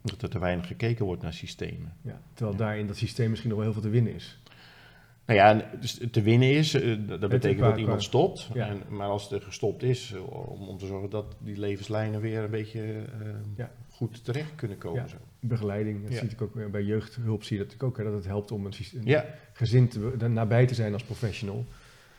Dat 0.02 0.22
er 0.22 0.30
te 0.30 0.40
weinig 0.40 0.68
gekeken 0.68 1.06
wordt 1.06 1.22
naar 1.22 1.34
systemen. 1.34 1.94
ja. 2.02 2.22
Terwijl 2.34 2.58
daar 2.58 2.78
in 2.78 2.88
dat 2.88 2.98
systeem 2.98 3.30
misschien 3.30 3.50
nog 3.50 3.60
wel 3.60 3.68
heel 3.72 3.82
veel 3.82 3.90
te 3.90 3.96
winnen 3.96 4.14
is. 4.14 4.40
Nou 5.30 5.42
ja, 5.42 5.66
dus 5.80 6.00
te 6.12 6.22
winnen 6.22 6.52
is, 6.52 6.74
eh, 6.74 6.98
dat 7.20 7.30
betekent 7.30 7.60
dat 7.60 7.78
iemand 7.78 8.04
stopt. 8.04 8.50
Ja. 8.54 8.68
En, 8.68 8.82
maar 8.90 9.08
als 9.08 9.32
er 9.32 9.42
gestopt 9.42 9.84
is, 9.84 10.14
eh, 10.16 10.52
om, 10.52 10.68
om 10.68 10.78
te 10.78 10.86
zorgen 10.86 11.10
dat 11.10 11.36
die 11.40 11.60
levenslijnen 11.60 12.22
weer 12.22 12.44
een 12.44 12.50
beetje 12.50 12.82
eh, 12.82 13.28
Ja. 13.56 13.72
goed 13.90 14.24
terecht 14.24 14.56
kunnen 14.56 14.78
komen. 14.78 15.02
Ja. 15.02 15.08
Zo. 15.08 15.18
Begeleiding, 15.40 16.04
dat 16.04 16.18
zie 16.18 16.30
ik 16.30 16.42
ook 16.42 16.56
weer 16.56 16.70
bij 16.70 16.84
jeugdhulp 16.84 17.44
zie 17.44 17.58
je 17.58 17.66
dat 17.66 17.84
ook, 17.84 17.98
hè, 17.98 18.04
dat 18.04 18.14
het 18.14 18.26
helpt 18.26 18.52
om 18.52 18.66
een, 18.66 18.74
gezin 19.54 19.88
te, 19.88 20.28
nabij 20.28 20.66
te 20.66 20.74
zijn 20.74 20.94
als 20.94 21.04
professional. 21.04 21.66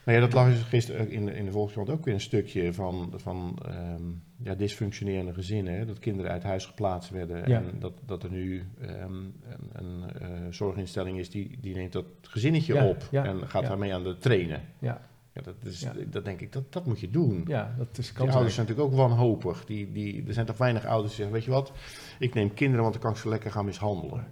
Nou 0.05 0.18
ja, 0.18 0.24
dat 0.24 0.34
lag 0.34 0.48
dus 0.48 0.62
gisteren 0.62 1.11
in 1.11 1.24
de, 1.26 1.32
in 1.32 1.44
de 1.44 1.51
Volkskrant 1.51 1.90
ook 1.90 2.05
weer 2.05 2.14
een 2.14 2.20
stukje 2.20 2.72
van, 2.72 3.12
van 3.16 3.59
ehm, 3.64 4.03
ja, 4.42 4.55
dysfunctionerende 4.55 5.34
gezinnen. 5.34 5.74
Hè? 5.74 5.86
Dat 5.86 5.98
kinderen 5.98 6.30
uit 6.30 6.42
huis 6.42 6.66
geplaatst 6.66 7.11
werden 7.11 7.48
Ja. 7.48 7.59
en 7.59 7.78
dat, 7.78 7.92
dat 8.07 8.22
er 8.22 8.30
nu 8.30 8.64
ehm, 8.80 8.92
een, 9.03 9.32
een 9.72 10.11
eh, 10.20 10.28
zorginstelling 10.51 11.18
is 11.18 11.30
die, 11.30 11.59
die 11.61 11.74
neemt 11.74 11.92
dat 11.92 12.05
gezinnetje 12.22 12.74
Ja, 12.74 12.86
op 12.86 13.09
ja, 13.11 13.24
en 13.24 13.48
gaat 13.48 13.62
daarmee 13.66 13.94
aan 13.94 14.05
de 14.05 14.16
trainen. 14.18 14.62
Ja, 14.78 15.01
Ja, 15.32 15.42
dat, 15.42 15.55
is, 15.62 15.86
dat 16.11 16.24
denk 16.24 16.40
ik, 16.40 16.53
dat, 16.53 16.72
dat 16.72 16.86
moet 16.86 17.01
je 17.01 17.11
doen. 17.11 17.44
ja 17.46 17.74
dat 17.78 17.98
is 17.98 18.12
Die 18.12 18.30
ouders 18.30 18.55
zijn 18.55 18.66
natuurlijk 18.66 18.92
ook 18.92 19.09
wanhopig. 19.09 19.64
Die, 19.64 19.92
die, 19.92 20.24
er 20.26 20.32
zijn 20.34 20.46
toch 20.46 20.59
weinig 20.59 20.84
ouders 20.86 21.16
die 21.16 21.16
zeggen, 21.16 21.34
weet 21.34 21.44
je 21.44 21.51
wat, 21.51 21.72
ik 22.18 22.34
neem 22.34 22.55
kinderen, 22.55 22.82
want 22.82 22.92
dan 22.94 23.03
kan 23.03 23.12
ik 23.12 23.18
ze 23.18 23.28
lekker 23.28 23.51
gaan 23.51 23.64
mishandelen. 23.64 24.26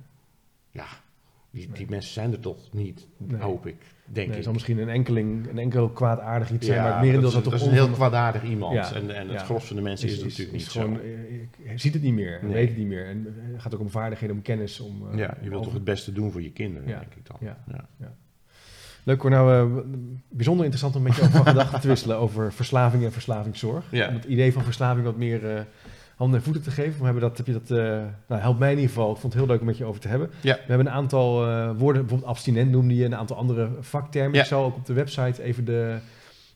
Ja, 0.70 0.86
die, 1.58 1.68
die 1.72 1.86
mensen 1.88 2.12
zijn 2.12 2.32
er 2.32 2.40
toch 2.40 2.58
niet, 2.72 3.06
Nee. 3.16 3.40
hoop 3.40 3.66
ik, 3.66 3.76
denk 4.04 4.28
Nee, 4.28 4.36
ik. 4.36 4.42
zal 4.42 4.52
misschien 4.52 4.78
een 4.78 4.88
enkeling, 4.88 5.48
een 5.48 5.58
enkel 5.58 5.88
kwaadaardig 5.88 6.50
iets 6.52 6.66
zijn, 6.66 6.82
maar 6.82 6.92
het 6.92 7.00
merendeel 7.00 7.20
dat 7.30 7.38
is, 7.38 7.42
toch 7.42 7.52
dat 7.52 7.60
is 7.62 7.66
een 7.66 7.72
heel 7.72 7.88
kwaadaardig 7.88 8.42
iemand. 8.44 8.74
Ja, 8.74 8.94
En, 8.94 9.16
en 9.16 9.28
het 9.28 9.38
ja. 9.38 9.44
gros 9.44 9.64
van 9.64 9.76
de 9.76 9.82
mensen 9.82 10.08
is, 10.08 10.22
natuurlijk 10.22 10.52
niet 10.52 10.68
gewoon, 10.68 10.94
zo. 10.94 11.00
eh, 11.00 11.70
je 11.72 11.78
ziet 11.78 11.92
het 11.94 12.02
niet 12.02 12.14
meer, 12.14 12.38
Nee. 12.42 12.52
weet 12.52 12.68
het 12.68 12.78
niet 12.78 12.86
meer. 12.86 13.06
En 13.06 13.26
eh, 13.26 13.52
het 13.52 13.62
gaat 13.62 13.74
ook 13.74 13.80
om 13.80 13.90
vaardigheden, 13.90 14.36
om 14.36 14.42
kennis. 14.42 14.80
Om, 14.80 15.08
eh, 15.12 15.18
ja, 15.18 15.34
je 15.34 15.40
wilt 15.40 15.52
over- 15.52 15.64
toch 15.64 15.72
het 15.74 15.84
beste 15.84 16.12
doen 16.12 16.30
voor 16.32 16.42
je 16.42 16.50
kinderen, 16.52 16.86
denk 16.88 17.14
ik 17.16 17.26
dan. 17.26 17.36
ja. 17.40 17.56
Ja. 17.98 18.14
Leuk 19.04 19.20
hoor, 19.22 19.30
nou 19.30 19.82
bijzonder 20.28 20.64
interessant 20.64 20.96
om 20.96 21.02
met 21.02 21.14
je 21.16 21.22
over 21.22 21.32
van 21.36 21.46
gedachten 21.54 21.80
te 21.80 21.88
wisselen 21.88 22.16
over 22.18 22.52
verslaving 22.52 23.04
en 23.04 23.12
verslavingszorg. 23.12 23.92
Om 23.92 23.98
het 23.98 24.24
idee 24.24 24.52
van 24.52 24.62
verslaving 24.64 25.04
wat 25.04 25.16
meer 25.16 25.66
handen 26.18 26.38
en 26.38 26.44
voeten 26.44 26.62
te 26.62 26.70
geven. 26.70 26.98
We 26.98 27.04
hebben 27.04 27.22
dat, 27.22 27.36
heb 27.36 27.46
je 27.46 27.52
dat, 27.52 27.70
eh, 27.70 27.76
nou 28.26 28.40
helpt 28.40 28.58
mij 28.58 28.70
in 28.70 28.78
ieder 28.78 28.94
geval. 28.94 29.10
Ik 29.10 29.16
vond 29.16 29.32
het 29.32 29.42
heel 29.42 29.50
leuk 29.50 29.60
om 29.60 29.66
met 29.66 29.76
je 29.76 29.84
over 29.84 30.00
te 30.00 30.08
hebben. 30.08 30.30
Ja. 30.40 30.54
We 30.54 30.64
hebben 30.66 30.86
een 30.86 30.92
aantal 30.92 31.46
eh, 31.46 31.70
woorden, 31.76 32.02
bijvoorbeeld 32.02 32.30
abstinent 32.30 32.70
noemde 32.70 32.96
je, 32.96 33.04
een 33.04 33.16
aantal 33.16 33.36
andere 33.36 33.68
vaktermen. 33.80 34.34
Ja. 34.34 34.40
Ik 34.40 34.46
zal 34.46 34.64
ook 34.64 34.76
op 34.76 34.86
de 34.86 34.92
website 34.92 35.42
even 35.42 35.64
de, 35.64 35.96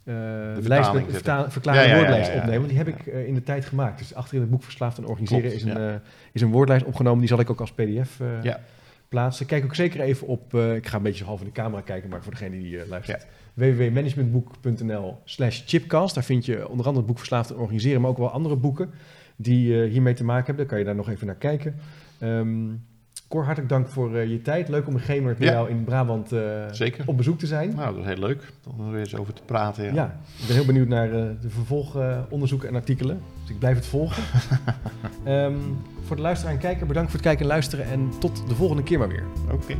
eh 0.05 0.15
lijst 0.15 0.63
vertaling 0.63 1.07
met 1.07 1.53
verta 1.53 1.75
Ja, 1.75 1.83
ja, 1.83 1.97
woordlijst 1.97 2.35
opnemen. 2.35 2.57
Want 2.57 2.69
die 2.69 2.79
heb 2.79 2.89
ik 2.89 3.07
in 3.07 3.35
de 3.35 3.43
tijd 3.43 3.65
gemaakt. 3.65 3.99
Dus 3.99 4.15
achter 4.15 4.35
in 4.35 4.41
het 4.41 4.51
boek 4.51 4.63
Verslaafd 4.63 4.99
en 4.99 5.07
Organiseren 5.07 5.51
Klopt, 5.51 5.57
is, 5.57 5.65
een, 5.65 6.01
is 6.33 6.41
een 6.41 6.51
woordlijst 6.51 6.85
opgenomen. 6.85 7.19
Die 7.19 7.29
zal 7.29 7.41
ik 7.41 7.51
ook 7.51 7.61
als 7.61 7.73
pdf 7.73 8.21
plaatsen. 9.09 9.47
Kijk 9.47 9.65
ook 9.65 9.75
zeker 9.75 10.01
even 10.01 10.27
op, 10.27 10.55
ik 10.55 10.87
ga 10.87 10.97
een 10.97 11.03
beetje 11.03 11.25
half 11.25 11.41
in 11.41 11.47
de 11.47 11.53
camera 11.53 11.81
kijken, 11.81 12.11
maar 12.11 12.23
voor 12.23 12.33
degene 12.33 12.59
die 12.59 12.87
luistert. 12.89 13.27
Www.managementboek.nl 13.55 15.21
slash 15.25 15.63
chipcast. 15.67 16.15
Daar 16.15 16.25
vind 16.25 16.47
je 16.47 16.69
onder 16.69 16.87
andere 16.87 16.97
het 16.97 17.07
boek 17.07 17.19
Verslaafd 17.19 17.51
en 17.51 17.57
Organiseren, 17.57 18.01
maar 18.01 18.11
ook 18.11 18.19
wel 18.19 18.31
andere 18.31 18.57
boeken 18.57 18.91
die 19.43 19.83
eh, 19.83 19.91
hiermee 19.91 20.15
te 20.15 20.25
maken 20.25 20.47
hebben. 20.47 20.57
Dan 20.57 20.67
kan 20.67 20.79
je 20.79 20.85
daar 20.85 20.95
nog 20.95 21.09
even 21.09 21.27
naar 21.27 21.37
kijken. 21.37 21.75
Ehm 22.19 22.71
Cor, 23.29 23.45
hartelijk 23.45 23.73
dank 23.73 23.89
voor 23.89 24.17
eh, 24.17 24.31
je 24.31 24.43
tijd. 24.43 24.69
Leuk 24.69 24.87
om 24.87 24.95
een 24.95 25.23
bij 25.23 25.35
Ja. 25.39 25.53
jou 25.53 25.71
in 25.71 25.85
Brabant 25.85 26.33
eh, 26.33 26.41
Zeker. 26.71 27.05
op 27.07 27.17
bezoek 27.17 27.39
te 27.39 27.47
zijn. 27.47 27.75
Nou, 27.75 27.95
dat 27.95 28.05
is 28.05 28.11
heel 28.15 28.27
leuk 28.27 28.53
om 28.77 28.87
er 28.87 28.91
weer 28.93 29.01
eens 29.01 29.17
over 29.17 29.33
te 29.35 29.43
praten. 29.43 29.85
Ja. 29.85 29.93
Ja, 29.95 30.17
ik 30.41 30.47
ben 30.47 30.57
heel 30.57 30.65
benieuwd 30.65 30.89
naar 30.89 31.11
de 31.11 31.49
vervolgonderzoeken 31.51 32.69
en 32.69 32.75
artikelen. 32.75 33.21
Dus 33.41 33.51
ik 33.51 33.59
blijf 33.59 33.77
het 33.77 33.87
volgen. 33.87 34.23
Ehm, 35.25 35.55
voor 36.03 36.17
de 36.17 36.23
luisteraar 36.23 36.55
en 36.55 36.61
kijker, 36.61 36.87
bedankt 36.87 37.11
voor 37.11 37.19
het 37.19 37.29
kijken 37.29 37.45
en 37.45 37.51
luisteren. 37.53 37.85
En 37.87 38.11
tot 38.19 38.49
de 38.49 38.55
volgende 38.55 38.83
keer 38.83 38.99
maar 38.99 39.09
weer. 39.09 39.25
Oké. 39.53 39.75